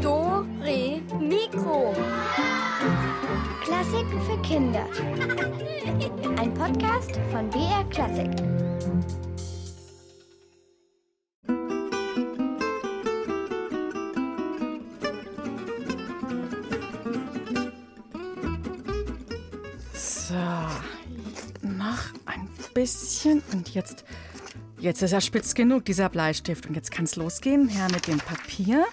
Do, 0.00 0.46
Re, 0.62 1.02
Mikro. 1.18 1.92
Klassiken 3.64 4.22
für 4.22 4.40
Kinder. 4.42 4.86
Ein 6.38 6.54
Podcast 6.54 7.18
von 7.32 7.50
BR 7.50 7.84
Klassik. 7.90 8.30
So, 19.92 20.34
noch 21.66 21.98
ein 22.26 22.48
bisschen 22.74 23.42
und 23.52 23.74
jetzt, 23.74 24.04
jetzt 24.80 25.02
ist 25.02 25.12
er 25.12 25.20
spitz 25.20 25.54
genug, 25.54 25.84
dieser 25.84 26.08
Bleistift. 26.08 26.66
Und 26.66 26.74
jetzt 26.74 26.90
kann 26.90 27.04
es 27.04 27.16
losgehen. 27.16 27.68
Her 27.68 27.88
mit 27.92 28.06
dem 28.06 28.18
Papier. 28.18 28.84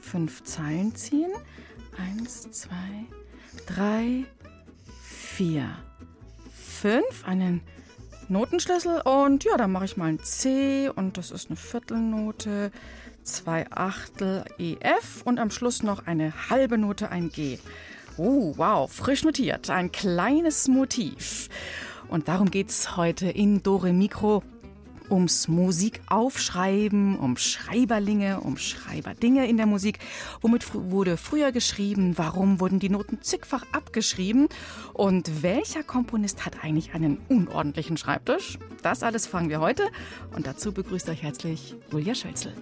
Fünf 0.00 0.44
Zeilen 0.44 0.94
ziehen. 0.94 1.30
Eins, 1.96 2.50
zwei, 2.50 3.06
drei, 3.66 4.24
vier, 5.02 5.68
fünf. 6.52 7.26
Einen 7.26 7.60
Notenschlüssel 8.28 9.00
und 9.00 9.44
ja, 9.44 9.56
dann 9.56 9.72
mache 9.72 9.86
ich 9.86 9.96
mal 9.96 10.06
ein 10.06 10.20
C 10.20 10.88
und 10.88 11.18
das 11.18 11.30
ist 11.32 11.48
eine 11.50 11.56
Viertelnote, 11.56 12.70
zwei 13.24 13.66
Achtel 13.70 14.44
EF 14.58 15.22
und 15.24 15.40
am 15.40 15.50
Schluss 15.50 15.82
noch 15.82 16.06
eine 16.06 16.32
halbe 16.48 16.78
Note, 16.78 17.10
ein 17.10 17.30
G. 17.30 17.58
Oh, 18.16 18.54
wow, 18.56 18.90
frisch 18.90 19.24
notiert. 19.24 19.68
Ein 19.70 19.90
kleines 19.90 20.68
Motiv. 20.68 21.48
Und 22.08 22.28
darum 22.28 22.50
geht's 22.50 22.96
heute 22.96 23.28
in 23.28 23.62
Dore 23.62 23.92
Mikro 23.92 24.42
ums 25.10 25.48
Musikaufschreiben, 25.48 27.18
um 27.18 27.36
Schreiberlinge, 27.36 28.40
um 28.40 28.56
Schreiberdinge 28.56 29.46
in 29.46 29.56
der 29.56 29.66
Musik. 29.66 29.98
Womit 30.40 30.64
fr 30.64 30.90
wurde 30.90 31.16
früher 31.16 31.52
geschrieben? 31.52 32.16
Warum 32.16 32.60
wurden 32.60 32.78
die 32.78 32.88
Noten 32.88 33.22
zigfach 33.22 33.64
abgeschrieben? 33.72 34.48
Und 34.92 35.42
welcher 35.42 35.82
Komponist 35.82 36.46
hat 36.46 36.64
eigentlich 36.64 36.94
einen 36.94 37.18
unordentlichen 37.28 37.96
Schreibtisch? 37.96 38.58
Das 38.82 39.02
alles 39.02 39.26
fragen 39.26 39.48
wir 39.48 39.60
heute. 39.60 39.88
Und 40.34 40.46
dazu 40.46 40.72
begrüßt 40.72 41.08
euch 41.08 41.22
herzlich 41.22 41.76
Julia 41.90 42.14
Schölzel. 42.14 42.54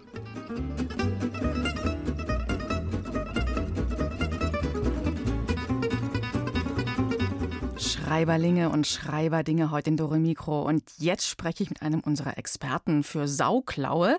Schreiberlinge 8.08 8.70
und 8.70 8.86
Schreiberdinge 8.86 9.70
heute 9.70 9.90
in 9.90 9.98
Dore 9.98 10.18
Mikro. 10.18 10.62
Und 10.62 10.82
jetzt 10.96 11.28
spreche 11.28 11.62
ich 11.62 11.68
mit 11.68 11.82
einem 11.82 12.00
unserer 12.00 12.38
Experten 12.38 13.02
für 13.02 13.28
Sauklaue, 13.28 14.16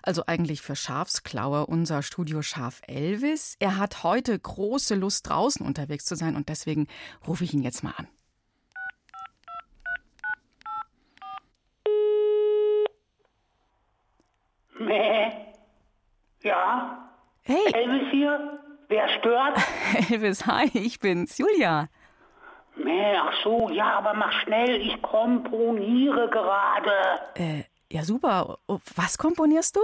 also 0.00 0.22
eigentlich 0.28 0.62
für 0.62 0.76
Schafsklaue, 0.76 1.66
unser 1.66 2.04
Studioschaf 2.04 2.82
Elvis. 2.86 3.56
Er 3.58 3.78
hat 3.78 4.04
heute 4.04 4.38
große 4.38 4.94
Lust, 4.94 5.28
draußen 5.28 5.66
unterwegs 5.66 6.04
zu 6.04 6.14
sein 6.14 6.36
und 6.36 6.48
deswegen 6.48 6.86
rufe 7.26 7.42
ich 7.42 7.52
ihn 7.52 7.62
jetzt 7.62 7.82
mal 7.82 7.94
an. 7.96 8.06
Mäh. 14.78 15.32
Ja? 16.44 17.10
Hey, 17.42 17.72
Elvis 17.72 18.08
hier? 18.12 18.60
Wer 18.86 19.08
stört? 19.18 19.58
Elvis, 20.10 20.46
hi, 20.46 20.70
ich 20.74 21.00
bin's, 21.00 21.38
Julia. 21.38 21.88
Mäh, 22.76 23.16
ach 23.16 23.34
so, 23.44 23.68
ja, 23.70 23.98
aber 23.98 24.14
mach 24.14 24.32
schnell, 24.42 24.80
ich 24.80 25.00
komponiere 25.02 26.28
gerade. 26.30 26.92
Äh, 27.34 27.64
ja 27.90 28.02
super. 28.02 28.58
Oh, 28.66 28.78
Was 28.96 29.18
komponierst 29.18 29.76
du? 29.76 29.80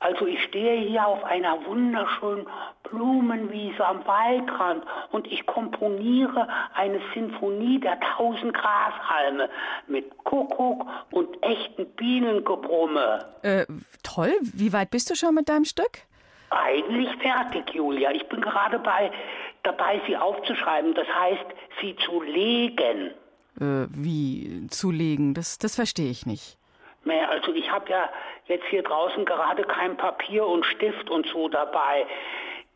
Also 0.00 0.26
ich 0.26 0.42
stehe 0.44 0.80
hier 0.88 1.06
auf 1.06 1.22
einer 1.22 1.64
wunderschönen 1.64 2.48
Blumenwiese 2.82 3.86
am 3.86 4.04
Waldrand 4.04 4.84
und 5.12 5.30
ich 5.30 5.46
komponiere 5.46 6.48
eine 6.74 7.00
Sinfonie 7.14 7.78
der 7.78 8.00
tausend 8.16 8.52
Grashalme 8.52 9.48
mit 9.86 10.16
Kuckuck 10.24 10.86
und 11.12 11.40
echten 11.44 11.86
Bienengebrumme. 11.94 13.26
Äh, 13.42 13.66
toll. 14.02 14.34
Wie 14.40 14.72
weit 14.72 14.90
bist 14.90 15.08
du 15.08 15.14
schon 15.14 15.36
mit 15.36 15.48
deinem 15.48 15.64
Stück? 15.64 16.00
Eigentlich 16.50 17.08
fertig, 17.22 17.70
Julia. 17.72 18.10
Ich 18.10 18.28
bin 18.28 18.40
gerade 18.40 18.80
bei, 18.80 19.10
dabei, 19.62 20.00
sie 20.06 20.16
aufzuschreiben. 20.16 20.94
Das 20.94 21.08
heißt, 21.08 21.46
sie 21.80 21.96
zu 22.04 22.22
legen. 22.22 23.10
Äh, 23.60 23.86
wie 23.90 24.66
zulegen? 24.68 25.34
Das, 25.34 25.58
das 25.58 25.76
verstehe 25.76 26.10
ich 26.10 26.26
nicht. 26.26 26.56
Naja, 27.04 27.28
also 27.28 27.52
ich 27.52 27.70
habe 27.70 27.90
ja 27.90 28.08
jetzt 28.46 28.64
hier 28.66 28.82
draußen 28.82 29.24
gerade 29.24 29.64
kein 29.64 29.96
Papier 29.96 30.46
und 30.46 30.64
Stift 30.66 31.10
und 31.10 31.26
so 31.26 31.48
dabei. 31.48 32.06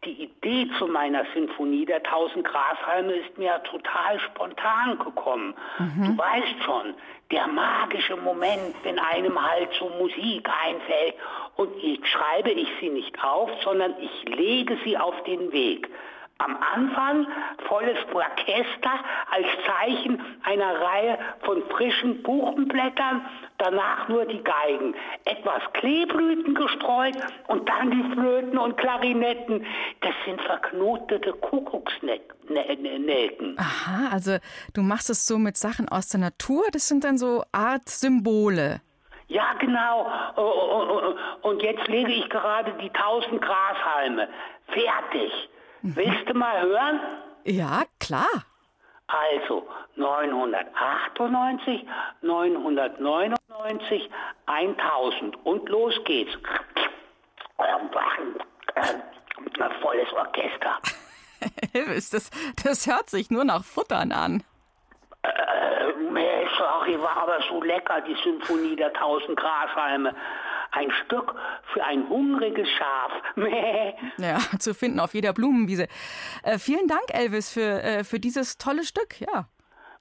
Die 0.04 0.24
Idee 0.24 0.68
zu 0.78 0.86
meiner 0.86 1.24
Sinfonie 1.34 1.86
der 1.86 2.02
tausend 2.02 2.44
Grashalme 2.44 3.12
ist 3.12 3.38
mir 3.38 3.60
total 3.64 4.20
spontan 4.20 4.98
gekommen. 4.98 5.54
Du 5.78 6.18
weißt 6.18 6.62
schon, 6.64 6.94
der 7.32 7.48
magische 7.48 8.16
Moment, 8.16 8.74
wenn 8.84 8.98
einem 8.98 9.40
halt 9.40 9.70
so 9.78 9.88
Musik 9.98 10.48
einfällt 10.64 11.14
und 11.56 11.70
jetzt 11.82 12.06
schreibe 12.06 12.50
ich 12.50 12.68
sie 12.78 12.90
nicht 12.90 13.16
auf, 13.24 13.50
sondern 13.64 13.94
ich 14.00 14.28
lege 14.28 14.78
sie 14.84 14.96
auf 14.96 15.20
den 15.24 15.50
Weg. 15.50 15.88
Am 16.38 16.56
Anfang 16.74 17.26
volles 17.66 17.96
Orchester 18.12 18.90
als 19.30 19.46
Zeichen 19.66 20.20
einer 20.44 20.80
Reihe 20.80 21.18
von 21.40 21.62
frischen 21.70 22.22
Buchenblättern, 22.22 23.24
danach 23.56 24.06
nur 24.08 24.26
die 24.26 24.42
Geigen, 24.44 24.94
etwas 25.24 25.62
Kleeblüten 25.72 26.54
gestreut 26.54 27.16
und 27.46 27.66
dann 27.68 27.90
die 27.90 28.12
Flöten 28.12 28.58
und 28.58 28.76
Klarinetten. 28.76 29.64
Das 30.02 30.12
sind 30.26 30.40
verknotete 30.42 31.32
Kuckucksnelken. 31.32 32.36
Aha, 33.58 34.10
also 34.12 34.36
du 34.74 34.82
machst 34.82 35.08
es 35.10 35.26
so 35.26 35.38
mit 35.38 35.56
Sachen 35.56 35.88
aus 35.88 36.08
der 36.08 36.20
Natur, 36.20 36.64
das 36.70 36.86
sind 36.86 37.02
dann 37.04 37.16
so 37.16 37.44
Art 37.50 37.88
Symbole. 37.88 38.82
Ja, 39.28 39.54
genau. 39.58 40.06
Und 41.42 41.62
jetzt 41.62 41.88
lege 41.88 42.12
ich 42.12 42.28
gerade 42.28 42.74
die 42.74 42.90
tausend 42.90 43.42
Grashalme. 43.42 44.28
Fertig. 44.68 45.32
Willst 45.94 46.28
du 46.28 46.34
mal 46.34 46.60
hören? 46.62 46.98
Ja, 47.44 47.84
klar. 48.00 48.26
Also 49.06 49.68
998, 49.94 51.86
999, 52.22 54.10
1000 54.46 55.46
und 55.46 55.68
los 55.68 55.94
geht's. 56.04 56.36
Volles 59.80 60.12
Orchester. 60.12 60.78
Elvis, 61.72 62.10
das, 62.10 62.30
das 62.64 62.88
hört 62.88 63.08
sich 63.08 63.30
nur 63.30 63.44
nach 63.44 63.62
Futtern 63.62 64.10
an. 64.10 64.42
Äh, 65.22 65.28
sorry, 66.58 67.00
war 67.00 67.16
aber 67.16 67.38
so 67.48 67.62
lecker, 67.62 68.00
die 68.00 68.16
Symphonie 68.24 68.74
der 68.74 68.92
tausend 68.92 69.38
Grashalme. 69.38 70.14
Ein 70.76 70.90
Stück 71.04 71.34
für 71.72 71.82
ein 71.82 72.06
hungriges 72.08 72.68
Schaf. 72.68 73.12
Mäh. 73.34 73.94
Ja, 74.18 74.38
zu 74.58 74.74
finden 74.74 75.00
auf 75.00 75.14
jeder 75.14 75.32
Blumenwiese. 75.32 75.86
Äh, 76.42 76.58
vielen 76.58 76.86
Dank, 76.86 77.04
Elvis, 77.08 77.50
für, 77.50 77.82
äh, 77.82 78.04
für 78.04 78.20
dieses 78.20 78.58
tolle 78.58 78.84
Stück. 78.84 79.20
Ja. 79.20 79.46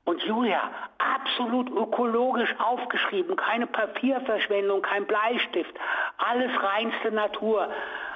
Und 0.03 0.21
Julia, 0.23 0.69
absolut 0.99 1.69
ökologisch 1.71 2.53
aufgeschrieben, 2.59 3.35
keine 3.37 3.67
Papierverschwendung, 3.67 4.81
kein 4.81 5.07
Bleistift, 5.07 5.73
alles 6.17 6.51
reinste 6.61 7.11
Natur. 7.11 7.69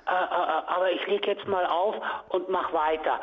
Äh, 0.05 0.11
äh, 0.11 0.75
aber 0.75 0.91
ich 0.91 1.05
leg 1.07 1.25
jetzt 1.27 1.47
mal 1.47 1.65
auf 1.65 1.95
und 2.29 2.49
mach 2.49 2.73
weiter. 2.73 3.19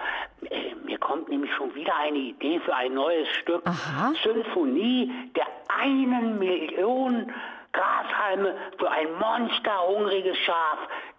Äh, 0.51 0.75
Mir 0.85 0.99
kommt 0.99 1.29
nämlich 1.29 1.53
schon 1.55 1.75
wieder 1.75 1.95
eine 1.97 2.19
Idee 2.19 2.61
für 2.61 2.75
ein 2.75 2.95
neues 2.95 3.29
Stück. 3.41 3.63
Aha. 3.67 4.13
Symphonie 4.23 5.13
der 5.35 5.47
einen 5.69 6.39
Million 6.39 7.33
Grashalme 7.77 8.57
für 8.79 8.91
ein 8.91 9.13
monsterhungriges 9.19 10.37
Schaf. 10.39 10.79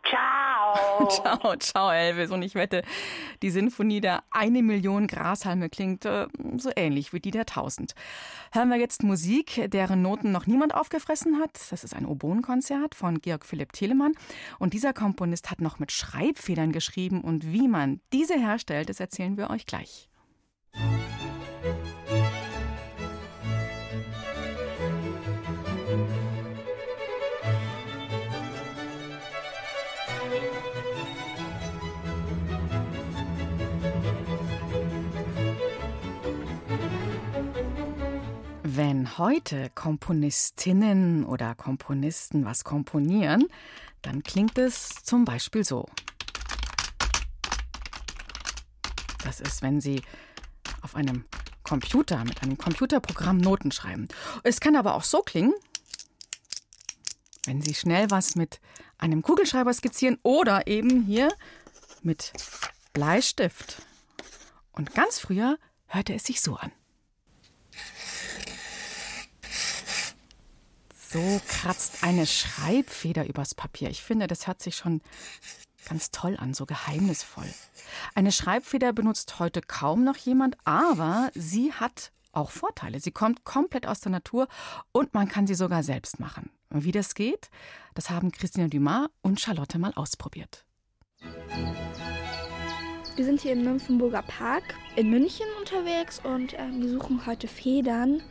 Ciao! 0.09 1.07
Ciao, 1.09 1.55
ciao, 1.57 1.91
Elvis. 1.91 2.31
Und 2.31 2.41
ich 2.41 2.55
wette, 2.55 2.81
die 3.41 3.49
Sinfonie 3.49 4.01
der 4.01 4.23
eine 4.31 4.63
Million 4.63 5.07
Grashalme 5.07 5.69
klingt 5.69 6.05
äh, 6.05 6.27
so 6.55 6.69
ähnlich 6.75 7.13
wie 7.13 7.19
die 7.19 7.31
der 7.31 7.45
tausend. 7.45 7.93
Hören 8.53 8.69
wir 8.69 8.77
jetzt 8.77 9.03
Musik, 9.03 9.69
deren 9.69 10.01
Noten 10.01 10.31
noch 10.31 10.47
niemand 10.47 10.73
aufgefressen 10.73 11.39
hat. 11.39 11.51
Das 11.69 11.83
ist 11.83 11.95
ein 11.95 12.05
Oboenkonzert 12.05 12.95
von 12.95 13.19
Georg 13.19 13.45
Philipp 13.45 13.73
Telemann. 13.73 14.13
Und 14.59 14.73
dieser 14.73 14.93
Komponist 14.93 15.51
hat 15.51 15.61
noch 15.61 15.79
mit 15.79 15.91
Schreibfedern 15.91 16.71
geschrieben. 16.71 17.21
Und 17.21 17.51
wie 17.51 17.67
man 17.67 17.99
diese 18.13 18.35
herstellt, 18.35 18.89
das 18.89 18.99
erzählen 18.99 19.37
wir 19.37 19.49
euch 19.49 19.65
gleich. 19.65 20.09
Wenn 38.77 39.17
heute 39.17 39.71
Komponistinnen 39.73 41.25
oder 41.25 41.55
Komponisten 41.55 42.45
was 42.45 42.63
komponieren, 42.63 43.47
dann 44.03 44.21
klingt 44.21 44.59
es 44.59 45.03
zum 45.03 45.25
Beispiel 45.25 45.63
so. 45.63 45.87
Das 49.23 49.39
ist, 49.39 49.63
wenn 49.63 49.81
sie 49.81 50.03
auf 50.83 50.95
einem 50.95 51.25
Computer 51.63 52.23
mit 52.23 52.43
einem 52.43 52.59
Computerprogramm 52.59 53.37
Noten 53.37 53.71
schreiben. 53.71 54.09
Es 54.43 54.59
kann 54.59 54.75
aber 54.75 54.93
auch 54.93 55.03
so 55.03 55.21
klingen, 55.23 55.55
wenn 57.45 57.63
Sie 57.63 57.73
schnell 57.73 58.11
was 58.11 58.35
mit 58.35 58.61
einem 58.99 59.23
Kugelschreiber 59.23 59.73
skizzieren 59.73 60.19
oder 60.21 60.67
eben 60.67 61.01
hier 61.01 61.29
mit 62.03 62.31
Bleistift. 62.93 63.81
Und 64.71 64.93
ganz 64.93 65.17
früher 65.17 65.57
hörte 65.87 66.13
es 66.13 66.25
sich 66.25 66.41
so 66.41 66.57
an. 66.57 66.71
So 71.09 71.41
kratzt 71.47 72.03
eine 72.03 72.25
Schreibfeder 72.25 73.27
übers 73.27 73.55
Papier. 73.55 73.89
Ich 73.89 74.03
finde, 74.03 74.27
das 74.27 74.45
hört 74.45 74.61
sich 74.61 74.75
schon 74.75 75.01
ganz 75.87 76.11
toll 76.11 76.35
an, 76.37 76.53
so 76.53 76.65
geheimnisvoll. 76.65 77.47
Eine 78.13 78.33
Schreibfeder 78.33 78.91
benutzt 78.91 79.39
heute 79.39 79.61
kaum 79.61 80.03
noch 80.03 80.17
jemand, 80.17 80.57
aber 80.65 81.31
sie 81.33 81.71
hat 81.71 82.11
auch 82.33 82.51
Vorteile. 82.51 82.99
Sie 82.99 83.11
kommt 83.11 83.45
komplett 83.45 83.87
aus 83.87 84.01
der 84.01 84.11
Natur 84.11 84.49
und 84.91 85.13
man 85.13 85.29
kann 85.29 85.47
sie 85.47 85.55
sogar 85.55 85.81
selbst 85.81 86.19
machen. 86.19 86.49
Und 86.69 86.83
wie 86.83 86.91
das 86.91 87.15
geht, 87.15 87.49
das 87.95 88.09
haben 88.09 88.33
Christina 88.33 88.67
Dumas 88.67 89.07
und 89.21 89.39
Charlotte 89.39 89.79
mal 89.79 89.93
ausprobiert. 89.95 90.65
Wir 93.15 93.25
sind 93.25 93.39
hier 93.39 93.53
im 93.53 93.63
Nymphenburger 93.63 94.23
Park 94.23 94.75
in 94.97 95.09
München 95.09 95.47
unterwegs 95.57 96.19
und 96.23 96.53
äh, 96.53 96.67
wir 96.73 96.89
suchen 96.89 97.25
heute 97.25 97.47
Federn, 97.47 98.21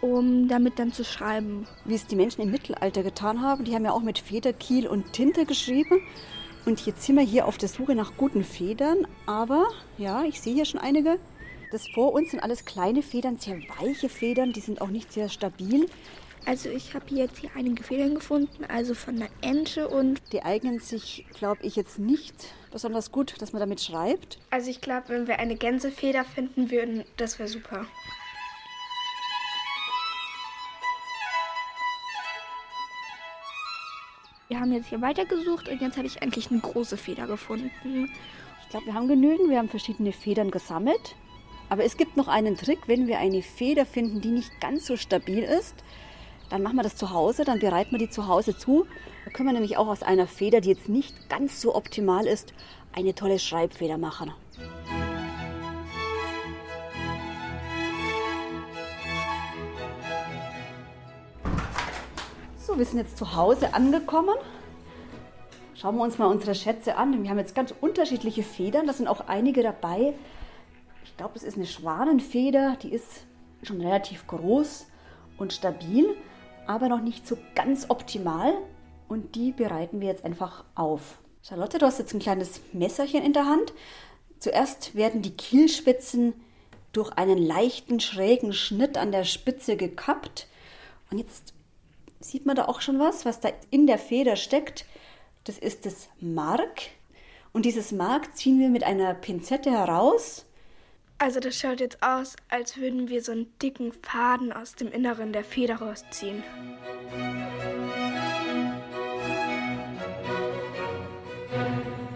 um 0.00 0.48
damit 0.48 0.78
dann 0.78 0.92
zu 0.92 1.04
schreiben. 1.04 1.66
Wie 1.84 1.94
es 1.94 2.06
die 2.06 2.16
Menschen 2.16 2.42
im 2.42 2.50
Mittelalter 2.50 3.02
getan 3.02 3.42
haben, 3.42 3.64
die 3.64 3.74
haben 3.74 3.84
ja 3.84 3.92
auch 3.92 4.02
mit 4.02 4.18
Federkiel 4.18 4.86
und 4.86 5.12
Tinte 5.12 5.46
geschrieben. 5.46 6.00
Und 6.66 6.84
jetzt 6.86 7.02
sind 7.04 7.16
wir 7.16 7.24
hier 7.24 7.46
auf 7.46 7.58
der 7.58 7.68
Suche 7.68 7.94
nach 7.94 8.16
guten 8.16 8.44
Federn. 8.44 9.06
Aber 9.26 9.68
ja, 9.96 10.24
ich 10.24 10.40
sehe 10.40 10.54
hier 10.54 10.64
schon 10.64 10.80
einige. 10.80 11.18
Das 11.70 11.86
vor 11.88 12.12
uns 12.12 12.30
sind 12.30 12.40
alles 12.40 12.64
kleine 12.64 13.02
Federn, 13.02 13.38
sehr 13.38 13.58
weiche 13.78 14.08
Federn, 14.08 14.52
die 14.52 14.60
sind 14.60 14.80
auch 14.80 14.88
nicht 14.88 15.12
sehr 15.12 15.28
stabil. 15.28 15.86
Also 16.46 16.70
ich 16.70 16.94
habe 16.94 17.04
jetzt 17.10 17.38
hier 17.38 17.50
einige 17.54 17.82
Federn 17.82 18.14
gefunden, 18.14 18.64
also 18.64 18.94
von 18.94 19.16
einer 19.16 19.28
Ente 19.42 19.88
und... 19.88 20.20
Die 20.32 20.42
eignen 20.42 20.80
sich, 20.80 21.26
glaube 21.34 21.60
ich, 21.62 21.76
jetzt 21.76 21.98
nicht 21.98 22.34
besonders 22.70 23.12
gut, 23.12 23.34
dass 23.42 23.52
man 23.52 23.60
damit 23.60 23.82
schreibt. 23.82 24.38
Also 24.48 24.70
ich 24.70 24.80
glaube, 24.80 25.10
wenn 25.10 25.26
wir 25.26 25.38
eine 25.40 25.56
Gänsefeder 25.56 26.24
finden 26.24 26.70
würden, 26.70 27.04
das 27.18 27.38
wäre 27.38 27.48
super. 27.48 27.84
Wir 34.48 34.60
haben 34.60 34.72
jetzt 34.72 34.88
hier 34.88 35.02
weitergesucht 35.02 35.68
und 35.68 35.82
jetzt 35.82 35.98
habe 35.98 36.06
ich 36.06 36.22
eigentlich 36.22 36.50
eine 36.50 36.60
große 36.60 36.96
Feder 36.96 37.26
gefunden. 37.26 38.10
Ich 38.62 38.68
glaube, 38.70 38.86
wir 38.86 38.94
haben 38.94 39.06
genügend. 39.06 39.50
Wir 39.50 39.58
haben 39.58 39.68
verschiedene 39.68 40.12
Federn 40.12 40.50
gesammelt. 40.50 41.16
Aber 41.68 41.84
es 41.84 41.98
gibt 41.98 42.16
noch 42.16 42.28
einen 42.28 42.56
Trick, 42.56 42.78
wenn 42.86 43.06
wir 43.06 43.18
eine 43.18 43.42
Feder 43.42 43.84
finden, 43.84 44.22
die 44.22 44.30
nicht 44.30 44.58
ganz 44.58 44.86
so 44.86 44.96
stabil 44.96 45.42
ist, 45.42 45.74
dann 46.48 46.62
machen 46.62 46.76
wir 46.76 46.82
das 46.82 46.96
zu 46.96 47.10
Hause, 47.10 47.44
dann 47.44 47.58
bereiten 47.58 47.90
wir 47.90 47.98
die 47.98 48.08
zu 48.08 48.26
Hause 48.26 48.56
zu. 48.56 48.86
Da 49.26 49.30
können 49.30 49.50
wir 49.50 49.52
nämlich 49.52 49.76
auch 49.76 49.86
aus 49.86 50.02
einer 50.02 50.26
Feder, 50.26 50.62
die 50.62 50.70
jetzt 50.70 50.88
nicht 50.88 51.28
ganz 51.28 51.60
so 51.60 51.74
optimal 51.74 52.26
ist, 52.26 52.54
eine 52.94 53.14
tolle 53.14 53.38
Schreibfeder 53.38 53.98
machen. 53.98 54.32
So, 62.68 62.78
wir 62.78 62.84
sind 62.84 62.98
jetzt 62.98 63.16
zu 63.16 63.34
Hause 63.34 63.72
angekommen. 63.72 64.34
Schauen 65.74 65.96
wir 65.96 66.02
uns 66.02 66.18
mal 66.18 66.26
unsere 66.26 66.54
Schätze 66.54 66.98
an. 66.98 67.22
Wir 67.22 67.30
haben 67.30 67.38
jetzt 67.38 67.54
ganz 67.54 67.72
unterschiedliche 67.80 68.42
Federn. 68.42 68.86
Da 68.86 68.92
sind 68.92 69.08
auch 69.08 69.26
einige 69.26 69.62
dabei. 69.62 70.12
Ich 71.02 71.16
glaube, 71.16 71.32
es 71.36 71.44
ist 71.44 71.56
eine 71.56 71.64
Schwanenfeder. 71.64 72.76
Die 72.82 72.92
ist 72.92 73.24
schon 73.62 73.80
relativ 73.80 74.26
groß 74.26 74.86
und 75.38 75.54
stabil 75.54 76.14
aber 76.66 76.90
noch 76.90 77.00
nicht 77.00 77.26
so 77.26 77.38
ganz 77.54 77.86
optimal. 77.88 78.52
Und 79.08 79.34
die 79.34 79.52
bereiten 79.52 80.02
wir 80.02 80.08
jetzt 80.08 80.26
einfach 80.26 80.64
auf. 80.74 81.20
Charlotte, 81.40 81.78
du 81.78 81.86
hast 81.86 81.98
jetzt 81.98 82.12
ein 82.12 82.20
kleines 82.20 82.60
Messerchen 82.74 83.24
in 83.24 83.32
der 83.32 83.46
Hand. 83.46 83.72
Zuerst 84.40 84.94
werden 84.94 85.22
die 85.22 85.34
Kielspitzen 85.34 86.34
durch 86.92 87.12
einen 87.12 87.38
leichten 87.38 87.98
schrägen 87.98 88.52
Schnitt 88.52 88.98
an 88.98 89.10
der 89.10 89.24
Spitze 89.24 89.78
gekappt. 89.78 90.48
Und 91.10 91.16
jetzt 91.16 91.54
sieht 92.20 92.46
man 92.46 92.56
da 92.56 92.66
auch 92.66 92.80
schon 92.80 92.98
was, 92.98 93.24
was 93.24 93.40
da 93.40 93.50
in 93.70 93.86
der 93.86 93.98
Feder 93.98 94.36
steckt. 94.36 94.84
Das 95.44 95.58
ist 95.58 95.86
das 95.86 96.08
Mark. 96.20 96.82
Und 97.52 97.64
dieses 97.64 97.92
Mark 97.92 98.36
ziehen 98.36 98.60
wir 98.60 98.68
mit 98.68 98.84
einer 98.84 99.14
Pinzette 99.14 99.70
heraus. 99.70 100.44
Also 101.18 101.40
das 101.40 101.56
schaut 101.56 101.80
jetzt 101.80 102.02
aus, 102.02 102.36
als 102.48 102.76
würden 102.76 103.08
wir 103.08 103.22
so 103.22 103.32
einen 103.32 103.52
dicken 103.58 103.92
Faden 103.92 104.52
aus 104.52 104.74
dem 104.74 104.92
Inneren 104.92 105.32
der 105.32 105.42
Feder 105.42 105.76
rausziehen. 105.76 106.44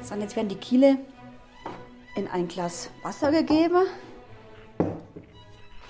So, 0.02 0.14
und 0.14 0.20
jetzt 0.20 0.36
werden 0.36 0.48
die 0.48 0.56
Kiele 0.56 0.98
in 2.14 2.28
ein 2.28 2.46
Glas 2.46 2.90
Wasser 3.02 3.32
gegeben 3.32 3.86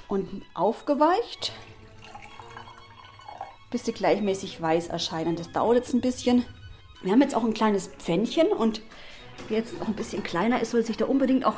und 0.09 0.43
aufgeweicht, 0.55 1.53
bis 3.73 3.85
sie 3.85 3.93
gleichmäßig 3.93 4.63
weiß 4.63 4.89
erscheinen. 4.89 5.35
Das 5.35 5.51
dauert 5.51 5.79
jetzt 5.79 5.95
ein 5.95 6.01
bisschen. 6.01 6.45
Wir 7.03 7.11
haben 7.11 7.23
jetzt 7.23 7.35
auch 7.35 7.43
ein 7.43 7.55
kleines 7.55 7.89
Pfännchen 7.89 8.49
und 8.49 8.83
wer 9.49 9.59
jetzt 9.59 9.77
noch 9.81 9.89
ein 9.89 9.95
bisschen 9.95 10.23
kleiner 10.23 10.61
ist, 10.63 10.71
soll 10.71 10.85
sich 10.85 10.97
da 10.97 11.07
unbedingt 11.07 11.45
auch 11.45 11.57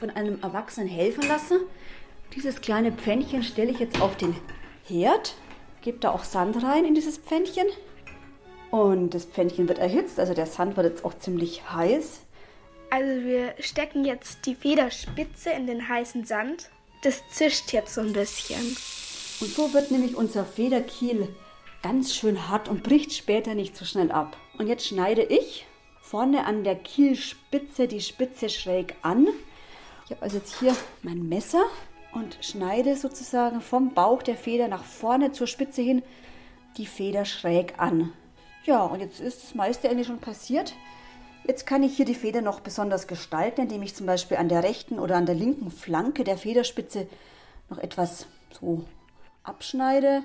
von 0.00 0.10
einem 0.10 0.42
Erwachsenen 0.42 0.88
helfen 0.88 1.28
lasse. 1.28 1.60
Dieses 2.34 2.60
kleine 2.60 2.90
Pfännchen 2.90 3.42
stelle 3.44 3.70
ich 3.70 3.78
jetzt 3.78 4.00
auf 4.00 4.16
den 4.16 4.34
Herd, 4.84 5.34
gebe 5.82 5.98
da 5.98 6.10
auch 6.10 6.24
Sand 6.24 6.62
rein 6.64 6.84
in 6.84 6.94
dieses 6.94 7.18
Pfännchen. 7.18 7.66
Und 8.70 9.14
das 9.14 9.24
Pfännchen 9.24 9.68
wird 9.68 9.78
erhitzt, 9.78 10.18
also 10.18 10.34
der 10.34 10.46
Sand 10.46 10.76
wird 10.76 10.86
jetzt 10.86 11.04
auch 11.04 11.16
ziemlich 11.18 11.70
heiß. 11.70 12.20
Also 12.90 13.24
wir 13.24 13.54
stecken 13.60 14.04
jetzt 14.04 14.46
die 14.46 14.54
Federspitze 14.54 15.50
in 15.50 15.66
den 15.66 15.88
heißen 15.88 16.24
Sand. 16.24 16.70
Das 17.02 17.22
zischt 17.30 17.72
jetzt 17.72 17.94
so 17.94 18.00
ein 18.00 18.12
bisschen. 18.12 18.76
Und 19.40 19.54
so 19.54 19.72
wird 19.72 19.90
nämlich 19.90 20.16
unser 20.16 20.44
Federkiel 20.44 21.28
ganz 21.82 22.14
schön 22.14 22.48
hart 22.48 22.68
und 22.68 22.82
bricht 22.82 23.12
später 23.12 23.54
nicht 23.54 23.76
so 23.76 23.84
schnell 23.84 24.12
ab. 24.12 24.36
Und 24.58 24.66
jetzt 24.66 24.86
schneide 24.86 25.22
ich 25.22 25.66
vorne 26.00 26.44
an 26.44 26.64
der 26.64 26.76
Kielspitze 26.76 27.88
die 27.88 28.00
Spitze 28.00 28.48
schräg 28.48 28.94
an 29.02 29.28
ich 30.10 30.16
habe 30.16 30.24
also 30.24 30.38
jetzt 30.38 30.58
hier 30.58 30.74
mein 31.02 31.28
Messer 31.28 31.62
und 32.10 32.36
schneide 32.40 32.96
sozusagen 32.96 33.60
vom 33.60 33.94
Bauch 33.94 34.24
der 34.24 34.34
Feder 34.34 34.66
nach 34.66 34.82
vorne 34.82 35.30
zur 35.30 35.46
Spitze 35.46 35.82
hin 35.82 36.02
die 36.76 36.86
Feder 36.86 37.24
schräg 37.24 37.74
an. 37.78 38.12
Ja, 38.64 38.82
und 38.82 38.98
jetzt 38.98 39.20
ist 39.20 39.44
das 39.44 39.54
meiste 39.54 39.88
eigentlich 39.88 40.08
schon 40.08 40.18
passiert. 40.18 40.74
Jetzt 41.46 41.64
kann 41.64 41.84
ich 41.84 41.96
hier 41.96 42.06
die 42.06 42.16
Feder 42.16 42.42
noch 42.42 42.58
besonders 42.58 43.06
gestalten, 43.06 43.60
indem 43.60 43.84
ich 43.84 43.94
zum 43.94 44.06
Beispiel 44.06 44.36
an 44.36 44.48
der 44.48 44.64
rechten 44.64 44.98
oder 44.98 45.14
an 45.14 45.26
der 45.26 45.36
linken 45.36 45.70
Flanke 45.70 46.24
der 46.24 46.36
Federspitze 46.36 47.06
noch 47.68 47.78
etwas 47.78 48.26
so 48.50 48.84
abschneide, 49.44 50.24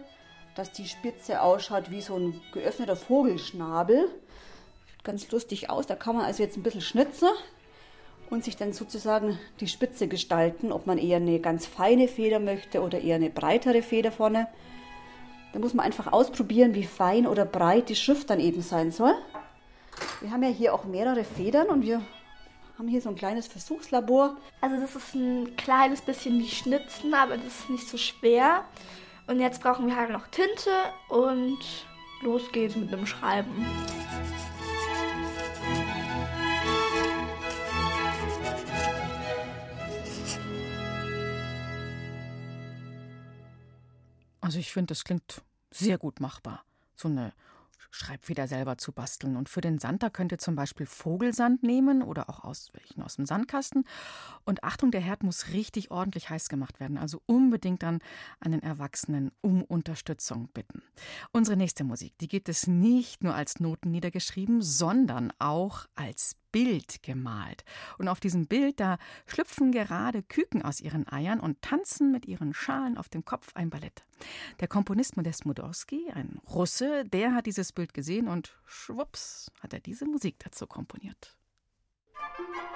dass 0.55 0.71
die 0.71 0.87
Spitze 0.87 1.41
ausschaut 1.41 1.91
wie 1.91 2.01
so 2.01 2.15
ein 2.15 2.41
geöffneter 2.53 2.95
Vogelschnabel. 2.95 4.09
Ganz 5.03 5.29
lustig 5.31 5.69
aus. 5.69 5.85
Da 5.85 5.95
kann 5.95 6.15
man 6.15 6.25
also 6.25 6.41
jetzt 6.41 6.57
ein 6.57 6.63
bisschen 6.63 6.81
schnitzen 6.81 7.27
und 8.29 8.43
sich 8.43 8.57
dann 8.57 8.73
sozusagen 8.73 9.37
die 9.59 9.67
Spitze 9.67 10.07
gestalten, 10.07 10.71
ob 10.71 10.87
man 10.87 10.97
eher 10.97 11.17
eine 11.17 11.39
ganz 11.39 11.65
feine 11.65 12.07
Feder 12.07 12.39
möchte 12.39 12.81
oder 12.81 12.99
eher 12.99 13.17
eine 13.17 13.29
breitere 13.29 13.81
Feder 13.81 14.11
vorne. 14.11 14.47
Da 15.53 15.59
muss 15.59 15.73
man 15.73 15.85
einfach 15.85 16.11
ausprobieren, 16.11 16.73
wie 16.73 16.83
fein 16.83 17.27
oder 17.27 17.45
breit 17.45 17.89
die 17.89 17.95
Schrift 17.95 18.29
dann 18.29 18.39
eben 18.39 18.61
sein 18.61 18.91
soll. 18.91 19.13
Wir 20.21 20.31
haben 20.31 20.43
ja 20.43 20.49
hier 20.49 20.73
auch 20.73 20.85
mehrere 20.85 21.23
Federn 21.23 21.67
und 21.67 21.83
wir 21.83 22.01
haben 22.77 22.87
hier 22.87 23.01
so 23.01 23.09
ein 23.09 23.15
kleines 23.15 23.47
Versuchslabor. 23.47 24.35
Also 24.59 24.77
das 24.79 24.95
ist 24.95 25.15
ein 25.15 25.55
kleines 25.55 26.01
bisschen 26.01 26.39
wie 26.39 26.47
Schnitzen, 26.49 27.13
aber 27.13 27.37
das 27.37 27.45
ist 27.45 27.69
nicht 27.69 27.87
so 27.87 27.97
schwer. 27.97 28.65
Und 29.27 29.39
jetzt 29.39 29.61
brauchen 29.61 29.87
wir 29.87 29.95
halt 29.95 30.11
noch 30.11 30.27
Tinte 30.27 30.71
und 31.09 31.59
los 32.21 32.51
geht's 32.51 32.75
mit 32.75 32.91
dem 32.91 33.05
Schreiben. 33.07 33.65
Also 44.41 44.59
ich 44.59 44.71
finde, 44.71 44.91
das 44.91 45.03
klingt 45.03 45.41
sehr 45.71 45.97
gut 45.97 46.19
machbar. 46.19 46.63
So 46.95 47.07
eine 47.07 47.33
Schreibfeder 47.95 48.47
selber 48.47 48.77
zu 48.77 48.91
basteln. 48.91 49.37
Und 49.37 49.49
für 49.49 49.61
den 49.61 49.79
Sand, 49.79 50.03
da 50.03 50.09
könnt 50.09 50.31
ihr 50.31 50.37
zum 50.37 50.55
Beispiel 50.55 50.85
Vogelsand 50.85 51.63
nehmen 51.63 52.03
oder 52.03 52.29
auch 52.29 52.43
aus 52.43 52.71
welchen 52.73 53.01
aus 53.01 53.15
dem 53.15 53.25
Sandkasten. 53.25 53.85
Und 54.43 54.63
Achtung, 54.63 54.91
der 54.91 55.01
Herd 55.01 55.23
muss 55.23 55.53
richtig 55.53 55.91
ordentlich 55.91 56.29
heiß 56.29 56.49
gemacht 56.49 56.79
werden. 56.79 56.97
Also 56.97 57.21
unbedingt 57.25 57.83
dann 57.83 57.99
einen 58.39 58.61
Erwachsenen 58.61 59.31
um 59.41 59.63
Unterstützung 59.63 60.49
bitten. 60.49 60.83
Unsere 61.31 61.57
nächste 61.57 61.83
Musik, 61.83 62.17
die 62.19 62.27
gibt 62.27 62.49
es 62.49 62.67
nicht 62.67 63.23
nur 63.23 63.33
als 63.33 63.59
Noten 63.59 63.91
niedergeschrieben, 63.91 64.61
sondern 64.61 65.31
auch 65.39 65.85
als 65.95 66.35
Bild 66.55 67.03
gemalt. 67.03 67.65
Und 67.97 68.07
auf 68.07 68.21
diesem 68.21 68.47
Bild, 68.47 68.79
da 68.79 68.97
schlüpfen 69.27 69.73
gerade 69.73 70.23
Küken 70.23 70.61
aus 70.61 70.79
ihren 70.79 71.05
Eiern 71.05 71.41
und 71.41 71.61
tanzen 71.61 72.13
mit 72.13 72.25
ihren 72.27 72.53
Schalen 72.53 72.97
auf 72.97 73.09
dem 73.09 73.25
Kopf 73.25 73.53
ein 73.55 73.69
Ballett. 73.69 74.05
Der 74.61 74.69
Komponist 74.69 75.17
Modest 75.17 75.45
Modorski, 75.45 76.09
ein 76.13 76.39
Russe, 76.49 77.03
der 77.03 77.33
hat 77.33 77.45
dieses 77.45 77.73
Bild 77.73 77.93
gesehen 77.93 78.29
und 78.29 78.57
schwupps 78.65 79.51
hat 79.59 79.73
er 79.73 79.81
diese 79.81 80.05
Musik 80.05 80.37
dazu 80.39 80.65
komponiert. 80.65 81.35
Musik 82.13 82.74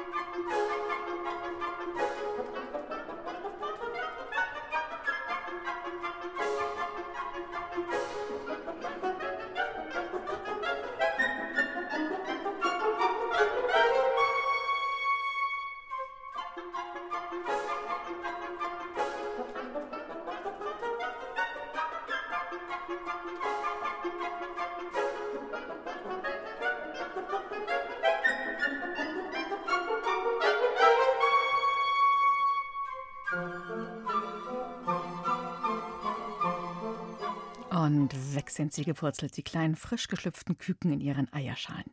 Sind 38.50 38.74
sie 38.74 38.84
gepurzelt, 38.84 39.38
die 39.38 39.44
kleinen 39.44 39.76
frisch 39.76 40.08
geschlüpften 40.08 40.58
Küken 40.58 40.92
in 40.92 41.02
ihren 41.02 41.32
Eierschalen. 41.32 41.92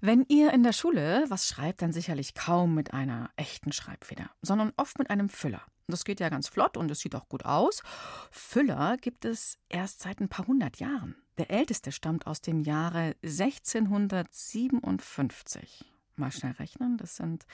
Wenn 0.00 0.24
ihr 0.28 0.52
in 0.52 0.62
der 0.62 0.72
Schule 0.72 1.24
was 1.28 1.48
schreibt, 1.48 1.82
dann 1.82 1.92
sicherlich 1.92 2.34
kaum 2.34 2.74
mit 2.74 2.92
einer 2.92 3.30
echten 3.36 3.72
Schreibfeder, 3.72 4.30
sondern 4.42 4.72
oft 4.76 4.98
mit 4.98 5.10
einem 5.10 5.28
Füller. 5.28 5.62
Das 5.88 6.04
geht 6.04 6.20
ja 6.20 6.28
ganz 6.28 6.48
flott 6.48 6.76
und 6.76 6.90
es 6.90 7.00
sieht 7.00 7.14
auch 7.14 7.28
gut 7.28 7.46
aus. 7.46 7.82
Füller 8.30 8.98
gibt 8.98 9.24
es 9.24 9.58
erst 9.70 10.00
seit 10.00 10.20
ein 10.20 10.28
paar 10.28 10.46
hundert 10.46 10.78
Jahren. 10.78 11.16
Der 11.38 11.50
älteste 11.50 11.92
stammt 11.92 12.26
aus 12.26 12.42
dem 12.42 12.60
Jahre 12.60 13.16
1657. 13.22 15.86
Mal 16.16 16.30
schnell 16.30 16.52
rechnen, 16.52 16.98
das 16.98 17.16
sind 17.16 17.46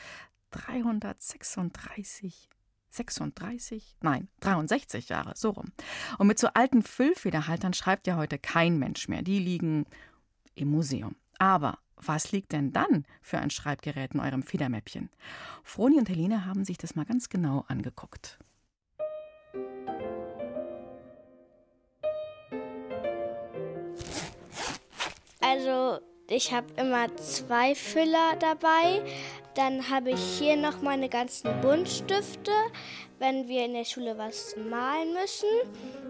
336 0.51 2.49
36, 2.97 3.97
nein, 4.01 4.29
63 4.41 5.09
Jahre, 5.09 5.33
so 5.37 5.51
rum. 5.51 5.73
Und 6.19 6.27
mit 6.27 6.39
so 6.39 6.49
alten 6.55 6.83
Füllfederhaltern 6.83 7.75
schreibt 7.75 8.07
ja 8.07 8.17
heute 8.17 8.39
kein 8.39 8.79
Mensch 8.79 9.09
mehr. 9.09 9.23
Die 9.23 9.39
liegen 9.39 9.87
im 10.55 10.69
Museum. 10.69 11.17
Aber 11.39 11.79
was 11.97 12.33
liegt 12.33 12.53
denn 12.53 12.73
dann 12.73 13.05
für 13.23 13.39
ein 13.39 13.51
Schreibgerät 13.51 14.15
in 14.15 14.21
eurem 14.21 14.43
Federmäppchen? 14.43 15.11
Froni 15.63 15.99
und 15.99 16.09
Helene 16.09 16.45
haben 16.47 16.65
sich 16.65 16.79
das 16.79 16.95
mal 16.95 17.05
ganz 17.05 17.29
genau 17.29 17.65
angeguckt. 17.69 18.39
Also 25.41 26.01
ich 26.29 26.53
habe 26.53 26.67
immer 26.77 27.15
zwei 27.17 27.75
Füller 27.75 28.37
dabei. 28.41 29.05
Dann 29.55 29.89
habe 29.89 30.11
ich 30.11 30.39
hier 30.39 30.57
noch 30.57 30.83
meine 30.83 31.09
ganzen 31.09 31.61
Buntstifte, 31.61 32.51
wenn 33.21 33.47
wir 33.47 33.65
in 33.65 33.75
der 33.75 33.85
Schule 33.85 34.19
was 34.19 34.57
malen 34.57 35.15
müssen. 35.15 35.49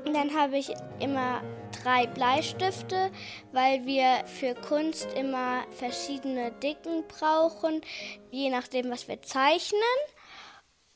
Und 0.07 0.15
dann 0.15 0.35
habe 0.35 0.57
ich 0.57 0.73
immer 0.99 1.43
drei 1.83 2.07
Bleistifte, 2.07 3.11
weil 3.53 3.85
wir 3.85 4.25
für 4.27 4.55
Kunst 4.55 5.09
immer 5.15 5.65
verschiedene 5.73 6.53
Dicken 6.53 7.05
brauchen, 7.07 7.83
je 8.31 8.49
nachdem, 8.49 8.91
was 8.91 9.09
wir 9.09 9.21
zeichnen. 9.21 9.81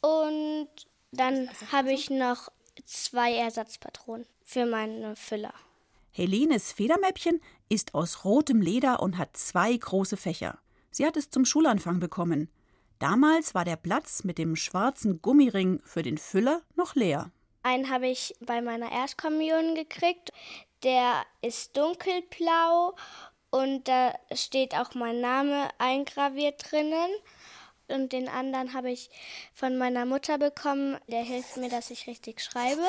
Und 0.00 0.68
dann 1.12 1.50
habe 1.70 1.92
ich 1.92 2.08
noch 2.08 2.48
zwei 2.84 3.34
Ersatzpatronen 3.34 4.26
für 4.42 4.64
meine 4.64 5.16
Füller. 5.16 5.52
Helenes 6.12 6.72
Federmäppchen 6.72 7.42
ist 7.68 7.94
aus 7.94 8.24
rotem 8.24 8.62
Leder 8.62 9.00
und 9.00 9.18
hat 9.18 9.36
zwei 9.36 9.76
große 9.76 10.16
Fächer. 10.16 10.58
Sie 10.98 11.06
hat 11.06 11.16
es 11.16 11.30
zum 11.30 11.44
Schulanfang 11.44 12.00
bekommen. 12.00 12.50
Damals 12.98 13.54
war 13.54 13.64
der 13.64 13.76
Platz 13.76 14.24
mit 14.24 14.36
dem 14.36 14.56
schwarzen 14.56 15.22
Gummiring 15.22 15.80
für 15.84 16.02
den 16.02 16.18
Füller 16.18 16.62
noch 16.74 16.96
leer. 16.96 17.30
Einen 17.62 17.88
habe 17.88 18.08
ich 18.08 18.34
bei 18.40 18.60
meiner 18.60 18.90
Erstkommunion 18.90 19.76
gekriegt. 19.76 20.32
Der 20.82 21.22
ist 21.40 21.76
dunkelblau 21.76 22.96
und 23.50 23.86
da 23.86 24.12
steht 24.32 24.74
auch 24.74 24.96
mein 24.96 25.20
Name 25.20 25.68
eingraviert 25.78 26.68
drinnen. 26.68 27.10
Und 27.86 28.12
den 28.12 28.28
anderen 28.28 28.74
habe 28.74 28.90
ich 28.90 29.08
von 29.54 29.78
meiner 29.78 30.04
Mutter 30.04 30.36
bekommen. 30.36 30.96
Der 31.06 31.22
hilft 31.22 31.58
mir, 31.58 31.70
dass 31.70 31.92
ich 31.92 32.08
richtig 32.08 32.40
schreibe. 32.40 32.82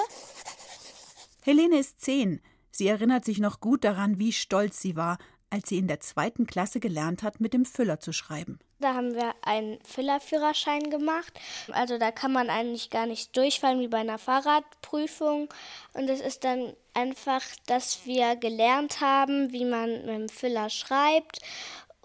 Helene 1.44 1.78
ist 1.78 2.02
zehn. 2.02 2.42
Sie 2.72 2.88
erinnert 2.88 3.24
sich 3.24 3.38
noch 3.38 3.60
gut 3.60 3.84
daran, 3.84 4.18
wie 4.18 4.34
stolz 4.34 4.82
sie 4.82 4.96
war, 4.96 5.20
als 5.50 5.70
sie 5.70 5.78
in 5.78 5.88
der 5.88 6.00
zweiten 6.00 6.46
Klasse 6.46 6.80
gelernt 6.80 7.24
hat, 7.24 7.40
mit 7.40 7.54
dem 7.54 7.66
Füller 7.66 8.00
zu 8.00 8.14
schreiben. 8.14 8.60
Da 8.80 8.94
haben 8.94 9.14
wir 9.14 9.34
einen 9.42 9.78
Füllerführerschein 9.84 10.90
gemacht. 10.90 11.38
Also 11.72 11.98
da 11.98 12.12
kann 12.12 12.32
man 12.32 12.50
eigentlich 12.50 12.90
gar 12.90 13.06
nicht 13.06 13.36
durchfallen 13.36 13.82
wie 13.82 13.90
bei 13.90 13.98
einer 13.98 14.18
Fahrradprüfung. 14.18 15.50
Und 15.94 16.10
es 16.10 16.22
ist 16.22 16.46
dann 16.46 16.74
einfach, 16.94 17.42
dass 17.66 18.06
wir 18.06 18.38
gelernt 18.38 19.02
haben, 19.02 19.52
wie 19.52 19.66
man 19.66 20.06
mit 20.06 20.16
dem 20.16 20.30
Füller 20.30 20.70
schreibt. 20.70 21.40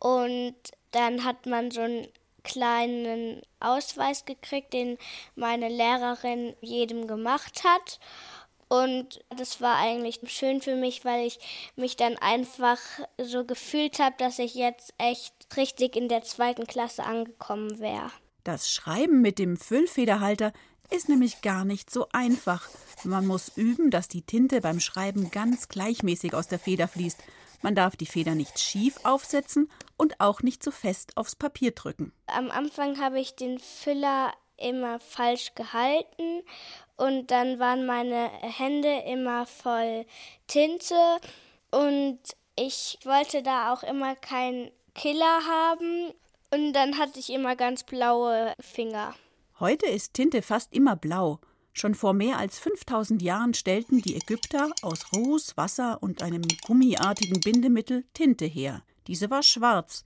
Und 0.01 0.57
dann 0.91 1.25
hat 1.25 1.47
man 1.47 1.71
so 1.71 1.83
einen 1.83 2.09
kleinen 2.43 3.43
Ausweis 3.59 4.25
gekriegt, 4.25 4.73
den 4.73 4.99
meine 5.35 5.69
Lehrerin 5.69 6.55
jedem 6.61 7.07
gemacht 7.07 7.65
hat. 7.65 7.99
Und 8.75 9.25
das 9.37 9.61
war 9.61 9.77
eigentlich 9.77 10.19
schön 10.27 10.61
für 10.61 10.75
mich, 10.75 11.05
weil 11.05 11.29
ich 11.29 11.39
mich 11.77 11.95
dann 11.95 12.17
einfach 12.17 12.79
so 13.23 13.45
gefühlt 13.45 14.01
habe, 14.01 14.17
dass 14.19 14.41
ich 14.41 14.57
jetzt 14.57 14.93
echt 14.99 15.33
richtig 15.57 15.95
in 15.95 16.09
der 16.09 16.23
zweiten 16.23 16.67
Klasse 16.67 17.05
angekommen 17.05 17.79
wäre. 17.79 18.11
Das 18.43 18.73
Schreiben 18.73 19.23
mit 19.23 19.39
dem 19.39 19.57
Füllfederhalter 19.57 20.53
ist 20.91 21.09
nämlich 21.09 21.41
gar 21.41 21.65
nicht 21.65 21.89
so 21.89 22.09
einfach. 22.13 22.69
Man 23.05 23.29
muss 23.29 23.57
üben, 23.57 23.93
dass 23.93 24.09
die 24.09 24.23
Tinte 24.23 24.61
beim 24.61 24.81
Schreiben 24.81 25.31
ganz 25.31 25.69
gleichmäßig 25.69 26.35
aus 26.35 26.49
der 26.49 26.59
Feder 26.59 26.89
fließt. 26.89 27.23
Man 27.63 27.77
darf 27.77 27.95
die 27.95 28.07
Feder 28.07 28.35
nicht 28.35 28.59
schief 28.59 28.99
aufsetzen 29.05 29.71
und 29.97 30.21
auch 30.21 30.43
nicht 30.43 30.65
zu 30.65 30.73
fest 30.73 31.17
aufs 31.17 31.37
Papier 31.37 31.71
drücken. 31.71 32.13
Am 32.27 32.51
Anfang 32.51 33.01
habe 33.01 33.21
ich 33.21 33.37
den 33.37 33.61
Füller 33.61 34.33
immer 34.57 35.01
falsch 35.01 35.55
gehalten 35.55 36.43
und 36.97 37.31
dann 37.31 37.59
waren 37.59 37.87
meine 37.87 38.31
Hände 38.41 39.03
immer 39.07 39.47
voll 39.47 40.07
Tinte 40.47 40.95
und 41.71 42.19
ich 42.57 42.99
wollte 43.05 43.43
da 43.43 43.73
auch 43.73 43.83
immer 43.83 44.15
keinen 44.15 44.71
Killer 44.95 45.41
haben 45.49 46.13
und 46.51 46.73
dann 46.73 46.99
hatte 46.99 47.19
ich 47.19 47.31
immer 47.31 47.57
ganz 47.57 47.83
blaue 47.83 48.55
Finger. 48.61 49.15
Heute 49.59 49.87
ist 49.87 50.15
Tinte 50.15 50.43
fast 50.43 50.73
immer 50.73 50.97
blau. 50.97 51.41
Schon 51.73 51.97
vor 51.97 52.13
mehr 52.13 52.39
als 52.39 52.61
5000 52.61 53.21
Jahren 53.21 53.53
stellten 53.53 54.01
die 54.01 54.15
Ägypter 54.15 54.71
aus 54.83 55.13
Ruß, 55.13 55.57
Wasser 55.57 56.01
und 56.01 56.23
einem 56.23 56.43
gummiartigen 56.65 57.41
Bindemittel 57.41 58.05
Tinte 58.15 58.45
her. 58.45 58.83
Diese 59.09 59.31
war 59.31 59.43
schwarz 59.43 60.05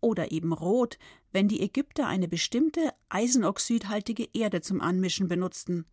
oder 0.00 0.30
eben 0.30 0.52
rot, 0.52 0.98
wenn 1.32 1.48
die 1.48 1.62
Ägypter 1.62 2.06
eine 2.06 2.28
bestimmte 2.28 2.90
eisenoxidhaltige 3.08 4.28
Erde 4.32 4.60
zum 4.60 4.80
Anmischen 4.80 5.28
benutzten. 5.28 5.86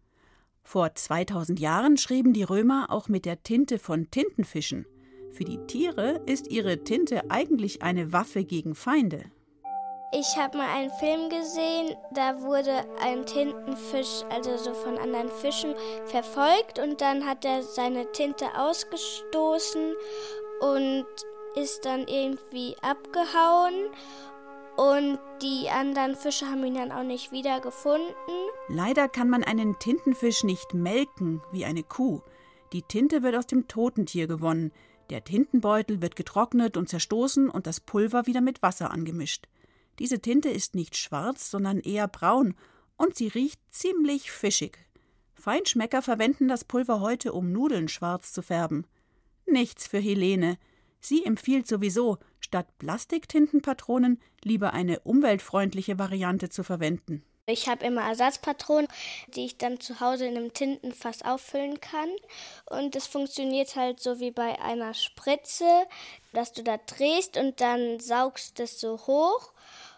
Vor 0.64 0.94
2000 0.94 1.60
Jahren 1.60 1.98
schrieben 1.98 2.34
die 2.34 2.44
Römer 2.44 2.88
auch 2.90 3.08
mit 3.08 3.26
der 3.26 3.42
Tinte 3.42 3.80
von 3.80 4.12
Tintenfischen. 4.12 4.86
Für 5.32 5.44
die 5.44 5.58
Tiere 5.68 6.22
ist 6.26 6.52
ihre 6.52 6.84
Tinte 6.84 7.32
eigentlich 7.32 7.82
eine 7.82 8.14
Waffe 8.14 8.44
gegen 8.44 8.76
Feinde. 8.76 9.24
Ich 10.12 10.38
habe 10.38 10.58
mal 10.58 10.68
einen 10.76 10.92
Film 10.94 11.30
gesehen, 11.30 11.96
da 12.14 12.42
wurde 12.42 12.84
ein 13.00 13.28
Tintenfisch, 13.28 14.24
also 14.32 14.58
so 14.58 14.74
von 14.74 14.98
anderen 14.98 15.30
Fischen, 15.30 15.76
verfolgt 16.06 16.80
und 16.80 17.00
dann 17.00 17.28
hat 17.28 17.46
er 17.46 17.62
seine 17.62 18.12
Tinte 18.12 18.46
ausgestoßen 18.58 19.94
und 20.62 21.06
ist 21.56 21.86
dann 21.86 22.08
irgendwie 22.08 22.76
abgehauen 22.82 23.92
und 24.80 25.20
die 25.42 25.70
anderen 25.70 26.16
Fische 26.16 26.46
haben 26.46 26.64
ihn 26.64 26.76
dann 26.76 26.94
auch 26.94 27.04
nicht 27.04 27.34
wieder 27.34 27.60
gefunden. 27.60 28.14
Leider 28.70 29.10
kann 29.10 29.30
man 29.30 29.44
einen 29.44 29.78
Tintenfisch 29.78 30.46
nicht 30.46 30.74
melken 30.74 31.42
wie 31.52 31.66
eine 31.66 31.84
Kuh. 31.84 32.22
Die 32.72 32.84
Tinte 32.84 33.22
wird 33.22 33.36
aus 33.36 33.46
dem 33.46 33.68
toten 33.68 34.06
Tier 34.06 34.28
gewonnen. 34.28 34.72
Der 35.10 35.26
Tintenbeutel 35.26 36.02
wird 36.02 36.16
getrocknet 36.16 36.78
und 36.78 36.88
zerstoßen 36.88 37.50
und 37.50 37.68
das 37.68 37.82
Pulver 37.82 38.26
wieder 38.26 38.40
mit 38.40 38.62
Wasser 38.62 38.92
angemischt. 38.92 39.50
Diese 40.00 40.22
Tinte 40.22 40.48
ist 40.48 40.76
nicht 40.76 40.96
schwarz, 40.96 41.52
sondern 41.52 41.82
eher 41.82 42.08
braun 42.08 42.56
und 42.96 43.18
sie 43.18 43.28
riecht 43.28 43.60
ziemlich 43.70 44.32
fischig. 44.32 44.78
Feinschmecker 45.34 46.02
verwenden 46.02 46.48
das 46.48 46.64
Pulver 46.64 47.02
heute, 47.02 47.34
um 47.34 47.52
Nudeln 47.52 47.90
schwarz 47.90 48.32
zu 48.32 48.42
färben. 48.42 48.88
Nichts 49.46 49.88
für 49.88 50.00
Helene. 50.00 50.58
Sie 51.02 51.26
empfiehlt 51.26 51.68
sowieso, 51.68 52.18
statt 52.50 52.66
Plastiktintenpatronen 52.80 54.20
lieber 54.44 54.74
eine 54.74 55.00
umweltfreundliche 55.02 56.00
Variante 56.00 56.50
zu 56.50 56.64
verwenden. 56.64 57.24
Ich 57.46 57.68
habe 57.68 57.86
immer 57.86 58.02
Ersatzpatronen, 58.02 58.88
die 59.36 59.46
ich 59.46 59.58
dann 59.58 59.80
zu 59.80 60.00
Hause 60.00 60.26
in 60.26 60.36
einem 60.36 60.54
Tintenfass 60.54 61.24
auffüllen 61.24 61.80
kann. 61.80 62.10
Und 62.70 62.96
es 62.96 63.08
funktioniert 63.08 63.76
halt 63.76 64.00
so 64.00 64.20
wie 64.20 64.32
bei 64.32 64.60
einer 64.62 64.94
Spritze, 64.94 65.66
dass 66.34 66.54
du 66.54 66.64
da 66.64 66.78
drehst 66.78 67.38
und 67.38 67.62
dann 67.62 68.00
saugst 68.00 68.60
es 68.60 68.80
so 68.80 68.98
hoch. 69.08 69.54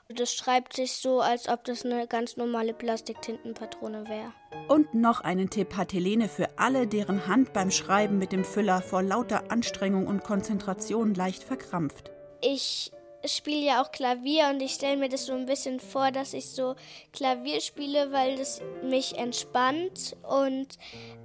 Das 0.10 0.34
schreibt 0.34 0.76
sich 0.76 0.94
so, 0.94 1.22
als 1.22 1.48
ob 1.48 1.64
das 1.64 1.86
eine 1.86 2.06
ganz 2.06 2.36
normale 2.36 2.74
Plastiktintenpatrone 2.74 4.08
wäre. 4.10 4.34
Und 4.68 4.94
noch 4.94 5.22
einen 5.22 5.50
Tipp 5.50 5.76
hat 5.78 5.94
Helene 5.94 6.28
für 6.28 6.58
alle, 6.58 6.86
deren 6.86 7.28
Hand 7.28 7.54
beim 7.54 7.72
Schreiben 7.72 8.18
mit 8.18 8.34
dem 8.34 8.44
Füller 8.44 8.82
vor 8.82 9.04
lauter 9.04 9.52
Anstrengung 9.52 10.08
und 10.08 10.24
Konzentration 10.24 11.14
leicht 11.14 11.44
verkrampft. 11.44 12.12
Ich 12.42 12.92
spiele 13.26 13.66
ja 13.66 13.82
auch 13.82 13.92
Klavier 13.92 14.50
und 14.50 14.62
ich 14.62 14.74
stelle 14.74 14.98
mir 14.98 15.10
das 15.10 15.28
so 15.28 15.34
ein 15.34 15.46
bisschen 15.46 15.80
vor, 15.80 16.12
dass 16.12 16.34
ich 16.34 16.50
so 16.50 16.76
Klavier 17.14 17.62
spiele, 17.62 18.12
weil 18.12 18.38
das 18.38 18.62
mich 18.84 19.18
entspannt 19.18 20.16
und 20.28 20.68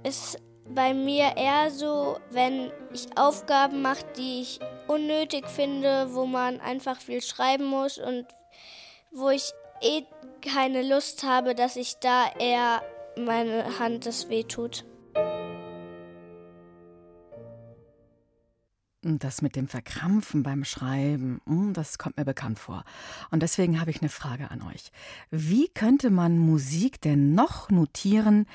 es 0.03 0.37
bei 0.69 0.93
mir 0.93 1.37
eher 1.37 1.71
so, 1.71 2.17
wenn 2.29 2.71
ich 2.93 3.17
Aufgaben 3.17 3.81
mache, 3.81 4.05
die 4.17 4.41
ich 4.41 4.59
unnötig 4.87 5.47
finde, 5.47 6.13
wo 6.13 6.25
man 6.25 6.59
einfach 6.59 6.99
viel 6.99 7.21
schreiben 7.21 7.65
muss 7.65 7.97
und 7.97 8.25
wo 9.11 9.29
ich 9.29 9.53
eh 9.81 10.03
keine 10.41 10.83
Lust 10.83 11.23
habe, 11.23 11.55
dass 11.55 11.75
ich 11.75 11.97
da 11.99 12.25
eher 12.37 12.81
meine 13.15 13.79
Hand 13.79 14.05
das 14.05 14.29
wehtut. 14.29 14.83
Das 19.03 19.43
mit 19.43 19.55
dem 19.55 19.67
Verkrampfen 19.67 20.41
beim 20.41 20.63
Schreiben, 20.63 21.39
hm, 21.45 21.73
das 21.73 21.99
kommt 21.99 22.17
mir 22.17 22.25
bekannt 22.25 22.57
vor. 22.57 22.83
Und 23.29 23.43
deswegen 23.43 23.79
habe 23.79 23.91
ich 23.91 24.01
eine 24.01 24.09
Frage 24.09 24.49
an 24.49 24.63
euch. 24.63 24.91
Wie 25.29 25.69
könnte 25.69 26.09
man 26.09 26.39
Musik 26.39 26.99
denn 27.01 27.35
noch 27.35 27.69
notieren, 27.69 28.47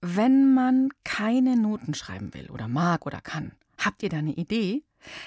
wenn 0.00 0.54
man 0.54 0.90
keine 1.02 1.56
Noten 1.56 1.94
schreiben 1.94 2.32
will 2.32 2.48
oder 2.50 2.68
mag 2.68 3.06
oder 3.06 3.20
kann? 3.20 3.52
Habt 3.76 4.04
ihr 4.04 4.08
da 4.08 4.18
eine 4.18 4.34
Idee? 4.34 4.84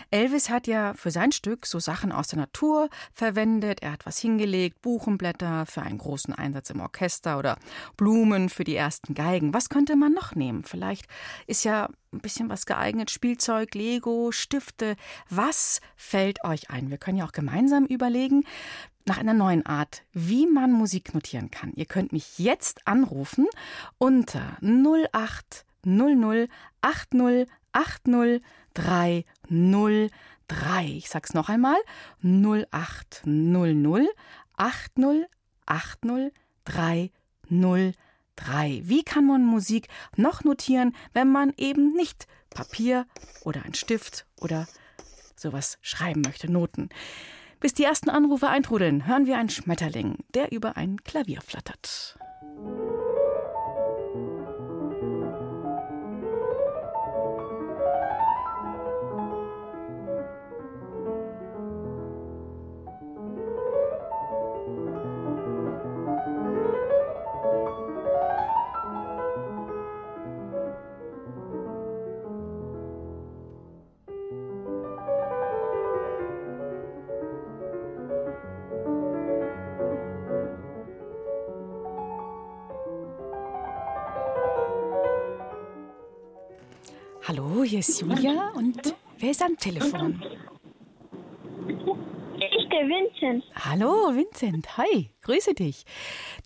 Elvis 0.10 0.50
hat 0.50 0.68
ja 0.68 0.94
für 0.94 1.12
sein 1.12 1.32
Stück 1.32 1.66
so 1.66 1.80
Sachen 1.80 2.12
aus 2.12 2.30
der 2.30 2.40
Natur 2.40 2.90
verwendet. 3.14 3.82
Er 3.82 3.94
hat 3.94 4.06
was 4.06 4.20
hingelegt, 4.20 4.82
Buchenblätter 4.82 5.66
für 5.66 5.82
einen 5.82 5.98
großen 5.98 6.34
Einsatz 6.34 6.70
im 6.70 6.80
Orchester 6.80 7.38
oder 7.38 7.58
Blumen 7.98 8.50
für 8.50 8.64
die 8.64 8.76
ersten 8.76 9.14
Geigen. 9.14 9.54
Was 9.54 9.70
könnte 9.70 9.96
man 9.96 10.14
noch 10.14 10.36
nehmen? 10.36 10.64
Vielleicht 10.64 11.06
ist 11.48 11.64
ja 11.64 11.90
ein 12.14 12.20
bisschen 12.20 12.50
was 12.50 12.66
geeignet. 12.66 13.12
Spielzeug, 13.12 13.74
Lego, 13.74 14.32
Stifte. 14.32 14.96
Was 15.30 15.82
fällt 15.96 16.44
euch 16.44 16.70
ein? 16.70 16.90
Wir 16.90 16.98
können 16.98 17.18
ja 17.18 17.26
auch 17.26 17.32
gemeinsam 17.32 17.86
überlegen 17.86 18.44
nach 19.06 19.18
einer 19.18 19.34
neuen 19.34 19.66
Art, 19.66 20.04
wie 20.14 20.46
man 20.46 20.72
Musik 20.72 21.14
notieren 21.14 21.50
kann. 21.50 21.72
Ihr 21.76 21.86
könnt 21.86 22.12
mich 22.12 22.38
jetzt 22.38 22.88
anrufen 22.88 23.48
unter 23.98 24.58
0800 24.62 26.50
80 26.82 27.48
80 27.74 28.42
303. 28.74 30.12
Ich 30.98 31.10
sag's 31.10 31.34
noch 31.34 31.50
einmal: 31.50 31.78
0800 32.24 34.08
80 34.58 35.26
80 35.66 36.34
303. 36.66 38.82
Wie 38.84 39.04
kann 39.04 39.26
man 39.26 39.46
Musik 39.46 39.88
noch 40.16 40.44
notieren, 40.44 40.96
wenn 41.14 41.32
man 41.32 41.54
eben 41.58 41.96
nicht 41.96 42.28
Papier 42.50 43.06
oder 43.44 43.64
ein 43.64 43.74
Stift 43.74 44.26
oder 44.38 44.68
sowas 45.36 45.78
schreiben 45.82 46.22
möchte, 46.22 46.52
Noten? 46.52 46.90
Bis 47.60 47.74
die 47.74 47.84
ersten 47.84 48.10
Anrufe 48.10 48.50
eintrudeln, 48.50 49.06
hören 49.06 49.28
wir 49.28 49.38
einen 49.38 49.50
Schmetterling, 49.50 50.18
der 50.34 50.52
über 50.52 50.78
ein 50.78 51.04
Klavier 51.04 51.42
flattert. 51.42 52.18
Ist 87.82 88.02
Julia 88.02 88.50
und 88.54 88.94
wer 89.18 89.32
ist 89.32 89.42
am 89.42 89.58
Telefon? 89.58 90.22
Ich, 91.68 92.70
der 92.70 92.88
Vincent. 92.88 93.44
Hallo, 93.56 94.14
Vincent. 94.16 94.78
Hi, 94.78 95.10
grüße 95.24 95.56
dich. 95.56 95.84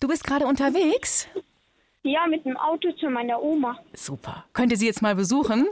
Du 0.00 0.08
bist 0.08 0.24
gerade 0.24 0.46
unterwegs? 0.46 1.28
Ja, 2.02 2.26
mit 2.26 2.44
dem 2.46 2.56
Auto 2.56 2.90
zu 2.92 3.10
meiner 3.10 3.42
Oma. 3.42 3.78
Super. 3.92 4.44
Könnt 4.54 4.72
ihr 4.72 4.78
sie 4.78 4.86
jetzt 4.86 5.02
mal 5.02 5.14
besuchen? 5.14 5.66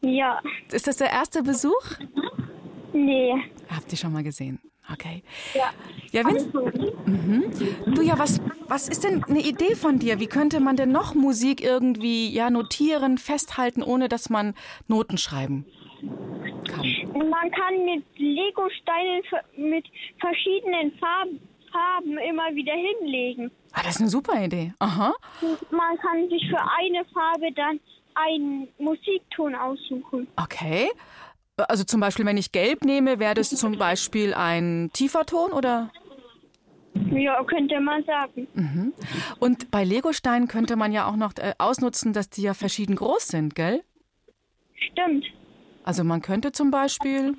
Ja. 0.00 0.40
Ist 0.72 0.88
das 0.88 0.96
der 0.96 1.10
erste 1.10 1.42
Besuch? 1.44 1.84
Nee. 2.92 3.32
Habt 3.68 3.92
ihr 3.92 3.98
schon 3.98 4.12
mal 4.12 4.24
gesehen? 4.24 4.58
Okay. 4.92 5.22
Ja. 5.54 5.70
Ja, 6.12 6.24
Vincent. 6.24 7.06
Mhm. 7.06 7.94
Du 7.94 8.02
ja, 8.02 8.18
was, 8.18 8.40
was 8.68 8.88
ist 8.88 9.04
denn 9.04 9.24
eine 9.24 9.40
Idee 9.40 9.74
von 9.74 9.98
dir? 9.98 10.20
Wie 10.20 10.26
könnte 10.26 10.60
man 10.60 10.76
denn 10.76 10.92
noch 10.92 11.14
Musik 11.14 11.62
irgendwie 11.62 12.32
ja 12.32 12.50
notieren, 12.50 13.18
festhalten, 13.18 13.82
ohne 13.82 14.08
dass 14.08 14.30
man 14.30 14.54
Noten 14.86 15.18
schreiben 15.18 15.66
kann? 16.68 16.86
Man 17.12 17.50
kann 17.50 17.84
mit 17.84 18.04
Lego-Steinen 18.16 19.22
mit 19.56 19.86
verschiedenen 20.20 20.92
Farben, 20.98 21.40
Farben 21.72 22.18
immer 22.18 22.54
wieder 22.54 22.74
hinlegen. 22.74 23.50
Ah, 23.72 23.82
das 23.82 23.96
ist 23.96 24.00
eine 24.00 24.10
super 24.10 24.42
Idee. 24.42 24.72
Aha. 24.78 25.14
Man 25.70 25.98
kann 25.98 26.28
sich 26.30 26.48
für 26.48 26.60
eine 26.78 27.04
Farbe 27.12 27.52
dann 27.54 27.80
einen 28.14 28.68
Musikton 28.78 29.54
aussuchen. 29.54 30.26
Okay. 30.36 30.88
Also 31.56 31.84
zum 31.84 32.00
Beispiel, 32.00 32.26
wenn 32.26 32.36
ich 32.36 32.52
gelb 32.52 32.84
nehme, 32.84 33.18
wäre 33.18 33.34
das 33.34 33.50
zum 33.50 33.78
Beispiel 33.78 34.34
ein 34.34 34.90
tiefer 34.92 35.24
Ton 35.24 35.52
oder? 35.52 35.90
Ja, 37.10 37.42
könnte 37.44 37.80
man 37.80 38.04
sagen. 38.04 38.46
Mhm. 38.54 38.92
Und 39.38 39.70
bei 39.70 39.84
Legosteinen 39.84 40.48
könnte 40.48 40.76
man 40.76 40.92
ja 40.92 41.06
auch 41.06 41.16
noch 41.16 41.32
äh, 41.38 41.54
ausnutzen, 41.58 42.12
dass 42.12 42.28
die 42.28 42.42
ja 42.42 42.54
verschieden 42.54 42.96
groß 42.96 43.28
sind, 43.28 43.54
gell? 43.54 43.82
Stimmt. 44.74 45.24
Also 45.84 46.04
man 46.04 46.20
könnte 46.20 46.52
zum 46.52 46.70
Beispiel 46.70 47.34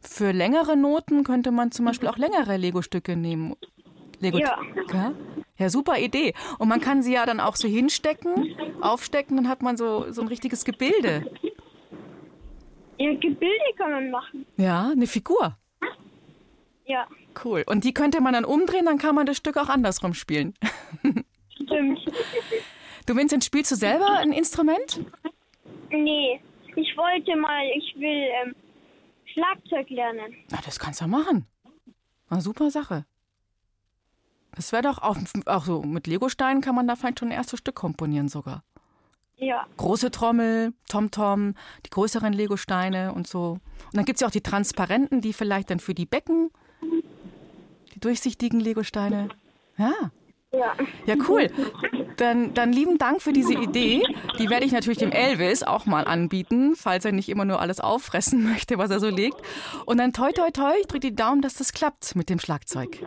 für 0.00 0.32
längere 0.32 0.76
Noten 0.76 1.24
könnte 1.24 1.50
man 1.50 1.72
zum 1.72 1.84
Beispiel 1.84 2.08
auch 2.08 2.16
längere 2.16 2.56
Lego-Stücke 2.56 3.16
nehmen. 3.16 3.54
Lego 4.18 4.38
Ja. 4.38 4.58
ja. 4.92 5.12
Ja, 5.58 5.68
super 5.68 5.98
Idee. 5.98 6.32
Und 6.58 6.68
man 6.68 6.80
kann 6.80 7.02
sie 7.02 7.12
ja 7.12 7.26
dann 7.26 7.38
auch 7.38 7.54
so 7.54 7.68
hinstecken, 7.68 8.56
aufstecken, 8.80 9.36
dann 9.36 9.48
hat 9.48 9.60
man 9.60 9.76
so, 9.76 10.10
so 10.10 10.22
ein 10.22 10.28
richtiges 10.28 10.64
Gebilde. 10.64 11.30
Ja, 13.00 13.12
Gebilde 13.14 13.64
kann 13.76 13.90
man 13.90 14.10
machen. 14.10 14.46
Ja, 14.56 14.90
eine 14.90 15.06
Figur. 15.06 15.56
Ja, 16.86 17.06
Cool. 17.44 17.64
Und 17.66 17.84
die 17.84 17.94
könnte 17.94 18.20
man 18.20 18.32
dann 18.32 18.44
umdrehen, 18.44 18.84
dann 18.84 18.98
kann 18.98 19.14
man 19.14 19.26
das 19.26 19.36
Stück 19.36 19.56
auch 19.56 19.68
andersrum 19.68 20.14
spielen. 20.14 20.54
stimmt. 21.54 22.00
Du, 23.06 23.16
Vincent, 23.16 23.44
spielst 23.44 23.70
du 23.70 23.76
selber 23.76 24.18
ein 24.18 24.32
Instrument? 24.32 25.00
nee, 25.90 26.40
ich 26.76 26.96
wollte 26.96 27.36
mal, 27.36 27.64
ich 27.76 27.94
will 27.96 28.28
ähm, 28.44 28.54
Schlagzeug 29.32 29.88
lernen. 29.90 30.34
Na, 30.50 30.58
das 30.64 30.78
kannst 30.78 31.00
du 31.00 31.06
machen. 31.06 31.46
Eine 32.28 32.40
super 32.40 32.70
Sache. 32.70 33.04
Das 34.52 34.72
wäre 34.72 34.82
doch 34.82 34.98
auch, 34.98 35.16
auch 35.46 35.64
so, 35.64 35.82
mit 35.82 36.06
Legosteinen 36.06 36.60
kann 36.60 36.74
man 36.74 36.86
da 36.86 36.96
vielleicht 36.96 37.20
schon 37.20 37.28
ein 37.28 37.34
erstes 37.34 37.60
Stück 37.60 37.76
komponieren 37.76 38.28
sogar. 38.28 38.64
Ja, 39.40 39.66
Große 39.78 40.10
Trommel, 40.10 40.74
Tom-Tom, 40.88 41.54
die 41.86 41.90
größeren 41.90 42.32
Legosteine 42.34 43.14
und 43.14 43.26
so. 43.26 43.52
Und 43.52 43.94
dann 43.94 44.04
gibt 44.04 44.16
es 44.16 44.20
ja 44.20 44.26
auch 44.26 44.32
die 44.32 44.42
transparenten, 44.42 45.22
die 45.22 45.32
vielleicht 45.32 45.70
dann 45.70 45.80
für 45.80 45.94
die 45.94 46.04
Becken, 46.04 46.50
die 47.94 48.00
durchsichtigen 48.00 48.60
Legosteine. 48.60 49.30
Ja, 49.78 50.10
ja. 50.52 50.74
ja, 51.06 51.14
cool. 51.28 51.48
Dann, 52.16 52.54
dann 52.54 52.72
lieben 52.72 52.98
Dank 52.98 53.22
für 53.22 53.32
diese 53.32 53.54
Idee. 53.54 54.02
Die 54.38 54.50
werde 54.50 54.66
ich 54.66 54.72
natürlich 54.72 54.98
dem 54.98 55.12
Elvis 55.12 55.62
auch 55.62 55.86
mal 55.86 56.04
anbieten, 56.04 56.74
falls 56.74 57.04
er 57.04 57.12
nicht 57.12 57.28
immer 57.28 57.44
nur 57.44 57.60
alles 57.60 57.78
auffressen 57.80 58.44
möchte, 58.50 58.76
was 58.76 58.90
er 58.90 58.98
so 58.98 59.08
legt. 59.08 59.40
Und 59.86 59.98
dann 59.98 60.12
toi 60.12 60.32
toi 60.32 60.50
toi, 60.50 60.72
ich 60.80 60.88
drücke 60.88 61.08
die 61.08 61.14
Daumen, 61.14 61.40
dass 61.40 61.54
das 61.54 61.72
klappt 61.72 62.16
mit 62.16 62.28
dem 62.28 62.40
Schlagzeug. 62.40 62.98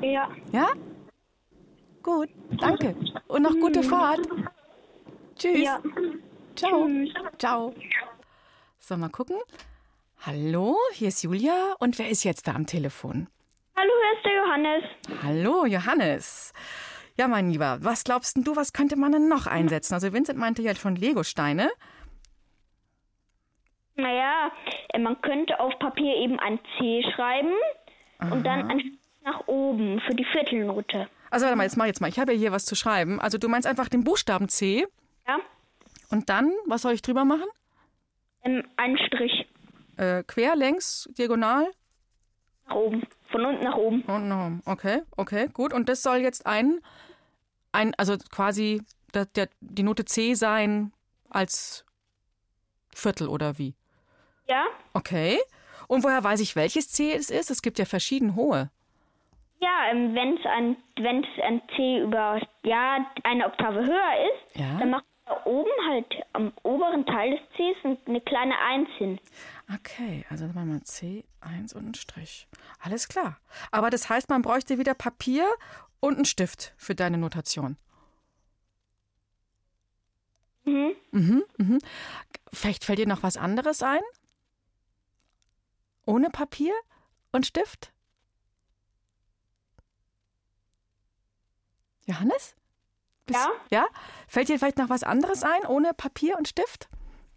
Ja. 0.00 0.30
Ja? 0.52 0.68
Gut, 2.02 2.28
danke. 2.58 2.94
Und 3.26 3.42
noch 3.42 3.58
gute 3.58 3.82
Fahrt. 3.82 4.20
Tschüss. 5.40 5.64
Ja. 5.64 5.80
Ciao. 6.54 6.86
Ciao. 7.38 7.74
So, 8.78 8.96
mal 8.98 9.08
gucken. 9.08 9.38
Hallo, 10.20 10.76
hier 10.92 11.08
ist 11.08 11.22
Julia. 11.22 11.74
Und 11.78 11.98
wer 11.98 12.10
ist 12.10 12.24
jetzt 12.24 12.46
da 12.46 12.54
am 12.54 12.66
Telefon? 12.66 13.26
Hallo, 13.74 13.90
hier 14.02 14.18
ist 14.18 14.24
der 14.26 14.36
Johannes. 14.36 15.22
Hallo, 15.22 15.64
Johannes. 15.64 16.52
Ja, 17.16 17.26
mein 17.26 17.50
Lieber, 17.50 17.78
was 17.80 18.04
glaubst 18.04 18.36
denn 18.36 18.44
du, 18.44 18.54
was 18.54 18.74
könnte 18.74 18.96
man 18.96 19.12
denn 19.12 19.28
noch 19.28 19.46
einsetzen? 19.46 19.94
Also 19.94 20.12
Vincent 20.12 20.38
meinte 20.38 20.60
ja 20.60 20.74
schon 20.74 20.96
Legosteine. 20.96 21.70
Naja, 23.96 24.52
man 24.98 25.22
könnte 25.22 25.58
auf 25.58 25.72
Papier 25.78 26.16
eben 26.16 26.38
ein 26.38 26.58
C 26.76 27.02
schreiben 27.14 27.52
und 28.30 28.44
dann 28.44 28.70
ein 28.70 28.98
nach 29.24 29.46
oben 29.46 30.00
für 30.00 30.14
die 30.14 30.26
Viertelnote. 30.32 31.08
Also 31.30 31.46
warte 31.46 31.56
mal, 31.56 31.64
jetzt 31.64 31.76
mach 31.76 31.84
ich 31.86 31.90
jetzt 31.90 32.00
mal. 32.00 32.08
Ich 32.08 32.18
habe 32.18 32.32
ja 32.34 32.38
hier 32.38 32.52
was 32.52 32.66
zu 32.66 32.74
schreiben. 32.74 33.20
Also 33.20 33.38
du 33.38 33.48
meinst 33.48 33.66
einfach 33.66 33.88
den 33.88 34.04
Buchstaben 34.04 34.50
C 34.50 34.86
Ja? 35.30 35.38
und 36.10 36.28
dann, 36.28 36.52
was 36.66 36.82
soll 36.82 36.92
ich 36.92 37.02
drüber 37.02 37.24
machen? 37.24 37.46
Ähm, 38.42 38.64
einen 38.76 38.98
Strich 38.98 39.46
Äh, 39.96 40.22
quer, 40.24 40.56
längs, 40.56 41.08
diagonal? 41.18 41.70
nach 42.66 42.74
oben. 42.76 43.02
Von 43.30 43.44
unten 43.44 43.64
nach 43.64 43.76
oben. 43.76 44.02
Und 44.02 44.28
nach 44.28 44.46
oben. 44.46 44.62
Okay, 44.66 45.02
okay, 45.16 45.48
gut. 45.52 45.72
Und 45.72 45.88
das 45.88 46.02
soll 46.02 46.18
jetzt 46.18 46.46
ein, 46.46 46.80
ein 47.72 47.94
also 47.96 48.16
quasi 48.30 48.82
der, 49.14 49.26
der, 49.26 49.48
die 49.60 49.82
Note 49.82 50.04
C 50.04 50.34
sein 50.34 50.92
als 51.28 51.84
Viertel 52.94 53.28
oder 53.28 53.58
wie? 53.58 53.74
Ja? 54.48 54.64
Okay. 54.94 55.38
Und 55.88 56.02
woher 56.04 56.22
weiß 56.24 56.40
ich, 56.40 56.56
welches 56.56 56.88
C 56.90 57.12
es 57.12 57.30
ist? 57.30 57.50
Es 57.50 57.62
gibt 57.62 57.78
ja 57.78 57.84
verschieden 57.84 58.34
hohe. 58.36 58.70
Ja, 59.60 59.90
ähm, 59.90 60.14
wenn 60.14 60.36
es 60.38 60.46
ein, 60.46 60.76
wenn's 60.96 61.26
ein 61.44 61.60
C 61.76 62.00
über 62.02 62.40
ja, 62.64 63.04
eine 63.24 63.46
Oktave 63.46 63.84
höher 63.84 64.12
ist, 64.32 64.56
Ja. 64.56 64.78
dann 64.78 64.90
macht 64.90 65.04
da 65.30 65.44
oben 65.46 65.70
halt 65.88 66.06
am 66.32 66.52
oberen 66.64 67.06
Teil 67.06 67.30
des 67.30 67.40
Cs 67.56 67.84
ein- 67.84 67.98
eine 68.06 68.20
kleine 68.20 68.58
Eins 68.58 68.88
hin. 68.98 69.20
Okay, 69.74 70.24
also 70.28 70.46
machen 70.46 70.72
wir 70.72 70.82
C, 70.82 71.24
1 71.40 71.72
und 71.74 71.84
einen 71.84 71.94
Strich. 71.94 72.48
Alles 72.80 73.08
klar. 73.08 73.38
Aber 73.70 73.90
das 73.90 74.08
heißt, 74.08 74.28
man 74.28 74.42
bräuchte 74.42 74.78
wieder 74.78 74.94
Papier 74.94 75.46
und 76.00 76.16
einen 76.16 76.24
Stift 76.24 76.74
für 76.76 76.94
deine 76.94 77.18
Notation. 77.18 77.76
Mhm. 80.64 80.94
Mhm, 81.12 81.44
mhm. 81.58 81.78
Vielleicht 82.52 82.84
fällt 82.84 82.98
dir 82.98 83.06
noch 83.06 83.22
was 83.22 83.36
anderes 83.36 83.82
ein? 83.82 84.02
Ohne 86.06 86.30
Papier 86.30 86.74
und 87.32 87.46
Stift? 87.46 87.92
Johannes? 92.06 92.56
Bist- 93.32 93.48
Ja? 93.70 93.80
Ja? 93.80 93.86
Fällt 94.28 94.48
dir 94.48 94.58
vielleicht 94.58 94.78
noch 94.78 94.88
was 94.90 95.02
anderes 95.02 95.42
ein, 95.42 95.66
ohne 95.66 95.92
Papier 95.94 96.36
und 96.36 96.48
Stift? 96.48 96.88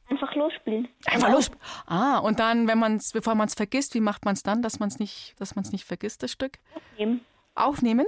Einfach 0.10 0.36
losspielen. 0.36 0.90
Einfach 1.06 1.32
los. 1.32 1.50
Ah, 1.88 2.18
und 2.20 2.40
dann, 2.40 2.68
wenn 2.68 2.78
man's, 2.78 3.12
bevor 3.14 3.36
man 3.36 3.48
es 3.48 3.54
vergisst, 3.56 3.94
wie 3.94 4.02
macht 4.02 4.26
man 4.26 4.34
es 4.34 4.44
dann, 4.44 4.62
dass 4.62 4.80
man 4.80 4.90
es 4.90 5.00
nicht, 5.00 5.34
dass 5.40 5.56
man 5.56 5.64
es 5.64 5.72
nicht 5.72 5.86
vergisst, 5.86 6.22
das 6.24 6.32
Stück? 6.32 6.60
Nehmen. 6.98 7.22
Aufnehmen? 7.56 8.06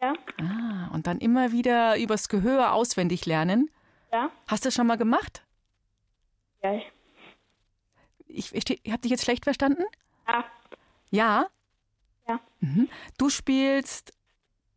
Ja? 0.00 0.14
Ah, 0.40 0.88
und 0.92 1.06
dann 1.06 1.18
immer 1.18 1.52
wieder 1.52 1.96
übers 1.96 2.28
Gehör 2.28 2.72
auswendig 2.72 3.24
lernen. 3.24 3.70
Ja? 4.12 4.30
Hast 4.48 4.64
du 4.64 4.66
das 4.66 4.74
schon 4.74 4.86
mal 4.88 4.96
gemacht? 4.98 5.44
Ja. 6.62 6.80
Ich, 8.26 8.54
ich, 8.54 8.68
ich 8.84 8.90
habe 8.92 9.00
dich 9.02 9.10
jetzt 9.10 9.24
schlecht 9.24 9.44
verstanden? 9.44 9.84
Ja. 10.26 10.44
Ja? 11.10 11.46
Ja. 12.28 12.40
Mhm. 12.60 12.88
Du 13.18 13.28
spielst 13.30 14.12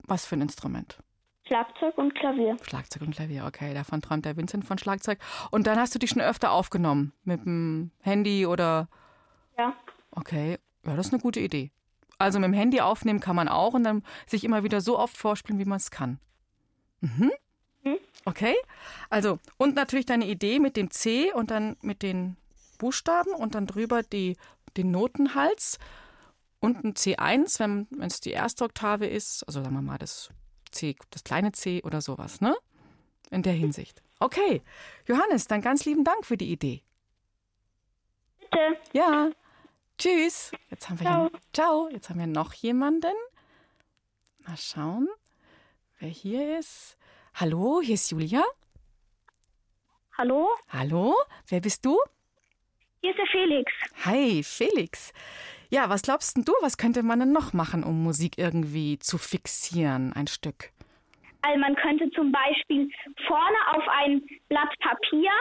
was 0.04 0.26
für 0.26 0.36
ein 0.36 0.41
Instrument? 0.41 1.00
Schlagzeug 1.48 1.98
und 1.98 2.16
Klavier. 2.16 2.58
Schlagzeug 2.64 3.04
und 3.04 3.16
Klavier, 3.16 3.46
okay. 3.46 3.74
Davon 3.74 4.02
träumt 4.02 4.26
der 4.26 4.36
Vincent 4.36 4.66
von 4.66 4.78
Schlagzeug. 4.78 5.20
Und 5.52 5.68
dann 5.68 5.78
hast 5.78 5.94
du 5.94 6.00
dich 6.00 6.10
schon 6.10 6.22
öfter 6.22 6.52
aufgenommen 6.52 7.14
mit 7.24 7.46
dem 7.46 7.92
Handy 8.02 8.46
oder. 8.46 8.88
Ja. 9.58 9.74
Okay, 10.12 10.58
ja, 10.86 10.96
das 10.96 11.08
ist 11.08 11.14
eine 11.14 11.22
gute 11.22 11.40
Idee. 11.40 11.72
Also 12.18 12.40
mit 12.40 12.48
dem 12.48 12.54
Handy 12.54 12.82
aufnehmen 12.82 13.20
kann 13.20 13.36
man 13.36 13.48
auch 13.48 13.74
und 13.74 13.84
dann 13.84 14.04
sich 14.26 14.44
immer 14.44 14.64
wieder 14.64 14.82
so 14.82 14.98
oft 14.98 15.18
vorspielen, 15.18 15.60
wie 15.60 15.66
man 15.66 15.78
es 15.78 15.92
kann. 15.92 16.20
Mhm. 17.02 17.32
Mhm. 17.84 17.98
Okay, 18.24 18.56
also 19.10 19.40
und 19.58 19.76
natürlich 19.76 20.06
deine 20.06 20.26
Idee 20.26 20.60
mit 20.60 20.78
dem 20.78 20.90
C 20.90 21.32
und 21.32 21.52
dann 21.52 21.76
mit 21.82 22.02
den 22.02 22.38
Buchstaben 22.80 23.34
und 23.34 23.54
dann 23.54 23.68
drüber 23.68 24.02
die, 24.02 24.38
den 24.78 24.92
Notenhals 24.92 25.78
und 26.60 26.84
ein 26.84 26.94
C1, 26.94 27.60
wenn 27.60 27.88
es 28.02 28.22
die 28.22 28.32
erste 28.32 28.64
Oktave 28.64 29.06
ist, 29.06 29.44
also 29.48 29.62
sagen 29.62 29.76
wir 29.76 29.82
mal 29.82 29.98
das 29.98 30.30
C, 30.76 30.96
das 31.10 31.24
kleine 31.24 31.52
C 31.52 31.82
oder 31.84 32.02
sowas, 32.02 32.42
ne? 32.42 32.56
In 33.32 33.42
der 33.42 33.54
Hinsicht. 33.54 34.04
Okay, 34.20 34.62
Johannes, 35.08 35.48
dann 35.48 35.62
ganz 35.62 35.86
lieben 35.86 36.04
Dank 36.04 36.26
für 36.26 36.38
die 36.38 36.52
Idee. 36.52 36.84
Bitte. 38.40 38.78
Ja. 38.94 39.32
Tschüss. 39.98 40.52
Jetzt 40.70 40.90
haben 40.90 41.00
wir 41.00 41.06
Ciao. 41.06 41.24
Ja, 41.24 41.40
ciao. 41.54 41.90
Jetzt 41.90 42.10
haben 42.10 42.20
wir 42.20 42.28
noch 42.28 42.54
jemanden. 42.54 43.16
Mal 44.46 44.58
schauen, 44.58 45.10
wer 46.00 46.10
hier 46.10 46.60
ist. 46.60 46.98
Hallo, 47.34 47.82
hier 47.82 47.96
ist 47.96 48.12
Julia. 48.12 48.44
Hallo? 50.18 50.50
Hallo, 50.70 51.16
wer 51.48 51.60
bist 51.60 51.84
du? 51.84 51.98
Hier 53.02 53.12
ist 53.12 53.18
der 53.18 53.28
Felix. 53.28 53.72
Hi, 54.06 54.44
Felix. 54.44 55.12
Ja, 55.69 55.89
was 55.89 56.01
glaubst 56.01 56.38
denn 56.38 56.45
du, 56.45 56.54
was 56.62 56.78
könnte 56.78 57.04
man 57.04 57.19
denn 57.19 57.32
noch 57.32 57.54
machen, 57.54 57.84
um 57.84 58.04
Musik 58.04 58.38
irgendwie 58.38 58.99
zu 58.99 59.17
fixieren, 59.17 60.13
ein 60.13 60.28
Stück? 60.28 60.71
Also 61.41 61.60
man 61.60 61.75
könnte 61.75 62.10
zum 62.12 62.32
Beispiel 62.32 62.89
vorne 63.28 63.58
auf 63.73 63.84
ein 63.88 64.21
Blatt 64.49 64.73
Papier 64.80 65.32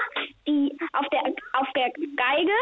die 0.46 0.76
auf 0.92 1.06
der 1.10 1.22
auf 1.52 1.68
der 1.74 1.90
Geige 2.16 2.52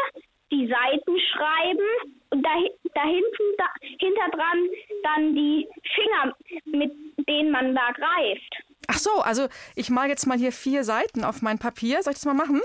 die 0.51 0.67
Seiten 0.67 1.19
schreiben 1.31 2.13
und 2.29 2.43
da, 2.43 2.49
da 2.93 3.03
hinten 3.03 3.43
da, 3.57 3.65
hinter 3.81 4.29
dran 4.37 4.69
dann 5.03 5.35
die 5.35 5.67
Finger, 5.95 6.35
mit 6.65 6.91
denen 7.27 7.51
man 7.51 7.73
da 7.73 7.91
greift. 7.91 8.63
Ach 8.87 8.97
so, 8.97 9.21
also 9.21 9.47
ich 9.75 9.89
mal 9.89 10.09
jetzt 10.09 10.27
mal 10.27 10.37
hier 10.37 10.51
vier 10.51 10.83
Seiten 10.83 11.23
auf 11.23 11.41
mein 11.41 11.57
Papier. 11.57 12.03
Soll 12.03 12.13
ich 12.13 12.19
das 12.19 12.25
mal 12.25 12.33
machen? 12.33 12.61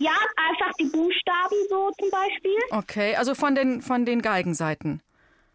Ja, 0.00 0.16
einfach 0.36 0.72
die 0.80 0.86
Buchstaben 0.86 1.56
so 1.68 1.90
zum 1.98 2.10
Beispiel. 2.10 2.58
Okay, 2.70 3.16
also 3.16 3.34
von 3.34 3.54
den, 3.54 3.82
von 3.82 4.06
den 4.06 4.22
Geigenseiten. 4.22 5.02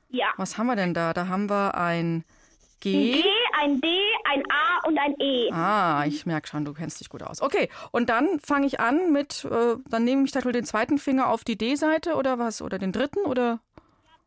Ja. 0.10 0.28
Was 0.38 0.60
haben 0.60 0.68
wir 0.68 0.76
denn 0.76 0.94
da? 0.94 1.14
Da 1.14 1.28
haben 1.28 1.50
wir 1.50 1.74
ein 1.74 2.24
G. 2.80 3.16
Ein 3.16 3.22
G, 3.22 3.30
ein 3.60 3.82
D, 3.82 3.88
ein 4.26 4.44
A 4.52 4.88
und 4.88 5.00
ein 5.00 5.16
E. 5.20 5.52
Ah, 5.52 6.06
ich 6.06 6.28
merke 6.28 6.48
schon, 6.48 6.64
du 6.64 6.74
kennst 6.74 7.00
dich 7.00 7.10
gut 7.10 7.24
aus. 7.24 7.42
Okay, 7.42 7.70
und 7.92 8.10
dann 8.12 8.40
fange 8.40 8.68
ich 8.68 8.80
an 8.80 9.12
mit, 9.12 9.46
äh, 9.46 9.78
dann 9.90 10.04
nehme 10.04 10.26
ich 10.26 10.32
da 10.32 10.46
wohl 10.46 10.52
den 10.52 10.66
zweiten 10.66 11.00
Finger 11.00 11.30
auf 11.30 11.44
die 11.44 11.58
D-Seite 11.58 12.14
oder 12.14 12.38
was? 12.38 12.62
Oder 12.62 12.78
den 12.78 12.92
dritten 12.92 13.26
oder? 13.26 13.62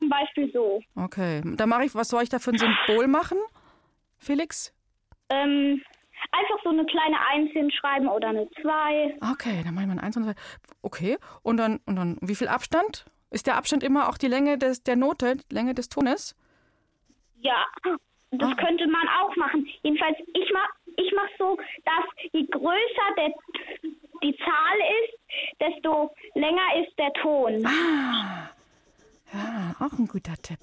Zum 0.01 0.09
Beispiel 0.09 0.51
so. 0.53 0.81
Okay, 0.97 1.43
dann 1.45 1.69
mache 1.69 1.85
ich, 1.85 1.95
was 1.95 2.09
soll 2.09 2.25
ich 2.25 2.29
da 2.29 2.41
für 2.41 2.51
ein 2.51 2.59
Symbol 2.59 3.07
machen, 3.07 3.39
Felix? 4.19 4.75
Ähm, 5.29 5.81
einfach 6.33 6.63
so 6.63 6.71
eine 6.71 6.85
kleine 6.87 7.17
Eins 7.31 7.51
hinschreiben 7.53 8.09
oder 8.09 8.29
eine 8.29 8.49
Zwei. 8.61 9.17
Okay, 9.33 9.63
dann 9.65 9.75
mache 9.75 9.85
ich 9.85 9.89
mal 9.89 9.95
ein 9.95 10.01
Eins 10.01 10.17
und 10.17 10.25
zwei. 10.25 10.35
Okay, 10.83 11.19
und 11.43 11.57
dann, 11.57 11.81
und 11.87 11.97
dann, 11.97 12.19
wie 12.21 12.35
viel 12.35 12.49
Abstand? 12.49 13.05
Ist 13.31 13.47
der 13.47 13.57
Abstand 13.57 13.83
immer 13.83 14.09
auch 14.09 14.17
die 14.19 14.29
Länge 14.29 14.57
des, 14.59 14.83
der 14.83 14.97
Note, 14.97 15.37
die 15.37 15.55
Länge 15.55 15.75
des 15.75 15.89
Tones? 15.89 16.35
Ja, 17.41 17.67
das 18.31 18.57
könnte 18.57 18.87
man 18.87 19.07
auch 19.21 19.37
machen. 19.37 19.67
Jedenfalls, 19.83 20.17
ich 20.35 20.51
mach, 20.53 20.69
ich 20.97 21.13
mach 21.15 21.29
so, 21.39 21.57
dass 21.85 22.05
je 22.33 22.47
größer 22.47 23.15
der, 23.17 23.33
die 24.23 24.37
Zahl 24.39 24.79
ist, 25.03 25.19
desto 25.61 26.15
länger 26.35 26.85
ist 26.85 26.99
der 26.99 27.13
Ton. 27.15 27.63
Ja, 29.33 29.75
auch 29.79 29.99
ein 29.99 30.09
guter 30.09 30.35
Tipp. 30.43 30.59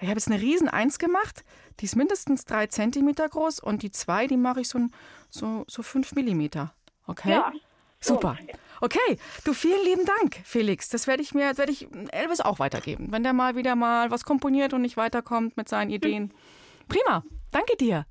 Ich 0.00 0.08
habe 0.08 0.18
jetzt 0.18 0.28
eine 0.28 0.40
riesen 0.40 0.68
Eins 0.68 0.98
gemacht, 0.98 1.44
die 1.80 1.84
ist 1.84 1.96
mindestens 1.96 2.44
drei 2.44 2.66
Zentimeter 2.66 3.28
groß 3.28 3.60
und 3.60 3.82
die 3.82 3.90
zwei, 3.90 4.26
die 4.26 4.36
mache 4.36 4.62
ich 4.62 4.68
so, 4.68 4.88
so, 5.28 5.64
so 5.68 5.82
fünf 5.82 6.12
Millimeter. 6.12 6.74
Okay? 7.06 7.30
Ja. 7.32 7.52
Super. 8.00 8.38
Okay, 8.80 9.18
du 9.44 9.52
vielen 9.52 9.84
lieben 9.84 10.06
Dank, 10.06 10.40
Felix. 10.44 10.88
Das 10.88 11.06
werde 11.06 11.22
ich 11.22 11.34
mir, 11.34 11.50
das 11.50 11.58
werde 11.58 11.72
ich 11.72 11.86
Elvis 12.12 12.40
auch 12.40 12.58
weitergeben, 12.58 13.08
wenn 13.10 13.22
der 13.22 13.34
mal 13.34 13.56
wieder 13.56 13.76
mal 13.76 14.10
was 14.10 14.24
komponiert 14.24 14.72
und 14.72 14.80
nicht 14.80 14.96
weiterkommt 14.96 15.58
mit 15.58 15.68
seinen 15.68 15.90
Ideen. 15.90 16.32
Prima. 16.88 17.22
Danke 17.50 17.76
dir. 17.76 18.06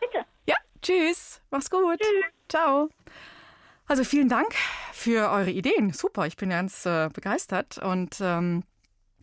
Bitte. 0.00 0.24
Ja, 0.46 0.54
tschüss. 0.80 1.40
Mach's 1.50 1.70
gut. 1.70 2.00
Ciao. 2.48 2.88
Also 3.88 4.04
vielen 4.04 4.28
Dank 4.28 4.54
für 4.92 5.30
eure 5.30 5.50
Ideen. 5.50 5.92
Super, 5.92 6.26
ich 6.26 6.36
bin 6.36 6.50
ganz 6.50 6.86
äh, 6.86 7.08
begeistert 7.12 7.78
und 7.78 8.18
ähm, 8.20 8.62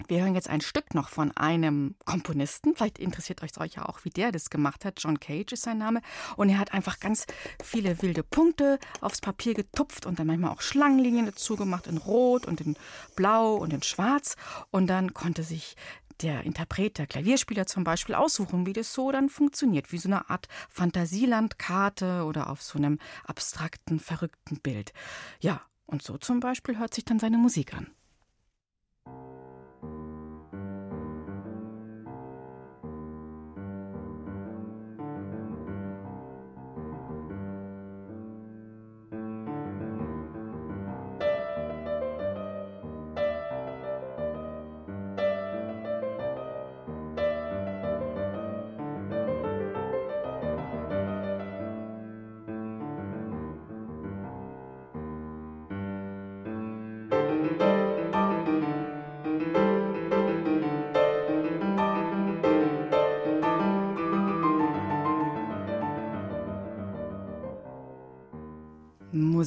Wir 0.08 0.22
hören 0.22 0.36
jetzt 0.36 0.50
ein 0.50 0.62
Stück 0.62 0.96
noch 0.96 1.10
von 1.10 1.36
einem 1.36 1.96
Komponisten. 2.06 2.76
Vielleicht 2.76 3.00
interessiert 3.00 3.44
euch 3.44 3.74
ja 3.76 3.88
auch, 3.88 4.06
wie 4.06 4.10
der 4.10 4.32
das 4.32 4.50
gemacht 4.50 4.86
hat. 4.86 5.02
John 5.04 5.20
Cage 5.20 5.54
ist 5.54 5.64
sein 5.64 5.78
Name. 5.78 6.02
Und 6.36 6.50
er 6.50 6.58
hat 6.58 6.74
einfach 6.74 7.00
ganz 7.00 7.26
viele 7.64 8.02
wilde 8.02 8.24
Punkte 8.24 8.80
aufs 9.02 9.22
Papier 9.22 9.54
getupft 9.54 10.06
und 10.06 10.20
dann 10.20 10.28
manchmal 10.28 10.52
auch 10.52 10.62
Schlangenlinien 10.62 11.26
dazu 11.26 11.56
gemacht 11.56 11.88
in 11.88 11.98
Rot 11.98 12.46
und 12.46 12.62
in 12.62 12.76
Blau 13.16 13.56
und 13.56 13.74
in 13.74 13.84
Schwarz. 13.84 14.36
Und 14.72 14.88
dann 14.88 15.14
konnte 15.14 15.44
sich 15.44 15.76
der 16.22 16.44
Interpret, 16.44 16.98
der 16.98 17.08
Klavierspieler 17.08 17.66
zum 17.66 17.84
Beispiel, 17.84 18.16
aussuchen, 18.16 18.66
wie 18.66 18.74
das 18.74 18.94
so 18.94 19.12
dann 19.12 19.30
funktioniert, 19.30 19.92
wie 19.92 19.98
so 19.98 20.10
eine 20.10 20.30
Art 20.30 20.48
Fantasielandkarte 20.70 22.24
oder 22.26 22.50
auf 22.50 22.62
so 22.62 22.78
einem 22.78 23.00
abstrakten, 23.26 24.00
verrückten 24.00 24.60
Bild. 24.60 24.94
Ja, 25.40 25.62
und 25.86 26.02
so 26.04 26.18
zum 26.18 26.40
Beispiel 26.40 26.78
hört 26.78 26.94
sich 26.94 27.06
dann 27.06 27.20
seine 27.20 27.38
Musik 27.38 27.74
an. 27.74 27.88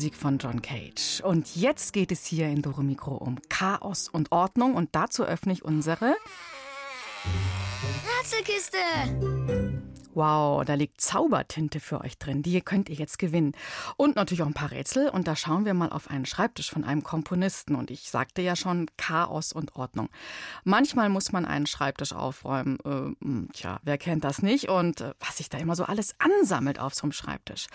Musik 0.03 0.17
von 0.17 0.39
John 0.39 0.61
Cage. 0.61 1.21
Und 1.23 1.55
jetzt 1.55 1.93
geht 1.93 2.11
es 2.11 2.27
hier 2.27 2.49
in 2.49 2.61
Doro 2.61 2.83
Mikro 2.83 3.15
um 3.15 3.39
Chaos 3.49 4.09
und 4.09 4.33
Ordnung 4.33 4.75
und 4.75 4.89
dazu 4.97 5.23
öffne 5.23 5.53
ich 5.53 5.65
unsere 5.65 6.17
Rätselkiste. 8.19 8.79
Wow, 10.15 10.65
da 10.65 10.75
liegt 10.75 11.01
Zaubertinte 11.01 11.81
für 11.81 12.03
euch 12.03 12.19
drin. 12.19 12.43
Die 12.43 12.61
könnt 12.61 12.89
ihr 12.89 12.97
jetzt 12.97 13.19
gewinnen. 13.19 13.53
Und 13.97 14.17
natürlich 14.17 14.43
auch 14.43 14.47
ein 14.47 14.55
paar 14.55 14.71
Rätsel. 14.71 15.09
Und 15.09 15.27
da 15.27 15.37
schauen 15.37 15.65
wir 15.65 15.73
mal 15.73 15.91
auf 15.91 16.11
einen 16.11 16.27
Schreibtisch 16.27 16.71
von 16.71 16.85
einem 16.85 17.03
Komponisten. 17.03 17.75
Und 17.75 17.91
ich 17.91 18.11
sagte 18.11 18.43
ja 18.43 18.55
schon 18.55 18.91
Chaos 18.99 19.53
und 19.53 19.75
Ordnung. 19.77 20.11
Manchmal 20.65 21.09
muss 21.09 21.33
man 21.33 21.47
einen 21.47 21.67
Schreibtisch 21.67 22.13
aufräumen. 22.13 22.79
Äh, 22.85 23.25
hm, 23.25 23.49
tja, 23.55 23.81
wer 23.85 23.97
kennt 23.97 24.25
das 24.25 24.43
nicht? 24.43 24.69
Und 24.69 25.01
äh, 25.01 25.15
was 25.21 25.39
sich 25.39 25.49
da 25.49 25.59
immer 25.59 25.77
so 25.77 25.85
alles 25.85 26.15
ansammelt 26.19 26.79
auf 26.79 26.95
so 26.95 27.05
einem 27.05 27.13
Schreibtisch. 27.13 27.67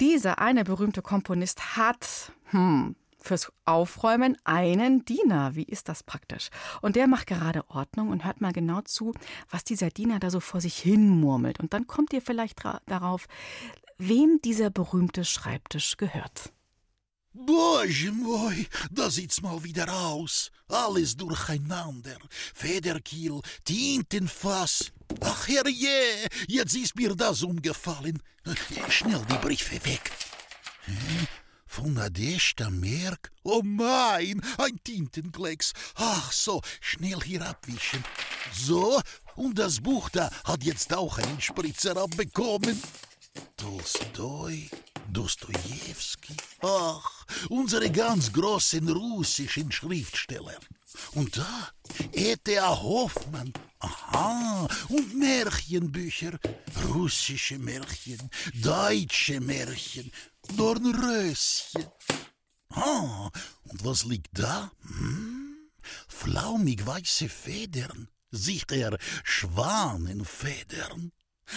Dieser 0.00 0.38
eine 0.38 0.64
berühmte 0.64 1.02
Komponist 1.02 1.76
hat, 1.76 2.32
hm, 2.50 2.96
fürs 3.28 3.52
Aufräumen 3.64 4.36
einen 4.44 5.04
Diener. 5.04 5.54
Wie 5.54 5.62
ist 5.62 5.88
das 5.88 6.02
praktisch? 6.02 6.48
Und 6.80 6.96
der 6.96 7.06
macht 7.06 7.26
gerade 7.26 7.68
Ordnung 7.70 8.08
und 8.08 8.24
hört 8.24 8.40
mal 8.40 8.52
genau 8.52 8.80
zu, 8.80 9.14
was 9.50 9.64
dieser 9.64 9.90
Diener 9.90 10.18
da 10.18 10.30
so 10.30 10.40
vor 10.40 10.60
sich 10.60 10.76
hin 10.76 11.08
murmelt. 11.08 11.60
Und 11.60 11.72
dann 11.72 11.86
kommt 11.86 12.12
ihr 12.12 12.22
vielleicht 12.22 12.62
darauf, 12.86 13.26
wem 13.98 14.40
dieser 14.42 14.70
berühmte 14.70 15.24
Schreibtisch 15.24 15.96
gehört. 15.96 16.52
Boje 17.34 18.10
moi, 18.10 18.66
da 18.90 19.10
sieht's 19.10 19.42
mal 19.42 19.62
wieder 19.62 19.92
aus. 19.92 20.50
Alles 20.68 21.16
durcheinander. 21.16 22.16
Federkiel, 22.54 23.40
Tintenfass. 23.64 24.90
Ach 25.20 25.46
herrje, 25.46 26.28
jetzt 26.48 26.74
ist 26.74 26.96
mir 26.96 27.14
das 27.14 27.42
umgefallen. 27.42 28.22
Schnell 28.88 29.22
die 29.30 29.46
Briefe 29.46 29.84
weg. 29.84 30.10
Hm? 30.86 31.28
Von 31.78 31.94
Nadeshda 31.94 32.70
Merk? 32.70 33.30
Oh 33.44 33.62
mein, 33.62 34.42
ein 34.58 34.80
Tintenklecks. 34.82 35.72
Ach 35.94 36.32
so, 36.32 36.60
schnell 36.80 37.20
hier 37.22 37.46
abwischen. 37.46 38.02
So, 38.52 39.00
und 39.36 39.56
das 39.60 39.78
Buch 39.78 40.08
da 40.08 40.28
hat 40.42 40.64
jetzt 40.64 40.92
auch 40.92 41.18
einen 41.18 41.40
Spritzer 41.40 41.96
abbekommen. 41.96 42.82
Tolstoi, 43.56 44.68
Dostojewski. 45.12 46.34
Ach, 46.62 47.24
unsere 47.48 47.92
ganz 47.92 48.32
großen 48.32 48.88
russischen 48.88 49.70
Schriftsteller. 49.70 50.58
Und 51.14 51.36
da 51.36 51.68
E.T.A. 52.12 52.82
Hoffmann. 52.82 53.52
Aha, 53.78 54.66
und 54.88 55.14
Märchenbücher. 55.16 56.40
Russische 56.88 57.58
Märchen, 57.58 58.30
deutsche 58.54 59.40
Märchen, 59.40 60.10
Dornröschen. 60.56 61.84
Ah, 62.70 63.30
und 63.64 63.84
was 63.84 64.04
liegt 64.04 64.38
da? 64.38 64.70
Hm? 64.82 65.70
Flaumig 66.08 66.86
weiße 66.86 67.28
Federn. 67.28 68.08
Sicher 68.30 68.96
Schwanenfedern. 69.24 71.12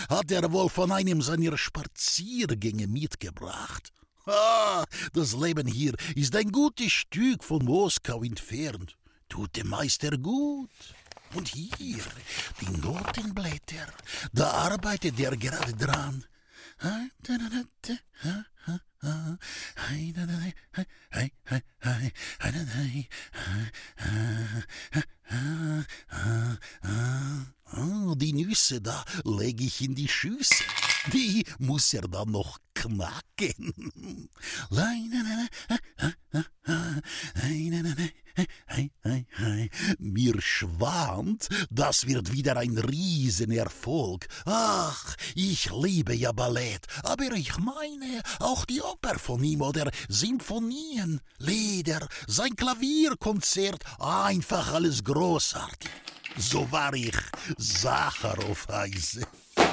Hat 0.10 0.32
er 0.32 0.52
wohl 0.52 0.70
von 0.70 0.92
einem 0.92 1.22
seiner 1.22 1.58
Spaziergänge 1.58 2.88
mitgebracht. 2.88 3.92
Ah, 4.26 4.86
das 5.14 5.34
Leben 5.34 5.68
hier 5.68 5.94
ist 6.16 6.36
ein 6.36 6.52
gutes 6.52 6.92
Stück 6.92 7.44
von 7.44 7.66
Moskau 7.66 8.24
entfernt. 8.24 8.98
Tut 9.28 9.56
dem 9.58 9.68
Meister 9.68 10.18
gut. 10.18 10.70
Und 11.34 11.48
hier, 11.48 12.04
die 12.60 12.70
Notenblätter, 12.82 13.88
da 14.34 14.52
arbeitet 14.52 15.20
er 15.20 15.36
gerade 15.38 15.74
dran. 15.74 16.26
Die 28.16 28.34
Nüsse 28.34 28.82
da 28.82 29.04
lege 29.24 29.64
ich 29.64 29.82
in 29.82 29.96
die 29.96 30.08
Schüssel. 30.08 30.66
Die 31.12 31.44
muss 31.58 31.94
er 31.94 32.08
dann 32.08 32.32
noch 32.32 32.60
knacken. 32.76 34.30
Mir 40.00 40.42
schwant, 40.42 41.50
das 41.70 42.08
wird 42.08 42.32
wieder 42.32 42.58
ein 42.58 42.78
Riesenerfolg. 42.78 44.28
Ach, 44.46 45.16
ich 45.36 45.70
liebe 45.72 46.14
ja 46.14 46.32
Ballett, 46.32 46.88
aber 47.04 47.32
ich 47.34 47.58
meine 47.58 48.22
auch 48.40 48.66
die 48.66 48.82
Oper 48.82 49.20
von 49.20 49.44
ihm 49.44 49.62
oder 49.62 49.92
Symphonien, 50.10 51.22
Lieder, 51.38 52.08
sein 52.28 52.56
Klavierkonzert, 52.56 53.84
einfach 54.00 54.74
alles 54.74 55.04
großartig. 55.04 55.92
So 56.38 56.72
war 56.72 56.94
ich 56.94 57.16
Sacharow-Heise. 57.58 59.28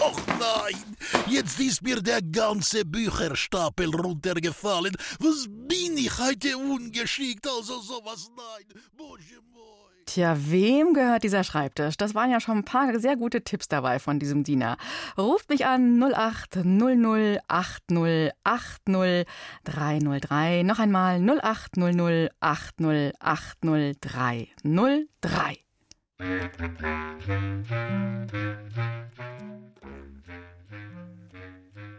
Och 0.09 0.21
nein, 0.27 0.97
jetzt 1.29 1.61
ist 1.61 1.83
mir 1.83 2.01
der 2.01 2.23
ganze 2.23 2.85
Bücherstapel 2.85 3.95
runtergefallen. 3.95 4.97
Was 5.19 5.47
bin 5.49 5.99
ich 5.99 6.19
heute 6.19 6.57
ungeschickt? 6.57 7.47
Also 7.47 7.79
sowas, 7.81 8.31
nein. 8.35 8.67
Bože 8.97 9.39
moj. 9.53 9.89
Tja, 10.07 10.35
wem 10.39 10.95
gehört 10.95 11.25
dieser 11.25 11.45
Schreibtisch? 11.45 11.99
Das 11.99 12.15
waren 12.15 12.31
ja 12.31 12.41
schon 12.41 12.59
ein 12.59 12.65
paar 12.65 12.99
sehr 12.99 13.17
gute 13.17 13.45
Tipps 13.45 13.69
dabei 13.69 13.99
von 13.99 14.19
diesem 14.19 14.45
Diener. 14.45 14.79
Ruft 15.19 15.51
mich 15.51 15.67
an 15.67 16.03
0800 16.03 17.43
80 17.47 18.31
80 18.45 19.27
303. 19.65 20.63
Noch 20.63 20.79
einmal 20.79 21.21
0800 21.21 22.33
80 22.41 23.13
80 23.21 24.01
303. 24.01 25.68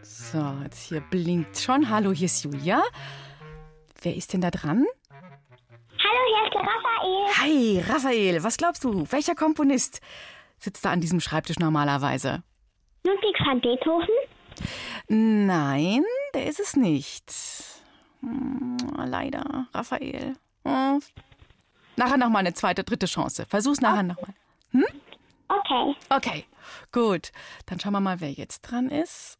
So, 0.02 0.58
jetzt 0.62 0.88
hier 0.88 1.00
blinkt 1.00 1.56
schon. 1.56 1.88
Hallo, 1.88 2.12
hier 2.12 2.26
ist 2.26 2.44
Julia. 2.44 2.82
Wer 4.02 4.14
ist 4.14 4.34
denn 4.34 4.42
da 4.42 4.50
dran? 4.50 4.84
Hallo, 5.10 6.20
hier 6.28 6.44
ist 6.44 6.54
der 6.54 6.60
Raphael. 6.60 7.28
Hi, 7.38 7.80
Raphael. 7.90 8.44
Was 8.44 8.58
glaubst 8.58 8.84
du? 8.84 9.10
Welcher 9.10 9.34
Komponist 9.34 10.02
sitzt 10.58 10.84
da 10.84 10.90
an 10.90 11.00
diesem 11.00 11.20
Schreibtisch 11.20 11.58
normalerweise? 11.58 12.42
Ludwig 13.04 13.36
van 13.42 13.62
Beethoven? 13.62 14.14
Nein, 15.08 16.04
der 16.34 16.46
ist 16.46 16.60
es 16.60 16.76
nicht. 16.76 17.32
Hm, 18.20 18.76
leider, 18.96 19.66
Raphael. 19.72 20.34
Nachher 22.00 22.16
nochmal 22.16 22.40
eine 22.40 22.54
zweite, 22.54 22.82
dritte 22.82 23.04
Chance. 23.04 23.44
Versuch's 23.44 23.82
nachher 23.82 24.02
nochmal. 24.02 24.32
Hm? 24.70 24.86
Okay. 25.48 25.94
Okay, 26.08 26.44
gut. 26.92 27.30
Dann 27.66 27.78
schauen 27.78 27.92
wir 27.92 28.00
mal, 28.00 28.22
wer 28.22 28.30
jetzt 28.30 28.62
dran 28.62 28.88
ist. 28.88 29.36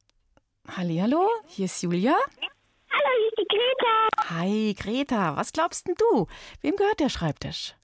Hallihallo, 0.77 1.27
hier 1.46 1.64
ist 1.64 1.83
Julia. 1.83 2.12
Hallo, 2.12 3.09
hier 3.16 3.29
ist 3.29 3.38
die 3.38 3.46
Greta. 3.49 4.38
Hi, 4.38 4.75
Greta. 4.79 5.37
Was 5.37 5.55
glaubst 5.55 5.88
denn 5.88 5.94
du? 5.96 6.27
Wem 6.61 6.77
gehört 6.77 7.01
der 7.01 7.09
Schreibtisch? 7.09 7.75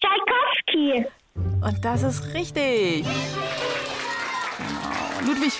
Tchaikovsky. 0.00 1.06
Und 1.34 1.84
das 1.84 2.02
ist 2.02 2.32
richtig. 2.32 3.04
Genau. 4.56 5.30
Ludwig, 5.30 5.52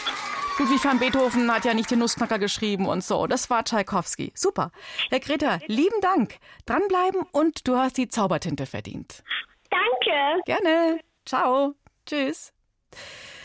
Ludwig 0.58 0.84
van 0.84 0.98
Beethoven 0.98 1.50
hat 1.52 1.64
ja 1.64 1.74
nicht 1.74 1.90
den 1.90 1.98
Nussknacker 1.98 2.38
geschrieben 2.38 2.86
und 2.86 3.02
so. 3.02 3.26
Das 3.26 3.50
war 3.50 3.64
Tchaikovsky. 3.64 4.32
Super. 4.34 4.70
Herr 5.10 5.20
Greta, 5.20 5.58
lieben 5.66 6.00
Dank. 6.00 6.36
Dranbleiben 6.66 7.22
und 7.32 7.66
du 7.66 7.76
hast 7.76 7.96
die 7.96 8.08
Zaubertinte 8.08 8.66
verdient. 8.66 9.24
Danke. 9.70 10.42
Gerne. 10.44 11.00
Ciao. 11.24 11.74
Tschüss. 12.06 12.52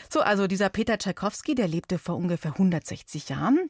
So, 0.09 0.19
also 0.21 0.47
dieser 0.47 0.69
Peter 0.69 0.97
Tschaikowski, 0.97 1.55
der 1.55 1.67
lebte 1.67 1.97
vor 1.97 2.15
ungefähr 2.15 2.51
160 2.51 3.29
Jahren. 3.29 3.69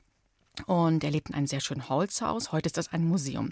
Und 0.66 1.04
er 1.04 1.12
lebt 1.12 1.30
in 1.30 1.36
einem 1.36 1.48
sehr 1.48 1.60
schönen 1.60 1.88
Holzhaus. 1.88 2.52
Heute 2.52 2.68
ist 2.68 2.78
das 2.78 2.92
ein 2.92 3.06
Museum. 3.08 3.50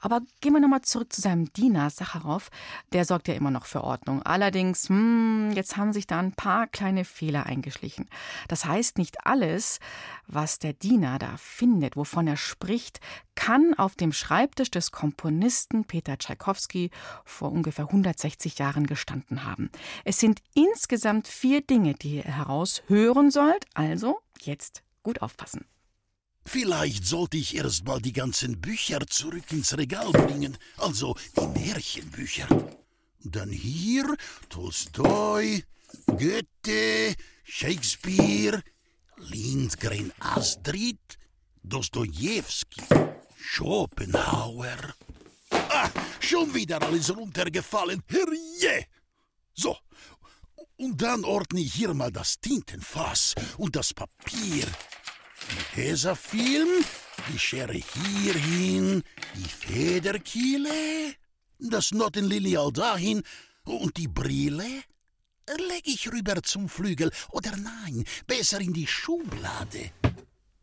Aber 0.00 0.20
gehen 0.40 0.52
wir 0.52 0.60
nochmal 0.60 0.82
zurück 0.82 1.12
zu 1.12 1.20
seinem 1.20 1.52
Diener, 1.52 1.88
Sacharow. 1.90 2.50
Der 2.92 3.04
sorgt 3.04 3.28
ja 3.28 3.34
immer 3.34 3.50
noch 3.50 3.66
für 3.66 3.84
Ordnung. 3.84 4.22
Allerdings, 4.22 4.88
hm, 4.88 5.52
jetzt 5.54 5.76
haben 5.76 5.92
sich 5.92 6.06
da 6.06 6.18
ein 6.18 6.32
paar 6.32 6.66
kleine 6.66 7.04
Fehler 7.04 7.46
eingeschlichen. 7.46 8.08
Das 8.48 8.64
heißt, 8.64 8.98
nicht 8.98 9.26
alles, 9.26 9.78
was 10.26 10.58
der 10.58 10.72
Diener 10.72 11.18
da 11.18 11.36
findet, 11.36 11.96
wovon 11.96 12.26
er 12.26 12.36
spricht, 12.36 13.00
kann 13.34 13.74
auf 13.74 13.94
dem 13.94 14.12
Schreibtisch 14.12 14.70
des 14.70 14.90
Komponisten 14.90 15.84
Peter 15.84 16.18
Tschaikowski 16.18 16.90
vor 17.24 17.52
ungefähr 17.52 17.86
160 17.86 18.58
Jahren 18.58 18.86
gestanden 18.86 19.44
haben. 19.44 19.70
Es 20.04 20.18
sind 20.18 20.42
insgesamt 20.54 21.28
vier 21.28 21.60
Dinge, 21.60 21.94
die 21.94 22.16
ihr 22.16 22.24
heraushören 22.24 23.30
sollt. 23.30 23.64
Also 23.74 24.18
jetzt 24.40 24.82
gut 25.04 25.22
aufpassen. 25.22 25.64
Vielleicht 26.48 27.04
sollte 27.04 27.36
ich 27.36 27.54
erst 27.54 27.84
mal 27.84 28.00
die 28.00 28.14
ganzen 28.14 28.58
Bücher 28.58 29.06
zurück 29.06 29.52
ins 29.52 29.76
Regal 29.76 30.10
bringen, 30.12 30.56
also 30.78 31.14
die 31.36 31.46
Märchenbücher. 31.46 32.48
Dann 33.20 33.50
hier 33.50 34.16
Tolstoi, 34.48 35.62
Goethe, 36.06 37.14
Shakespeare, 37.44 38.62
Lindgren 39.18 40.10
Astrid, 40.20 41.18
Dostojewski, 41.62 42.80
Schopenhauer. 43.36 44.94
Ah, 45.50 45.90
schon 46.18 46.54
wieder 46.54 46.80
alles 46.80 47.14
runtergefallen, 47.14 48.02
herrje! 48.08 48.86
So, 49.52 49.76
und 50.76 51.02
dann 51.02 51.24
ordne 51.24 51.60
ich 51.60 51.74
hier 51.74 51.92
mal 51.92 52.10
das 52.10 52.40
Tintenfass 52.40 53.34
und 53.58 53.76
das 53.76 53.92
Papier. 53.92 54.64
Den 55.50 55.64
Tesafilm, 55.74 56.68
die 57.32 57.38
Schere 57.38 57.72
hier 57.72 58.34
hin, 58.34 59.02
die 59.34 59.48
Federkiele, 59.48 61.14
das 61.58 61.92
Nottenlilial 61.92 62.72
dahin 62.72 63.22
und 63.64 63.96
die 63.96 64.08
Brille 64.08 64.82
leg 65.56 65.82
ich 65.84 66.10
rüber 66.12 66.42
zum 66.42 66.68
Flügel 66.68 67.10
oder 67.30 67.56
nein, 67.56 68.04
besser 68.26 68.60
in 68.60 68.72
die 68.72 68.86
Schublade. 68.86 69.92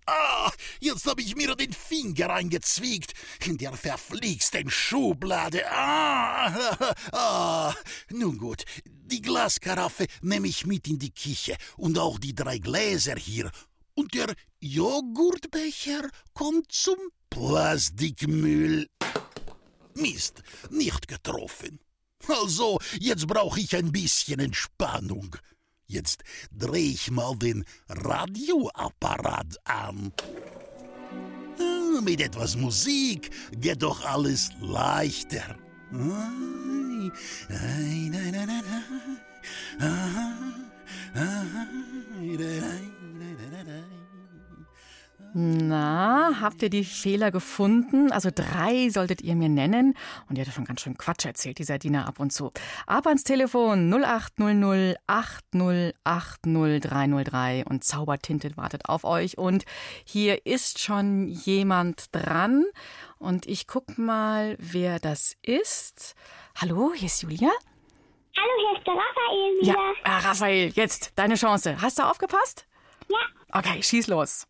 Ah, 0.08 0.52
jetzt 0.80 1.08
habe 1.08 1.24
ich 1.24 1.36
mir 1.36 1.56
den 1.56 1.74
Finger 1.74 2.30
eingezwiegt 2.30 3.14
in 3.44 3.58
der 3.58 3.74
verflixten 3.74 4.70
Schublade. 4.70 5.64
Ah, 5.72 6.94
ah, 7.12 7.76
nun 8.12 8.38
gut, 8.38 8.66
die 8.86 9.22
Glaskaraffe 9.22 10.06
nehme 10.22 10.48
ich 10.48 10.68
mit 10.68 10.88
in 10.88 11.00
die 11.00 11.14
Küche 11.14 11.58
und 11.78 11.98
auch 11.98 12.20
die 12.20 12.36
drei 12.36 12.60
Gläser 12.60 13.16
hier. 13.16 13.52
Und 13.96 14.14
der 14.14 14.36
Joghurtbecher 14.60 16.10
kommt 16.34 16.72
zum 16.72 16.98
Plastikmüll. 17.30 18.90
Mist, 19.94 20.44
nicht 20.70 21.08
getroffen. 21.08 21.80
Also, 22.28 22.80
jetzt 23.00 23.28
brauche 23.28 23.60
ich 23.60 23.76
ein 23.76 23.92
bisschen 23.92 24.40
Entspannung. 24.40 25.38
Jetzt 25.88 26.24
dreh 26.52 26.90
ich 26.90 27.12
mal 27.12 27.38
den 27.38 27.64
Radioapparat 27.88 29.56
an. 29.64 30.12
Ah, 31.60 32.02
Mit 32.02 32.20
etwas 32.20 32.58
Musik 32.58 33.30
geht 33.52 33.84
doch 33.84 34.04
alles 34.04 34.50
leichter. 34.60 35.58
Ei, 35.94 37.12
ei, 37.50 38.12
ei, 38.14 38.32
ei, 38.34 38.40
ei, 38.40 38.60
ei. 38.60 39.86
Aha, 39.86 40.34
aha, 41.14 41.68
Na, 45.38 46.40
habt 46.40 46.64
ihr 46.64 46.70
die 46.70 46.86
Fehler 46.86 47.30
gefunden? 47.30 48.10
Also 48.10 48.30
drei 48.34 48.88
solltet 48.88 49.22
ihr 49.22 49.36
mir 49.36 49.50
nennen. 49.50 49.94
Und 50.30 50.38
ihr 50.38 50.46
habt 50.46 50.56
schon 50.56 50.64
ganz 50.64 50.80
schön 50.80 50.98
Quatsch 50.98 51.26
erzählt, 51.26 51.60
dieser 51.60 51.78
Diener 51.78 52.08
ab 52.08 52.22
und 52.22 52.32
zu. 52.32 52.54
Ab 52.88 53.06
ans 53.06 53.26
Telefon 53.26 53.94
0800 53.94 54.98
8080303 55.10 57.66
und 57.66 57.84
Zaubertinte 57.84 58.56
wartet 58.56 58.88
auf 58.88 59.04
euch. 59.04 59.38
Und 59.38 59.66
hier 60.06 60.46
ist 60.46 60.80
schon 60.80 61.28
jemand 61.28 62.16
dran. 62.16 62.64
Und 63.18 63.46
ich 63.46 63.68
guck 63.68 63.98
mal, 63.98 64.56
wer 64.58 65.00
das 65.00 65.36
ist. 65.42 66.16
Hallo, 66.56 66.94
hier 66.96 67.08
ist 67.08 67.24
Julia. 67.24 67.52
Hallo, 68.38 68.52
hier 68.70 68.78
ist 68.78 68.88
der 68.88 68.94
Raphael 68.94 69.60
wieder. 69.60 69.74
Ja, 69.74 69.94
ah, 70.06 70.20
Raphael, 70.20 70.72
jetzt 70.76 71.12
deine 71.18 71.36
Chance. 71.36 71.76
Hast 71.82 72.00
du 72.00 72.04
aufgepasst? 72.04 72.66
Ja. 73.10 73.18
Okay, 73.52 73.84
schieß 73.84 74.08
los. 74.08 74.48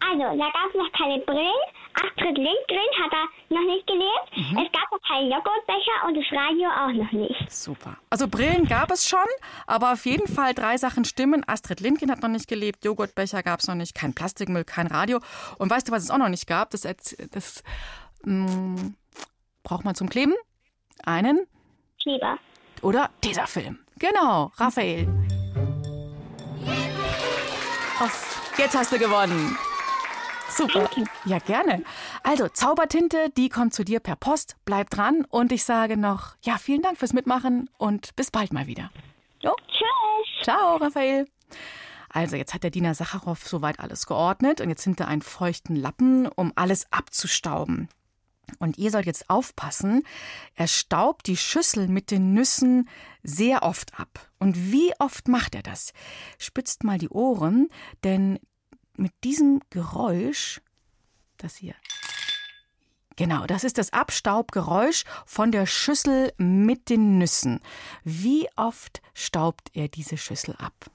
Also, 0.00 0.38
da 0.38 0.46
gab 0.50 0.68
es 0.68 0.74
noch 0.74 0.92
keine 0.92 1.18
Brillen. 1.20 1.62
Astrid 1.94 2.36
Lindgren 2.36 3.02
hat 3.02 3.12
da 3.12 3.54
noch 3.54 3.64
nicht 3.64 3.86
gelebt. 3.86 4.30
Es 4.34 4.70
gab 4.72 4.90
noch 4.92 5.00
keinen 5.08 5.30
Joghurtbecher 5.30 6.06
und 6.06 6.14
das 6.14 6.24
Radio 6.30 6.68
auch 6.68 6.92
noch 6.92 7.12
nicht. 7.12 7.50
Super. 7.50 7.96
Also 8.10 8.28
Brillen 8.28 8.66
gab 8.66 8.90
es 8.90 9.08
schon, 9.08 9.24
aber 9.66 9.92
auf 9.94 10.04
jeden 10.04 10.28
Fall 10.28 10.52
drei 10.52 10.76
Sachen 10.76 11.06
stimmen. 11.06 11.42
Astrid 11.46 11.80
Lindgren 11.80 12.10
hat 12.10 12.20
noch 12.22 12.28
nicht 12.28 12.48
gelebt, 12.48 12.84
Joghurtbecher 12.84 13.42
gab 13.42 13.60
es 13.60 13.66
noch 13.68 13.74
nicht, 13.74 13.94
kein 13.94 14.14
Plastikmüll, 14.14 14.64
kein 14.64 14.86
Radio. 14.88 15.20
Und 15.58 15.70
weißt 15.70 15.88
du, 15.88 15.92
was 15.92 16.02
es 16.02 16.10
auch 16.10 16.18
noch 16.18 16.28
nicht 16.28 16.46
gab? 16.46 16.70
Das, 16.70 16.82
das 16.82 17.64
mm, 18.24 18.88
braucht 19.62 19.84
man 19.86 19.94
zum 19.94 20.10
Kleben? 20.10 20.34
Einen 21.04 21.46
Kleber. 22.02 22.38
oder 22.82 23.08
Tesafilm. 23.22 23.78
Genau, 23.98 24.52
Raphael. 24.56 25.08
Auf, 28.00 28.52
jetzt 28.58 28.76
hast 28.76 28.92
du 28.92 28.98
gewonnen. 28.98 29.56
Super. 30.56 30.88
Ja, 31.26 31.38
gerne. 31.38 31.82
Also, 32.22 32.48
Zaubertinte, 32.48 33.30
die 33.36 33.50
kommt 33.50 33.74
zu 33.74 33.84
dir 33.84 34.00
per 34.00 34.16
Post. 34.16 34.56
Bleib 34.64 34.88
dran 34.88 35.26
und 35.28 35.52
ich 35.52 35.64
sage 35.64 35.98
noch, 35.98 36.34
ja, 36.42 36.56
vielen 36.56 36.80
Dank 36.80 36.98
fürs 36.98 37.12
Mitmachen 37.12 37.68
und 37.76 38.16
bis 38.16 38.30
bald 38.30 38.54
mal 38.54 38.66
wieder. 38.66 38.90
Jo. 39.40 39.54
Tschüss. 39.68 40.44
Ciao, 40.44 40.76
Raphael. 40.76 41.26
Also, 42.08 42.36
jetzt 42.36 42.54
hat 42.54 42.62
der 42.62 42.70
Diener 42.70 42.94
Sacharow 42.94 43.38
soweit 43.38 43.80
alles 43.80 44.06
geordnet 44.06 44.62
und 44.62 44.70
jetzt 44.70 44.86
nimmt 44.86 45.00
er 45.00 45.08
einen 45.08 45.20
feuchten 45.20 45.76
Lappen, 45.76 46.26
um 46.26 46.52
alles 46.56 46.90
abzustauben. 46.90 47.88
Und 48.58 48.78
ihr 48.78 48.90
sollt 48.90 49.06
jetzt 49.06 49.28
aufpassen, 49.28 50.04
er 50.54 50.68
staubt 50.68 51.26
die 51.26 51.36
Schüssel 51.36 51.88
mit 51.88 52.10
den 52.10 52.32
Nüssen 52.32 52.88
sehr 53.22 53.62
oft 53.62 53.98
ab. 53.98 54.30
Und 54.38 54.72
wie 54.72 54.92
oft 55.00 55.28
macht 55.28 55.54
er 55.54 55.62
das? 55.62 55.92
Spitzt 56.38 56.84
mal 56.84 56.96
die 56.96 57.08
Ohren, 57.08 57.68
denn 58.04 58.38
mit 58.98 59.12
diesem 59.24 59.60
Geräusch, 59.70 60.60
das 61.36 61.56
hier. 61.56 61.74
Genau, 63.16 63.46
das 63.46 63.64
ist 63.64 63.78
das 63.78 63.92
Abstaubgeräusch 63.94 65.04
von 65.24 65.50
der 65.50 65.64
Schüssel 65.66 66.32
mit 66.36 66.90
den 66.90 67.18
Nüssen. 67.18 67.60
Wie 68.04 68.46
oft 68.56 69.00
staubt 69.14 69.70
er 69.72 69.88
diese 69.88 70.18
Schüssel 70.18 70.54
ab? 70.56 70.90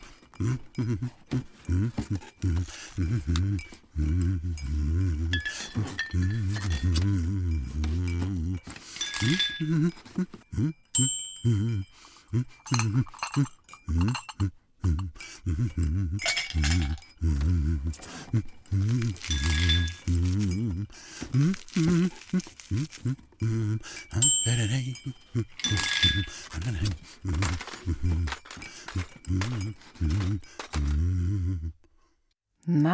Mm-hmm. 0.40 1.08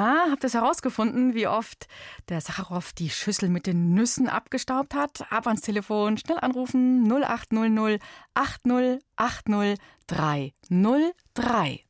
Habt 0.04 0.44
ihr 0.44 0.48
es 0.48 0.54
herausgefunden, 0.54 1.34
wie 1.34 1.46
oft 1.46 1.88
der 2.28 2.40
Sacharow 2.40 2.92
die 2.92 3.08
Schüssel 3.10 3.48
mit 3.48 3.66
den 3.66 3.94
Nüssen 3.94 4.28
abgestaubt 4.28 4.94
hat? 4.94 5.30
Ab 5.30 5.46
ans 5.46 5.62
Telefon, 5.62 6.18
schnell 6.18 6.38
anrufen 6.40 7.10
0800 7.10 8.02
80 8.34 9.00
80 9.16 9.78
303. 10.06 11.80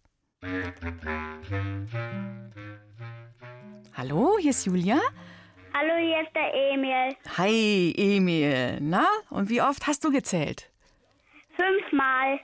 Hallo, 3.97 4.37
hier 4.39 4.51
ist 4.51 4.67
Julia. 4.67 5.01
Hallo, 5.73 5.95
hier 5.99 6.21
ist 6.23 6.35
der 6.37 6.55
Emil. 6.55 7.17
Hi, 7.37 7.95
Emil. 7.97 8.79
Na, 8.81 9.07
und 9.31 9.49
wie 9.49 9.61
oft 9.61 9.89
hast 9.89 10.05
du 10.05 10.13
gezählt? 10.13 10.71
Fünfmal. 11.57 12.39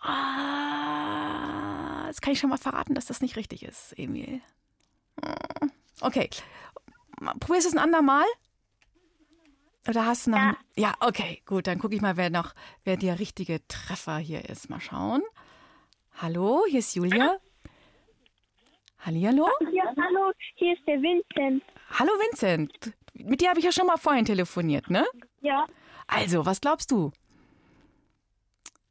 Ah, 0.00 1.77
jetzt 2.08 2.22
kann 2.22 2.32
ich 2.32 2.38
schon 2.40 2.50
mal 2.50 2.58
verraten, 2.58 2.94
dass 2.94 3.06
das 3.06 3.20
nicht 3.20 3.36
richtig 3.36 3.62
ist, 3.64 3.96
Emil. 3.98 4.40
Hm, 5.22 5.70
Okay. 6.00 6.30
Probierst 7.40 7.66
du 7.66 7.70
es 7.70 7.74
ein 7.74 7.82
andermal? 7.82 8.24
Oder 9.88 10.06
hast 10.06 10.26
du 10.26 10.30
noch. 10.30 10.38
Ja, 10.38 10.56
ja 10.76 10.94
okay, 11.00 11.42
gut. 11.46 11.66
Dann 11.66 11.78
gucke 11.78 11.94
ich 11.94 12.00
mal, 12.00 12.16
wer 12.16 12.30
noch, 12.30 12.54
wer 12.84 12.96
der 12.96 13.18
richtige 13.18 13.66
Treffer 13.66 14.18
hier 14.18 14.48
ist. 14.48 14.70
Mal 14.70 14.80
schauen. 14.80 15.22
Hallo, 16.20 16.64
hier 16.68 16.78
ist 16.80 16.94
Julia. 16.94 17.38
Hallihallo? 19.00 19.48
Ja, 19.72 19.84
hallo, 19.96 20.32
hier 20.56 20.74
ist 20.74 20.86
der 20.86 21.00
Vincent. 21.00 21.62
Hallo 21.98 22.10
Vincent. 22.12 22.92
Mit 23.14 23.40
dir 23.40 23.48
habe 23.50 23.58
ich 23.58 23.64
ja 23.64 23.72
schon 23.72 23.86
mal 23.86 23.96
vorhin 23.96 24.24
telefoniert, 24.24 24.90
ne? 24.90 25.06
Ja. 25.40 25.66
Also, 26.06 26.44
was 26.46 26.60
glaubst 26.60 26.90
du? 26.90 27.12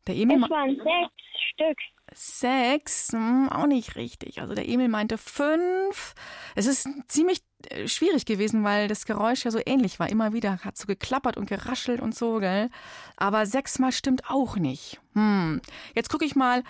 Der 0.07 0.15
Emil 0.15 0.43
Es 0.43 0.49
waren 0.49 0.75
sechs 0.75 1.53
Stück. 1.53 1.77
Sechs? 2.13 3.11
Hm, 3.11 3.49
auch 3.49 3.67
nicht 3.67 3.95
richtig. 3.95 4.41
Also 4.41 4.53
der 4.53 4.67
Emil 4.67 4.87
meinte 4.87 5.17
fünf. 5.17 6.15
Es 6.55 6.65
ist 6.65 6.87
ziemlich 7.07 7.41
äh, 7.69 7.87
schwierig 7.87 8.25
gewesen, 8.25 8.63
weil 8.63 8.87
das 8.87 9.05
Geräusch 9.05 9.45
ja 9.45 9.51
so 9.51 9.59
ähnlich 9.65 9.99
war. 9.99 10.09
Immer 10.09 10.33
wieder 10.33 10.59
hat 10.63 10.77
so 10.77 10.87
geklappert 10.87 11.37
und 11.37 11.47
geraschelt 11.49 12.01
und 12.01 12.15
so, 12.15 12.39
gell? 12.39 12.69
Aber 13.17 13.45
sechsmal 13.45 13.91
stimmt 13.91 14.29
auch 14.29 14.55
nicht. 14.55 14.99
Hm. 15.13 15.61
Jetzt 15.95 16.09
gucke 16.09 16.25
ich 16.25 16.35
mal. 16.35 16.63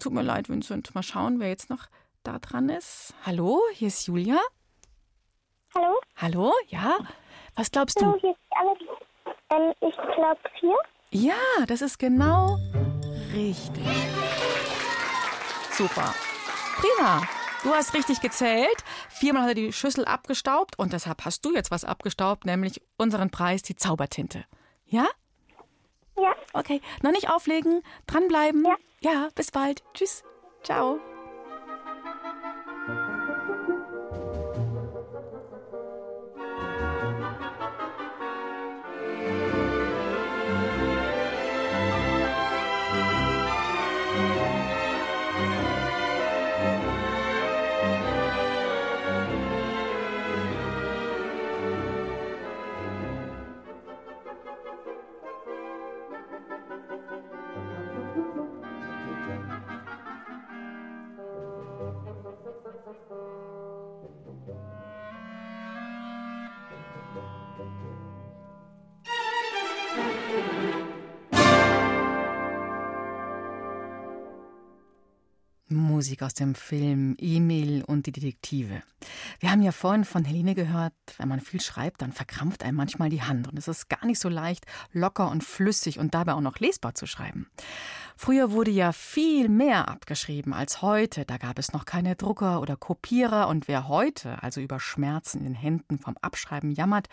Tut 0.00 0.12
mir 0.12 0.22
leid, 0.22 0.48
Vincent. 0.48 0.94
Mal 0.94 1.02
schauen, 1.02 1.40
wer 1.40 1.48
jetzt 1.48 1.68
noch 1.68 1.86
da 2.22 2.38
dran 2.38 2.68
ist. 2.68 3.14
Hallo, 3.26 3.60
hier 3.74 3.88
ist 3.88 4.06
Julia. 4.06 4.38
Hallo? 5.74 5.98
Hallo, 6.16 6.52
ja? 6.68 6.98
Was 7.56 7.70
glaubst 7.70 8.00
du? 8.00 8.06
Hallo, 8.06 8.18
hier 8.20 8.30
ist 8.30 8.38
Alex. 8.50 8.80
Ähm, 9.50 9.72
ich 9.88 9.96
glaube 10.14 10.40
vier. 10.60 10.76
Ja, 11.10 11.66
das 11.66 11.82
ist 11.82 11.98
genau 11.98 12.58
richtig. 13.32 13.84
Super. 15.72 16.14
Prima. 16.76 17.22
Du 17.62 17.70
hast 17.70 17.94
richtig 17.94 18.20
gezählt. 18.20 18.84
Viermal 19.08 19.42
hat 19.42 19.50
er 19.50 19.54
die 19.54 19.72
Schüssel 19.72 20.04
abgestaubt 20.04 20.78
und 20.78 20.92
deshalb 20.92 21.24
hast 21.24 21.44
du 21.44 21.54
jetzt 21.54 21.70
was 21.70 21.84
abgestaubt, 21.84 22.44
nämlich 22.44 22.82
unseren 22.96 23.30
Preis, 23.30 23.62
die 23.62 23.76
Zaubertinte. 23.76 24.44
Ja? 24.84 25.06
Ja. 26.16 26.34
Okay. 26.52 26.80
Noch 27.02 27.12
nicht 27.12 27.30
auflegen, 27.30 27.82
dranbleiben. 28.06 28.64
Ja. 28.64 28.76
Ja, 29.00 29.28
bis 29.34 29.50
bald. 29.50 29.82
Tschüss. 29.94 30.22
Ciao. 30.62 31.00
Musik 76.02 76.22
aus 76.24 76.34
dem 76.34 76.56
Film 76.56 77.14
Emil 77.20 77.84
und 77.84 78.06
die 78.06 78.10
Detektive. 78.10 78.82
Wir 79.38 79.52
haben 79.52 79.62
ja 79.62 79.70
vorhin 79.70 80.04
von 80.04 80.24
Helene 80.24 80.56
gehört, 80.56 80.94
wenn 81.16 81.28
man 81.28 81.38
viel 81.38 81.60
schreibt, 81.60 82.02
dann 82.02 82.10
verkrampft 82.10 82.64
einem 82.64 82.76
manchmal 82.76 83.08
die 83.08 83.22
Hand 83.22 83.46
und 83.46 83.56
es 83.56 83.68
ist 83.68 83.88
gar 83.88 84.04
nicht 84.04 84.18
so 84.18 84.28
leicht, 84.28 84.66
locker 84.92 85.30
und 85.30 85.44
flüssig 85.44 86.00
und 86.00 86.12
dabei 86.12 86.32
auch 86.32 86.40
noch 86.40 86.58
lesbar 86.58 86.96
zu 86.96 87.06
schreiben. 87.06 87.46
Früher 88.16 88.50
wurde 88.50 88.72
ja 88.72 88.90
viel 88.90 89.48
mehr 89.48 89.86
abgeschrieben 89.86 90.52
als 90.52 90.82
heute. 90.82 91.24
Da 91.24 91.38
gab 91.38 91.60
es 91.60 91.72
noch 91.72 91.84
keine 91.84 92.16
Drucker 92.16 92.60
oder 92.60 92.76
Kopierer 92.76 93.46
und 93.46 93.68
wer 93.68 93.86
heute 93.86 94.42
also 94.42 94.60
über 94.60 94.80
Schmerzen 94.80 95.38
in 95.38 95.44
den 95.44 95.54
Händen 95.54 96.00
vom 96.00 96.16
Abschreiben 96.20 96.72
jammert, 96.72 97.08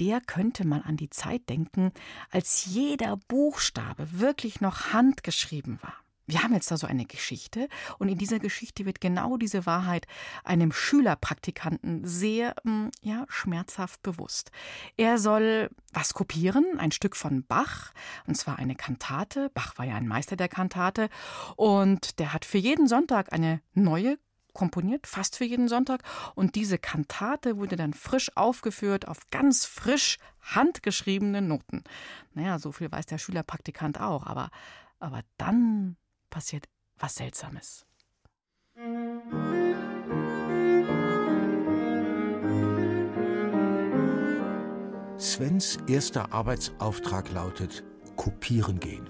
der 0.00 0.22
könnte 0.22 0.66
mal 0.66 0.82
an 0.86 0.96
die 0.96 1.10
Zeit 1.10 1.50
denken, 1.50 1.92
als 2.30 2.64
jeder 2.64 3.18
Buchstabe 3.28 4.18
wirklich 4.18 4.62
noch 4.62 4.94
handgeschrieben 4.94 5.78
war. 5.82 6.03
Wir 6.26 6.42
haben 6.42 6.54
jetzt 6.54 6.70
da 6.70 6.78
so 6.78 6.86
eine 6.86 7.04
Geschichte 7.04 7.68
und 7.98 8.08
in 8.08 8.16
dieser 8.16 8.38
Geschichte 8.38 8.86
wird 8.86 9.00
genau 9.00 9.36
diese 9.36 9.66
Wahrheit 9.66 10.06
einem 10.42 10.72
Schülerpraktikanten 10.72 12.06
sehr 12.06 12.54
mm, 12.64 12.88
ja, 13.02 13.26
schmerzhaft 13.28 14.02
bewusst. 14.02 14.50
Er 14.96 15.18
soll 15.18 15.68
was 15.92 16.14
kopieren, 16.14 16.78
ein 16.78 16.92
Stück 16.92 17.14
von 17.14 17.44
Bach, 17.44 17.92
und 18.26 18.36
zwar 18.36 18.58
eine 18.58 18.74
Kantate. 18.74 19.50
Bach 19.52 19.76
war 19.76 19.84
ja 19.84 19.96
ein 19.96 20.08
Meister 20.08 20.36
der 20.36 20.48
Kantate 20.48 21.10
und 21.56 22.18
der 22.18 22.32
hat 22.32 22.46
für 22.46 22.58
jeden 22.58 22.88
Sonntag 22.88 23.32
eine 23.32 23.60
neue 23.74 24.18
komponiert, 24.54 25.06
fast 25.06 25.36
für 25.36 25.44
jeden 25.44 25.68
Sonntag. 25.68 26.02
Und 26.34 26.54
diese 26.54 26.78
Kantate 26.78 27.58
wurde 27.58 27.76
dann 27.76 27.92
frisch 27.92 28.34
aufgeführt 28.34 29.08
auf 29.08 29.28
ganz 29.30 29.66
frisch 29.66 30.16
handgeschriebene 30.40 31.42
Noten. 31.42 31.84
Naja, 32.32 32.58
so 32.58 32.72
viel 32.72 32.90
weiß 32.90 33.06
der 33.06 33.18
Schülerpraktikant 33.18 34.00
auch, 34.00 34.24
aber, 34.24 34.50
aber 35.00 35.20
dann 35.36 35.96
passiert 36.34 36.64
was 36.98 37.14
Seltsames. 37.14 37.86
Svens 45.16 45.78
erster 45.86 46.32
Arbeitsauftrag 46.32 47.30
lautet 47.30 47.84
Kopieren 48.16 48.80
gehen. 48.80 49.08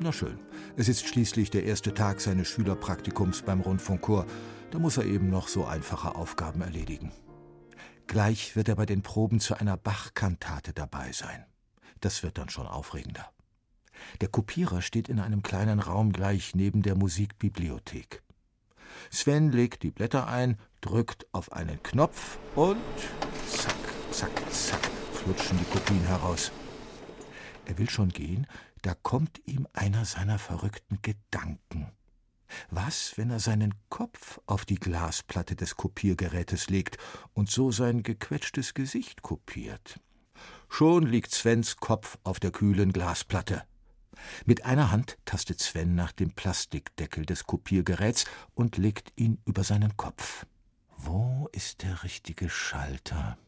Na 0.00 0.12
schön, 0.12 0.40
es 0.76 0.88
ist 0.88 1.06
schließlich 1.06 1.50
der 1.50 1.62
erste 1.62 1.94
Tag 1.94 2.20
seines 2.20 2.48
Schülerpraktikums 2.48 3.42
beim 3.42 3.60
Rundfunkchor. 3.60 4.26
Da 4.72 4.80
muss 4.80 4.96
er 4.96 5.04
eben 5.04 5.30
noch 5.30 5.46
so 5.46 5.66
einfache 5.66 6.16
Aufgaben 6.16 6.62
erledigen. 6.62 7.12
Gleich 8.08 8.56
wird 8.56 8.68
er 8.68 8.74
bei 8.74 8.86
den 8.86 9.02
Proben 9.02 9.38
zu 9.38 9.54
einer 9.54 9.76
Bach-Kantate 9.76 10.72
dabei 10.72 11.12
sein. 11.12 11.46
Das 12.00 12.24
wird 12.24 12.38
dann 12.38 12.48
schon 12.48 12.66
aufregender. 12.66 13.30
Der 14.20 14.28
Kopierer 14.28 14.82
steht 14.82 15.08
in 15.08 15.20
einem 15.20 15.42
kleinen 15.42 15.80
Raum 15.80 16.12
gleich 16.12 16.54
neben 16.54 16.82
der 16.82 16.94
Musikbibliothek. 16.94 18.22
Sven 19.10 19.52
legt 19.52 19.82
die 19.82 19.90
Blätter 19.90 20.26
ein, 20.26 20.56
drückt 20.80 21.26
auf 21.32 21.52
einen 21.52 21.82
Knopf 21.82 22.38
und 22.54 22.76
zack, 23.46 23.74
zack, 24.10 24.52
zack 24.52 24.90
flutschen 25.28 25.58
die 25.58 25.64
Kopien 25.64 26.04
heraus. 26.04 26.52
Er 27.66 27.76
will 27.76 27.90
schon 27.90 28.08
gehen, 28.08 28.46
da 28.82 28.94
kommt 28.94 29.42
ihm 29.44 29.66
einer 29.74 30.04
seiner 30.04 30.38
verrückten 30.38 31.00
Gedanken. 31.02 31.92
Was, 32.70 33.12
wenn 33.16 33.30
er 33.30 33.40
seinen 33.40 33.74
Kopf 33.90 34.40
auf 34.46 34.64
die 34.64 34.76
Glasplatte 34.76 35.54
des 35.54 35.76
Kopiergerätes 35.76 36.70
legt 36.70 36.96
und 37.34 37.50
so 37.50 37.70
sein 37.70 38.02
gequetschtes 38.02 38.72
Gesicht 38.72 39.20
kopiert? 39.20 40.00
Schon 40.70 41.04
liegt 41.04 41.32
Svens 41.32 41.76
Kopf 41.76 42.18
auf 42.24 42.40
der 42.40 42.50
kühlen 42.50 42.92
Glasplatte. 42.92 43.64
Mit 44.44 44.64
einer 44.64 44.90
Hand 44.90 45.18
tastet 45.24 45.60
Sven 45.60 45.94
nach 45.94 46.12
dem 46.12 46.32
Plastikdeckel 46.32 47.26
des 47.26 47.44
Kopiergeräts 47.44 48.24
und 48.54 48.76
legt 48.76 49.12
ihn 49.16 49.38
über 49.44 49.64
seinen 49.64 49.96
Kopf. 49.96 50.46
Wo 50.96 51.48
ist 51.52 51.82
der 51.82 52.02
richtige 52.02 52.50
Schalter? 52.50 53.38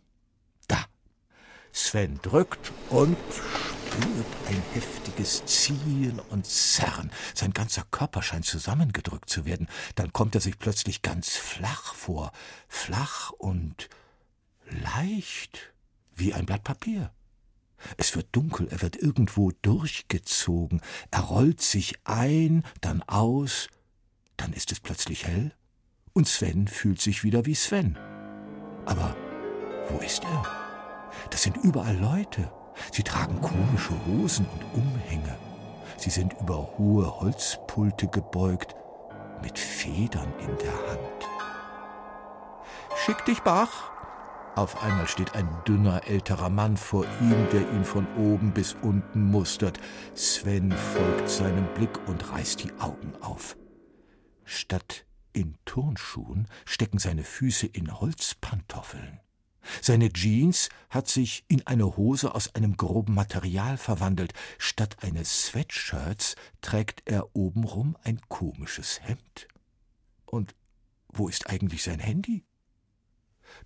Da. 0.68 0.84
Sven 1.72 2.18
drückt 2.22 2.72
und 2.90 3.16
spürt 3.90 4.26
ein 4.48 4.62
heftiges 4.72 5.44
Ziehen 5.46 6.20
und 6.30 6.46
Zerren. 6.46 7.10
Sein 7.34 7.52
ganzer 7.52 7.84
Körper 7.90 8.22
scheint 8.22 8.46
zusammengedrückt 8.46 9.28
zu 9.28 9.44
werden. 9.44 9.68
Dann 9.96 10.12
kommt 10.12 10.34
er 10.34 10.40
sich 10.40 10.58
plötzlich 10.58 11.02
ganz 11.02 11.36
flach 11.36 11.94
vor. 11.94 12.32
Flach 12.68 13.30
und 13.30 13.88
leicht 14.68 15.72
wie 16.14 16.34
ein 16.34 16.46
Blatt 16.46 16.64
Papier. 16.64 17.12
Es 17.96 18.14
wird 18.16 18.28
dunkel, 18.32 18.68
er 18.70 18.82
wird 18.82 18.96
irgendwo 18.96 19.50
durchgezogen, 19.62 20.80
er 21.10 21.20
rollt 21.20 21.60
sich 21.60 21.94
ein, 22.04 22.64
dann 22.80 23.02
aus, 23.02 23.68
dann 24.36 24.52
ist 24.52 24.72
es 24.72 24.80
plötzlich 24.80 25.26
hell 25.26 25.52
Und 26.12 26.28
Sven 26.28 26.66
fühlt 26.66 27.00
sich 27.00 27.24
wieder 27.24 27.46
wie 27.46 27.54
Sven. 27.54 27.98
Aber 28.86 29.16
wo 29.88 29.98
ist 29.98 30.24
er? 30.24 30.42
Das 31.30 31.42
sind 31.42 31.56
überall 31.58 31.96
Leute. 31.96 32.50
Sie 32.92 33.02
tragen 33.02 33.40
komische 33.40 33.94
Hosen 34.06 34.46
und 34.46 34.64
Umhänge. 34.74 35.36
Sie 35.96 36.10
sind 36.10 36.34
über 36.40 36.78
hohe 36.78 37.20
Holzpulte 37.20 38.08
gebeugt, 38.08 38.74
mit 39.42 39.58
Federn 39.58 40.32
in 40.40 40.56
der 40.58 40.72
Hand. 40.90 41.28
Schick 43.04 43.24
dich, 43.24 43.40
Bach! 43.40 43.99
Auf 44.56 44.82
einmal 44.82 45.06
steht 45.06 45.34
ein 45.34 45.48
dünner 45.66 46.06
älterer 46.06 46.50
Mann 46.50 46.76
vor 46.76 47.06
ihm, 47.20 47.46
der 47.52 47.70
ihn 47.72 47.84
von 47.84 48.06
oben 48.16 48.52
bis 48.52 48.74
unten 48.82 49.30
mustert. 49.30 49.78
Sven 50.14 50.72
folgt 50.72 51.28
seinem 51.28 51.66
Blick 51.74 51.96
und 52.08 52.32
reißt 52.32 52.64
die 52.64 52.72
Augen 52.80 53.12
auf. 53.20 53.56
Statt 54.44 55.06
in 55.32 55.56
Turnschuhen 55.64 56.48
stecken 56.64 56.98
seine 56.98 57.22
Füße 57.22 57.66
in 57.66 58.00
Holzpantoffeln. 58.00 59.20
Seine 59.82 60.12
Jeans 60.12 60.68
hat 60.88 61.06
sich 61.06 61.44
in 61.46 61.66
eine 61.66 61.96
Hose 61.96 62.34
aus 62.34 62.54
einem 62.54 62.76
groben 62.76 63.14
Material 63.14 63.76
verwandelt. 63.76 64.32
Statt 64.58 64.96
eines 65.02 65.46
Sweatshirts 65.46 66.34
trägt 66.60 67.02
er 67.06 67.36
obenrum 67.36 67.96
ein 68.02 68.20
komisches 68.28 69.00
Hemd. 69.02 69.46
Und 70.26 70.56
wo 71.08 71.28
ist 71.28 71.48
eigentlich 71.48 71.82
sein 71.84 72.00
Handy? 72.00 72.44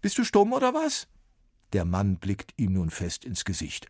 Bist 0.00 0.18
du 0.18 0.24
stumm 0.24 0.52
oder 0.52 0.74
was? 0.74 1.06
Der 1.72 1.84
Mann 1.84 2.16
blickt 2.16 2.52
ihm 2.56 2.74
nun 2.74 2.90
fest 2.90 3.24
ins 3.24 3.44
Gesicht. 3.44 3.86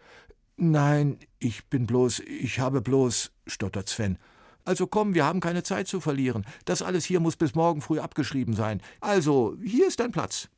Nein, 0.57 1.19
ich 1.39 1.67
bin 1.67 1.87
bloß, 1.87 2.21
ich 2.21 2.61
habe 2.61 2.81
bloß, 2.81 3.33
stottert 3.47 3.89
Sven. 3.89 4.19
Also 4.65 4.87
komm, 4.87 5.15
wir 5.15 5.25
haben 5.25 5.41
keine 5.41 5.63
Zeit 5.63 5.89
zu 5.89 6.01
verlieren. 6.01 6.47
Das 6.65 6.81
alles 6.81 7.05
hier 7.05 7.21
muss 7.21 7.37
bis 7.37 7.55
morgen 7.55 7.83
früh 7.83 7.99
abgeschrieben 7.99 8.55
sein. 8.55 8.81
Also, 9.01 9.57
hier 9.63 9.87
ist 9.87 10.01
dein 10.01 10.13
Platz. 10.13 10.49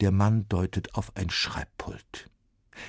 Der 0.00 0.12
Mann 0.12 0.46
deutet 0.48 0.94
auf 0.94 1.16
ein 1.16 1.30
Schreibpult. 1.30 2.30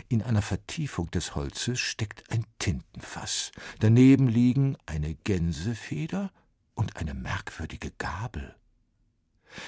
In 0.07 0.21
einer 0.21 0.41
Vertiefung 0.41 1.09
des 1.11 1.35
Holzes 1.35 1.79
steckt 1.79 2.29
ein 2.31 2.45
Tintenfass. 2.59 3.51
Daneben 3.79 4.27
liegen 4.27 4.77
eine 4.85 5.15
Gänsefeder 5.15 6.31
und 6.75 6.95
eine 6.97 7.13
merkwürdige 7.13 7.91
Gabel. 7.97 8.55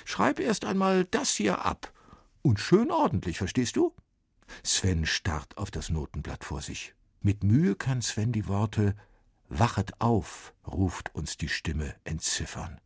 Schreib 0.06 0.40
erst 0.40 0.64
einmal 0.64 1.06
das 1.06 1.32
hier 1.32 1.66
ab. 1.66 1.92
Und 2.44 2.60
schön 2.60 2.92
ordentlich, 2.92 3.38
verstehst 3.38 3.78
du? 3.78 3.96
Sven 4.64 5.06
starrt 5.06 5.58
auf 5.58 5.72
das 5.72 5.90
Notenblatt 5.90 6.44
vor 6.44 6.62
sich. 6.62 6.94
Mit 7.22 7.44
Mühe 7.44 7.74
kann 7.76 8.02
Sven 8.02 8.34
die 8.34 8.48
Worte 8.48 8.96
Wachet 9.48 10.02
auf, 10.02 10.54
ruft 10.68 11.16
uns 11.16 11.38
die 11.38 11.48
Stimme 11.48 11.96
entziffern. 12.04 12.82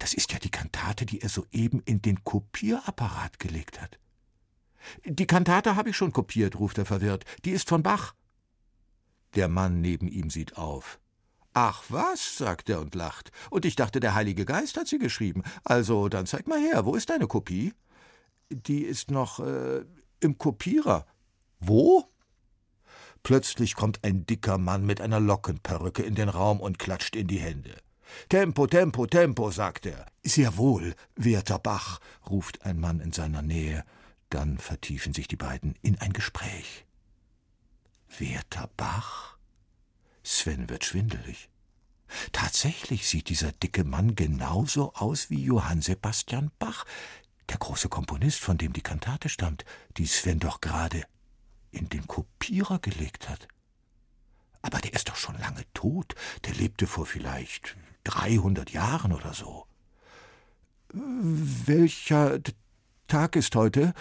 Das 0.00 0.14
ist 0.14 0.32
ja 0.32 0.40
die 0.40 0.50
Kantate, 0.50 1.06
die 1.06 1.20
er 1.20 1.28
soeben 1.28 1.80
in 1.84 2.02
den 2.02 2.24
Kopierapparat 2.24 3.38
gelegt 3.38 3.80
hat. 3.80 4.00
Die 5.04 5.26
Kantate 5.26 5.76
habe 5.76 5.90
ich 5.90 5.96
schon 5.96 6.12
kopiert, 6.12 6.58
ruft 6.58 6.78
er 6.78 6.86
verwirrt. 6.86 7.24
Die 7.44 7.50
ist 7.50 7.68
von 7.68 7.84
Bach. 7.84 8.14
Der 9.36 9.48
Mann 9.48 9.80
neben 9.80 10.08
ihm 10.08 10.28
sieht 10.28 10.56
auf. 10.56 10.98
Ach 11.52 11.84
was, 11.88 12.36
sagt 12.36 12.68
er 12.68 12.80
und 12.80 12.96
lacht. 12.96 13.30
Und 13.50 13.64
ich 13.64 13.76
dachte, 13.76 14.00
der 14.00 14.14
Heilige 14.14 14.44
Geist 14.44 14.76
hat 14.76 14.88
sie 14.88 14.98
geschrieben. 14.98 15.44
Also, 15.62 16.08
dann 16.08 16.26
zeig 16.26 16.48
mal 16.48 16.58
her, 16.58 16.84
wo 16.84 16.96
ist 16.96 17.10
deine 17.10 17.28
Kopie? 17.28 17.72
Die 18.54 18.82
ist 18.82 19.10
noch 19.10 19.40
äh, 19.40 19.84
im 20.20 20.38
Kopierer. 20.38 21.06
Wo? 21.60 22.04
Plötzlich 23.22 23.74
kommt 23.74 24.04
ein 24.04 24.26
dicker 24.26 24.58
Mann 24.58 24.84
mit 24.84 25.00
einer 25.00 25.20
Lockenperücke 25.20 26.02
in 26.02 26.14
den 26.14 26.28
Raum 26.28 26.60
und 26.60 26.78
klatscht 26.78 27.16
in 27.16 27.26
die 27.26 27.38
Hände. 27.38 27.74
Tempo, 28.28 28.66
Tempo, 28.66 29.06
Tempo, 29.06 29.50
sagt 29.50 29.86
er. 29.86 30.06
Sehr 30.22 30.56
wohl, 30.56 30.94
werter 31.16 31.58
Bach, 31.58 32.00
ruft 32.28 32.64
ein 32.64 32.78
Mann 32.78 33.00
in 33.00 33.12
seiner 33.12 33.42
Nähe. 33.42 33.84
Dann 34.30 34.58
vertiefen 34.58 35.14
sich 35.14 35.26
die 35.26 35.36
beiden 35.36 35.74
in 35.82 35.98
ein 36.00 36.12
Gespräch. 36.12 36.84
Werter 38.18 38.70
Bach? 38.76 39.36
Sven 40.22 40.68
wird 40.68 40.84
schwindelig. 40.84 41.48
Tatsächlich 42.32 43.08
sieht 43.08 43.28
dieser 43.28 43.52
dicke 43.52 43.84
Mann 43.84 44.14
genauso 44.14 44.92
aus 44.94 45.30
wie 45.30 45.42
Johann 45.42 45.82
Sebastian 45.82 46.50
Bach, 46.58 46.84
der 47.48 47.58
große 47.58 47.88
Komponist, 47.88 48.40
von 48.40 48.58
dem 48.58 48.72
die 48.72 48.82
Kantate 48.82 49.28
stammt, 49.28 49.64
die 49.96 50.06
Sven 50.06 50.40
doch 50.40 50.60
gerade 50.60 51.04
in 51.70 51.88
den 51.88 52.06
Kopierer 52.06 52.78
gelegt 52.78 53.28
hat. 53.28 53.48
Aber 54.62 54.78
der 54.78 54.94
ist 54.94 55.08
doch 55.08 55.16
schon 55.16 55.38
lange 55.38 55.64
tot. 55.74 56.14
Der 56.44 56.54
lebte 56.54 56.86
vor 56.86 57.04
vielleicht 57.04 57.76
300 58.04 58.70
Jahren 58.70 59.12
oder 59.12 59.34
so. 59.34 59.66
Welcher 60.92 62.40
Tag 63.08 63.36
ist 63.36 63.54
heute? 63.56 63.92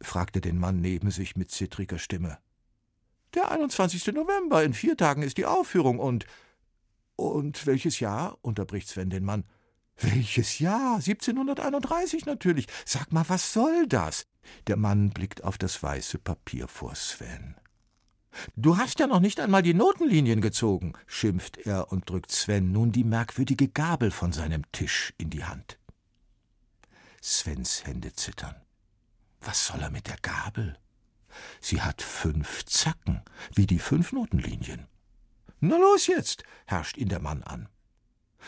fragte 0.00 0.40
den 0.40 0.58
Mann 0.58 0.80
neben 0.80 1.10
sich 1.10 1.36
mit 1.36 1.50
zittriger 1.50 1.98
Stimme. 1.98 2.38
Der 3.34 3.50
21. 3.50 4.08
November, 4.08 4.62
in 4.62 4.74
vier 4.74 4.96
Tagen 4.96 5.22
ist 5.22 5.38
die 5.38 5.46
Aufführung 5.46 5.98
und. 5.98 6.26
Und 7.16 7.66
welches 7.66 8.00
Jahr? 8.00 8.36
unterbricht 8.42 8.88
Sven 8.88 9.10
den 9.10 9.24
Mann. 9.24 9.44
Welches 10.02 10.58
Jahr? 10.58 10.96
1731 10.96 12.26
natürlich. 12.26 12.66
Sag 12.84 13.12
mal, 13.12 13.24
was 13.28 13.52
soll 13.52 13.86
das? 13.86 14.24
Der 14.66 14.76
Mann 14.76 15.10
blickt 15.10 15.44
auf 15.44 15.58
das 15.58 15.82
weiße 15.82 16.18
Papier 16.18 16.66
vor 16.66 16.94
Sven. 16.96 17.54
Du 18.56 18.78
hast 18.78 18.98
ja 18.98 19.06
noch 19.06 19.20
nicht 19.20 19.38
einmal 19.40 19.62
die 19.62 19.74
Notenlinien 19.74 20.40
gezogen, 20.40 20.94
schimpft 21.06 21.58
er 21.58 21.92
und 21.92 22.08
drückt 22.08 22.32
Sven 22.32 22.72
nun 22.72 22.90
die 22.90 23.04
merkwürdige 23.04 23.68
Gabel 23.68 24.10
von 24.10 24.32
seinem 24.32 24.62
Tisch 24.72 25.12
in 25.18 25.30
die 25.30 25.44
Hand. 25.44 25.78
Svens 27.22 27.86
Hände 27.86 28.12
zittern. 28.14 28.56
Was 29.40 29.66
soll 29.66 29.80
er 29.80 29.90
mit 29.90 30.08
der 30.08 30.16
Gabel? 30.22 30.76
Sie 31.60 31.80
hat 31.80 32.02
fünf 32.02 32.64
Zacken, 32.64 33.22
wie 33.54 33.66
die 33.66 33.78
fünf 33.78 34.12
Notenlinien. 34.12 34.86
Na 35.60 35.76
los 35.76 36.08
jetzt, 36.08 36.42
herrscht 36.66 36.96
ihn 36.96 37.08
der 37.08 37.20
Mann 37.20 37.42
an. 37.44 37.68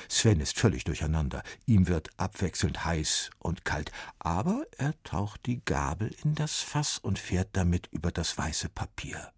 Sven 0.08 0.40
ist 0.40 0.58
völlig 0.58 0.84
durcheinander. 0.84 1.42
Ihm 1.66 1.88
wird 1.88 2.10
abwechselnd 2.16 2.84
heiß 2.84 3.30
und 3.38 3.64
kalt, 3.64 3.92
aber 4.18 4.64
er 4.78 4.94
taucht 5.02 5.46
die 5.46 5.64
Gabel 5.64 6.14
in 6.22 6.34
das 6.34 6.60
Fass 6.60 6.98
und 6.98 7.18
fährt 7.18 7.50
damit 7.52 7.88
über 7.92 8.10
das 8.10 8.36
weiße 8.36 8.68
Papier. 8.68 9.32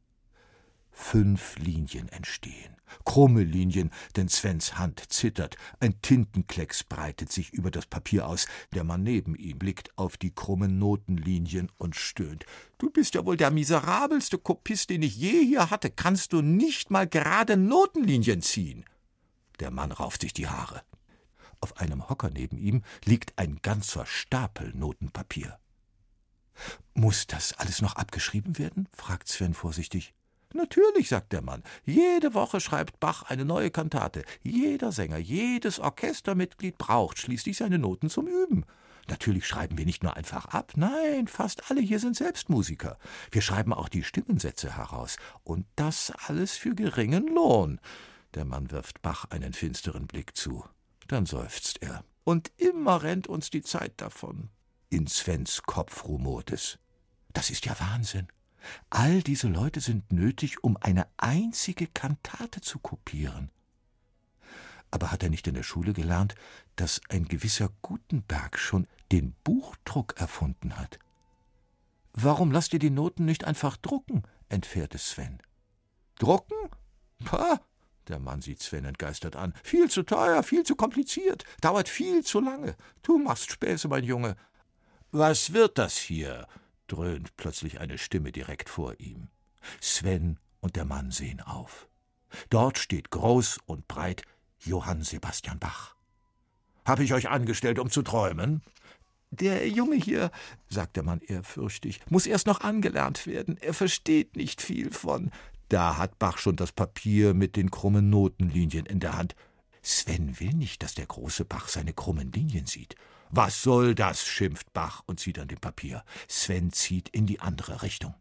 Fünf 0.90 1.58
Linien 1.58 2.08
entstehen. 2.08 2.76
Krumme 3.04 3.42
Linien, 3.42 3.90
denn 4.16 4.28
Svens 4.28 4.78
Hand 4.78 5.02
zittert. 5.12 5.56
Ein 5.78 6.00
Tintenklecks 6.00 6.84
breitet 6.84 7.30
sich 7.30 7.52
über 7.52 7.70
das 7.70 7.86
Papier 7.86 8.26
aus. 8.26 8.46
Der 8.74 8.82
Mann 8.82 9.02
neben 9.02 9.36
ihm 9.36 9.58
blickt 9.58 9.96
auf 9.98 10.16
die 10.16 10.34
krummen 10.34 10.78
Notenlinien 10.78 11.70
und 11.76 11.96
stöhnt. 11.96 12.46
Du 12.78 12.90
bist 12.90 13.14
ja 13.14 13.26
wohl 13.26 13.36
der 13.36 13.50
miserabelste 13.50 14.38
Kopist, 14.38 14.88
den 14.88 15.02
ich 15.02 15.16
je 15.16 15.44
hier 15.44 15.70
hatte. 15.70 15.90
Kannst 15.90 16.32
du 16.32 16.40
nicht 16.40 16.90
mal 16.90 17.06
gerade 17.06 17.56
Notenlinien 17.56 18.40
ziehen? 18.40 18.84
Der 19.60 19.70
Mann 19.70 19.92
rauft 19.92 20.22
sich 20.22 20.32
die 20.32 20.48
Haare. 20.48 20.82
Auf 21.60 21.78
einem 21.78 22.08
Hocker 22.08 22.30
neben 22.30 22.58
ihm 22.58 22.82
liegt 23.04 23.38
ein 23.38 23.60
ganzer 23.62 24.06
Stapel 24.06 24.72
Notenpapier. 24.74 25.58
Muss 26.94 27.26
das 27.26 27.52
alles 27.54 27.82
noch 27.82 27.96
abgeschrieben 27.96 28.58
werden? 28.58 28.88
fragt 28.92 29.28
Sven 29.28 29.54
vorsichtig. 29.54 30.14
Natürlich, 30.54 31.08
sagt 31.08 31.32
der 31.32 31.42
Mann. 31.42 31.62
Jede 31.84 32.32
Woche 32.34 32.60
schreibt 32.60 33.00
Bach 33.00 33.24
eine 33.24 33.44
neue 33.44 33.70
Kantate. 33.70 34.24
Jeder 34.42 34.92
Sänger, 34.92 35.18
jedes 35.18 35.78
Orchestermitglied 35.78 36.78
braucht 36.78 37.18
schließlich 37.18 37.56
seine 37.58 37.78
Noten 37.78 38.08
zum 38.08 38.26
Üben. 38.26 38.64
Natürlich 39.08 39.46
schreiben 39.46 39.78
wir 39.78 39.86
nicht 39.86 40.02
nur 40.02 40.16
einfach 40.16 40.46
ab, 40.46 40.72
nein, 40.74 41.28
fast 41.28 41.70
alle 41.70 41.80
hier 41.80 42.00
sind 42.00 42.16
Selbstmusiker. 42.16 42.98
Wir 43.30 43.42
schreiben 43.42 43.72
auch 43.72 43.88
die 43.88 44.02
Stimmensätze 44.02 44.76
heraus. 44.76 45.16
Und 45.44 45.66
das 45.76 46.12
alles 46.26 46.56
für 46.56 46.74
geringen 46.74 47.28
Lohn. 47.28 47.78
Der 48.36 48.44
Mann 48.44 48.70
wirft 48.70 49.00
Bach 49.00 49.24
einen 49.30 49.54
finsteren 49.54 50.06
Blick 50.06 50.36
zu. 50.36 50.62
Dann 51.08 51.24
seufzt 51.24 51.82
er. 51.82 52.04
Und 52.22 52.52
immer 52.58 53.02
rennt 53.02 53.26
uns 53.28 53.48
die 53.48 53.62
Zeit 53.62 53.94
davon. 53.96 54.50
In 54.90 55.06
Svens 55.06 55.62
Kopf 55.62 56.04
rumort 56.04 56.52
es. 56.52 56.78
Das 57.32 57.48
ist 57.48 57.64
ja 57.64 57.78
Wahnsinn. 57.80 58.28
All 58.90 59.22
diese 59.22 59.48
Leute 59.48 59.80
sind 59.80 60.12
nötig, 60.12 60.62
um 60.62 60.76
eine 60.76 61.06
einzige 61.16 61.86
Kantate 61.86 62.60
zu 62.60 62.78
kopieren. 62.78 63.50
Aber 64.90 65.10
hat 65.10 65.22
er 65.22 65.30
nicht 65.30 65.46
in 65.46 65.54
der 65.54 65.62
Schule 65.62 65.94
gelernt, 65.94 66.34
dass 66.76 67.00
ein 67.08 67.26
gewisser 67.26 67.70
Gutenberg 67.80 68.58
schon 68.58 68.86
den 69.12 69.34
Buchdruck 69.44 70.14
erfunden 70.18 70.76
hat? 70.76 70.98
Warum 72.12 72.52
lasst 72.52 72.74
ihr 72.74 72.80
die 72.80 72.90
Noten 72.90 73.24
nicht 73.24 73.44
einfach 73.44 73.78
drucken? 73.78 74.24
entfährte 74.48 74.98
Sven. 74.98 75.38
Drucken? 76.18 76.56
Pah! 77.24 77.60
Der 78.08 78.18
Mann 78.18 78.40
sieht 78.40 78.62
Sven 78.62 78.84
entgeistert 78.84 79.36
an. 79.36 79.52
Viel 79.64 79.90
zu 79.90 80.02
teuer, 80.02 80.42
viel 80.42 80.62
zu 80.64 80.76
kompliziert, 80.76 81.44
dauert 81.60 81.88
viel 81.88 82.24
zu 82.24 82.40
lange. 82.40 82.76
Du 83.02 83.18
machst 83.18 83.50
Späße, 83.50 83.88
mein 83.88 84.04
Junge. 84.04 84.36
Was 85.10 85.52
wird 85.52 85.78
das 85.78 85.96
hier? 85.96 86.46
dröhnt 86.88 87.36
plötzlich 87.36 87.80
eine 87.80 87.98
Stimme 87.98 88.30
direkt 88.30 88.68
vor 88.68 89.00
ihm. 89.00 89.28
Sven 89.80 90.38
und 90.60 90.76
der 90.76 90.84
Mann 90.84 91.10
sehen 91.10 91.40
auf. 91.40 91.88
Dort 92.50 92.78
steht 92.78 93.10
groß 93.10 93.58
und 93.66 93.88
breit 93.88 94.22
Johann 94.60 95.02
Sebastian 95.02 95.58
Bach. 95.58 95.96
Habe 96.84 97.02
ich 97.02 97.12
euch 97.12 97.28
angestellt, 97.28 97.78
um 97.78 97.90
zu 97.90 98.02
träumen? 98.02 98.62
Der 99.30 99.68
Junge 99.68 99.96
hier, 99.96 100.30
sagt 100.68 100.96
der 100.96 101.02
Mann 101.02 101.20
ehrfürchtig, 101.20 102.00
muss 102.08 102.26
erst 102.26 102.46
noch 102.46 102.60
angelernt 102.60 103.26
werden. 103.26 103.58
Er 103.60 103.74
versteht 103.74 104.36
nicht 104.36 104.62
viel 104.62 104.92
von. 104.92 105.32
Da 105.68 105.96
hat 105.96 106.18
Bach 106.18 106.38
schon 106.38 106.56
das 106.56 106.72
Papier 106.72 107.34
mit 107.34 107.56
den 107.56 107.70
krummen 107.70 108.08
Notenlinien 108.10 108.86
in 108.86 109.00
der 109.00 109.16
Hand. 109.16 109.34
Sven 109.82 110.38
will 110.40 110.52
nicht, 110.52 110.82
dass 110.82 110.94
der 110.94 111.06
große 111.06 111.44
Bach 111.44 111.68
seine 111.68 111.92
krummen 111.92 112.32
Linien 112.32 112.66
sieht. 112.66 112.96
Was 113.30 113.62
soll 113.62 113.94
das? 113.94 114.24
schimpft 114.24 114.72
Bach 114.72 115.02
und 115.06 115.20
zieht 115.20 115.38
an 115.38 115.48
dem 115.48 115.58
Papier. 115.58 116.04
Sven 116.28 116.72
zieht 116.72 117.08
in 117.08 117.26
die 117.26 117.40
andere 117.40 117.82
Richtung. 117.82 118.14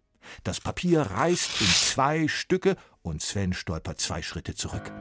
Das 0.43 0.59
Papier 0.59 1.01
reißt 1.01 1.61
in 1.61 1.67
zwei 1.67 2.27
Stücke 2.27 2.75
und 3.03 3.21
Sven 3.21 3.53
stolpert 3.53 4.01
zwei 4.01 4.23
Schritte 4.23 4.55
zurück. 4.55 4.91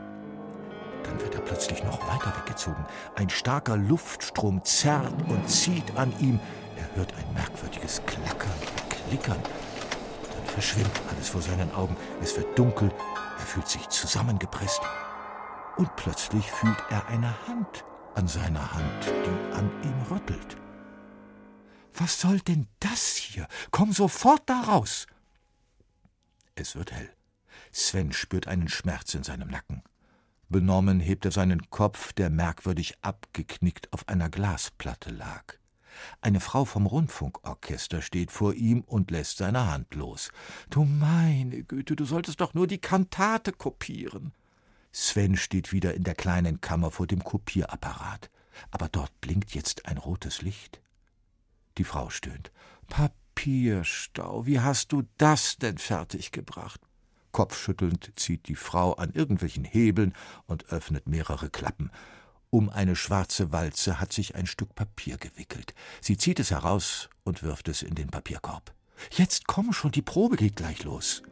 Dann 1.04 1.20
wird 1.20 1.34
er 1.34 1.40
plötzlich 1.40 1.82
noch 1.84 2.06
weiter 2.08 2.36
weggezogen. 2.38 2.84
Ein 3.14 3.30
starker 3.30 3.76
Luftstrom 3.76 4.64
zerrt 4.64 5.14
und 5.28 5.48
zieht 5.48 5.96
an 5.96 6.12
ihm. 6.20 6.40
Er 6.76 6.96
hört 6.96 7.14
ein 7.14 7.34
merkwürdiges 7.34 8.02
Klackern 8.06 8.50
und 8.60 8.90
Klickern. 8.90 9.42
Verschwimmt 10.46 11.00
alles 11.10 11.28
vor 11.28 11.42
seinen 11.42 11.72
Augen. 11.74 11.96
Es 12.22 12.36
wird 12.36 12.58
dunkel. 12.58 12.92
Er 13.38 13.46
fühlt 13.46 13.68
sich 13.68 13.88
zusammengepresst. 13.88 14.80
Und 15.76 15.94
plötzlich 15.96 16.50
fühlt 16.50 16.78
er 16.90 17.06
eine 17.08 17.34
Hand 17.48 17.84
an 18.14 18.28
seiner 18.28 18.72
Hand, 18.72 19.06
die 19.06 19.54
an 19.56 19.70
ihm 19.82 20.02
rüttelt. 20.10 20.56
Was 21.94 22.20
soll 22.20 22.40
denn 22.40 22.68
das 22.80 23.16
hier? 23.16 23.46
Komm 23.70 23.92
sofort 23.92 24.42
da 24.46 24.60
raus! 24.62 25.06
Es 26.54 26.76
wird 26.76 26.92
hell. 26.92 27.10
Sven 27.72 28.12
spürt 28.12 28.46
einen 28.46 28.68
Schmerz 28.68 29.14
in 29.14 29.24
seinem 29.24 29.48
Nacken. 29.48 29.82
Benommen 30.48 31.00
hebt 31.00 31.24
er 31.24 31.32
seinen 31.32 31.70
Kopf, 31.70 32.12
der 32.12 32.30
merkwürdig 32.30 32.94
abgeknickt 33.02 33.92
auf 33.92 34.08
einer 34.08 34.28
Glasplatte 34.28 35.10
lag. 35.10 35.58
Eine 36.20 36.40
Frau 36.40 36.64
vom 36.64 36.86
Rundfunkorchester 36.86 38.02
steht 38.02 38.30
vor 38.30 38.54
ihm 38.54 38.82
und 38.82 39.10
lässt 39.10 39.38
seine 39.38 39.70
Hand 39.70 39.94
los. 39.94 40.30
Du 40.70 40.84
meine 40.84 41.62
Güte, 41.62 41.96
du 41.96 42.04
solltest 42.04 42.40
doch 42.40 42.54
nur 42.54 42.66
die 42.66 42.78
Kantate 42.78 43.52
kopieren. 43.52 44.32
Sven 44.92 45.36
steht 45.36 45.72
wieder 45.72 45.94
in 45.94 46.04
der 46.04 46.14
kleinen 46.14 46.60
Kammer 46.60 46.90
vor 46.90 47.06
dem 47.06 47.24
Kopierapparat. 47.24 48.30
Aber 48.70 48.88
dort 48.88 49.20
blinkt 49.20 49.54
jetzt 49.54 49.86
ein 49.86 49.98
rotes 49.98 50.42
Licht. 50.42 50.80
Die 51.78 51.84
Frau 51.84 52.10
stöhnt. 52.10 52.52
Papierstau, 52.86 54.46
wie 54.46 54.60
hast 54.60 54.92
du 54.92 55.02
das 55.18 55.58
denn 55.58 55.78
fertiggebracht? 55.78 56.80
Kopfschüttelnd 57.32 58.12
zieht 58.14 58.46
die 58.46 58.54
Frau 58.54 58.92
an 58.92 59.10
irgendwelchen 59.10 59.64
Hebeln 59.64 60.14
und 60.46 60.66
öffnet 60.66 61.08
mehrere 61.08 61.50
Klappen. 61.50 61.90
Um 62.54 62.70
eine 62.70 62.94
schwarze 62.94 63.50
Walze 63.50 63.98
hat 63.98 64.12
sich 64.12 64.36
ein 64.36 64.46
Stück 64.46 64.76
Papier 64.76 65.16
gewickelt. 65.16 65.74
Sie 66.00 66.16
zieht 66.16 66.38
es 66.38 66.52
heraus 66.52 67.08
und 67.24 67.42
wirft 67.42 67.66
es 67.66 67.82
in 67.82 67.96
den 67.96 68.10
Papierkorb. 68.10 68.72
Jetzt 69.10 69.48
komm 69.48 69.72
schon, 69.72 69.90
die 69.90 70.02
Probe 70.02 70.36
geht 70.36 70.54
gleich 70.54 70.84
los. 70.84 71.24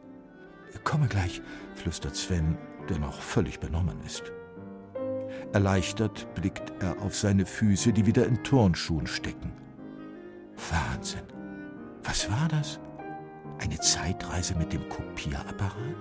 Komme 0.83 1.07
gleich, 1.07 1.41
flüstert 1.75 2.17
Sven, 2.17 2.57
der 2.89 2.99
noch 2.99 3.21
völlig 3.21 3.61
benommen 3.61 4.03
ist. 4.05 4.33
Erleichtert 5.53 6.27
blickt 6.35 6.73
er 6.81 7.01
auf 7.01 7.15
seine 7.15 7.45
Füße, 7.45 7.93
die 7.93 8.05
wieder 8.05 8.25
in 8.25 8.43
Turnschuhen 8.43 9.07
stecken. 9.07 9.53
Wahnsinn. 10.71 11.23
Was 12.03 12.29
war 12.29 12.49
das? 12.49 12.81
Eine 13.59 13.79
Zeitreise 13.79 14.55
mit 14.55 14.73
dem 14.73 14.89
Kopierapparat? 14.89 15.95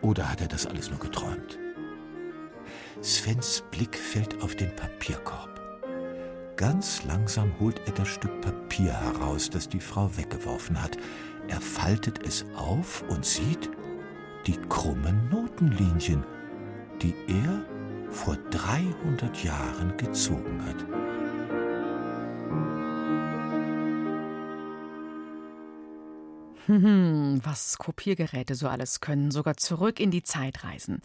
Oder 0.00 0.30
hat 0.30 0.40
er 0.40 0.48
das 0.48 0.66
alles 0.66 0.88
nur 0.88 1.00
geträumt? 1.00 1.58
Svens 3.02 3.62
Blick 3.70 3.96
fällt 3.96 4.42
auf 4.42 4.54
den 4.56 4.74
Papierkorb. 4.74 5.60
Ganz 6.56 7.04
langsam 7.04 7.52
holt 7.60 7.80
er 7.86 7.92
das 7.92 8.08
Stück 8.08 8.40
Papier 8.40 8.92
heraus, 8.92 9.48
das 9.48 9.68
die 9.68 9.80
Frau 9.80 10.10
weggeworfen 10.16 10.82
hat. 10.82 10.96
Er 11.46 11.60
faltet 11.60 12.26
es 12.26 12.44
auf 12.56 13.04
und 13.08 13.24
sieht 13.24 13.70
die 14.46 14.56
krummen 14.68 15.28
Notenlinien, 15.28 16.24
die 17.00 17.14
er 17.28 17.64
vor 18.10 18.36
300 18.50 19.44
Jahren 19.44 19.96
gezogen 19.96 20.64
hat. 20.66 21.17
Was 26.68 27.78
Kopiergeräte 27.78 28.54
so 28.54 28.68
alles 28.68 29.00
können, 29.00 29.30
sogar 29.30 29.56
zurück 29.56 30.00
in 30.00 30.10
die 30.10 30.22
Zeit 30.22 30.64
reisen. 30.64 31.00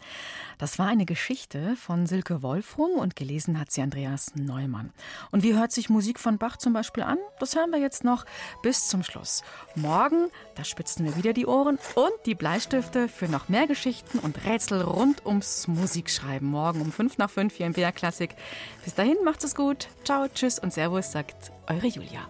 Das 0.58 0.78
war 0.78 0.88
eine 0.88 1.06
Geschichte 1.06 1.74
von 1.76 2.06
Silke 2.06 2.42
Wolfrum 2.42 2.92
und 2.92 3.16
gelesen 3.16 3.58
hat 3.58 3.70
sie 3.70 3.80
Andreas 3.80 4.34
Neumann. 4.34 4.92
Und 5.30 5.42
wie 5.42 5.54
hört 5.54 5.72
sich 5.72 5.88
Musik 5.88 6.20
von 6.20 6.36
Bach 6.36 6.58
zum 6.58 6.74
Beispiel 6.74 7.02
an? 7.02 7.18
Das 7.40 7.56
hören 7.56 7.70
wir 7.70 7.78
jetzt 7.78 8.04
noch 8.04 8.26
bis 8.62 8.88
zum 8.88 9.02
Schluss. 9.02 9.42
Morgen, 9.74 10.28
da 10.54 10.64
spitzen 10.64 11.06
wir 11.06 11.16
wieder 11.16 11.32
die 11.32 11.46
Ohren 11.46 11.78
und 11.94 12.12
die 12.26 12.34
Bleistifte 12.34 13.08
für 13.08 13.28
noch 13.28 13.48
mehr 13.48 13.66
Geschichten 13.66 14.18
und 14.18 14.44
Rätsel 14.44 14.82
rund 14.82 15.24
ums 15.24 15.66
Musikschreiben. 15.66 16.46
Morgen 16.46 16.82
um 16.82 16.92
5 16.92 17.16
nach 17.16 17.30
5 17.30 17.54
hier 17.54 17.66
im 17.66 17.72
BR 17.72 17.92
Klassik. 17.92 18.36
Bis 18.84 18.94
dahin, 18.94 19.16
macht 19.24 19.42
es 19.44 19.54
gut. 19.54 19.88
Ciao, 20.04 20.26
tschüss 20.28 20.58
und 20.58 20.74
Servus, 20.74 21.12
sagt 21.12 21.52
eure 21.68 21.86
Julia. 21.86 22.28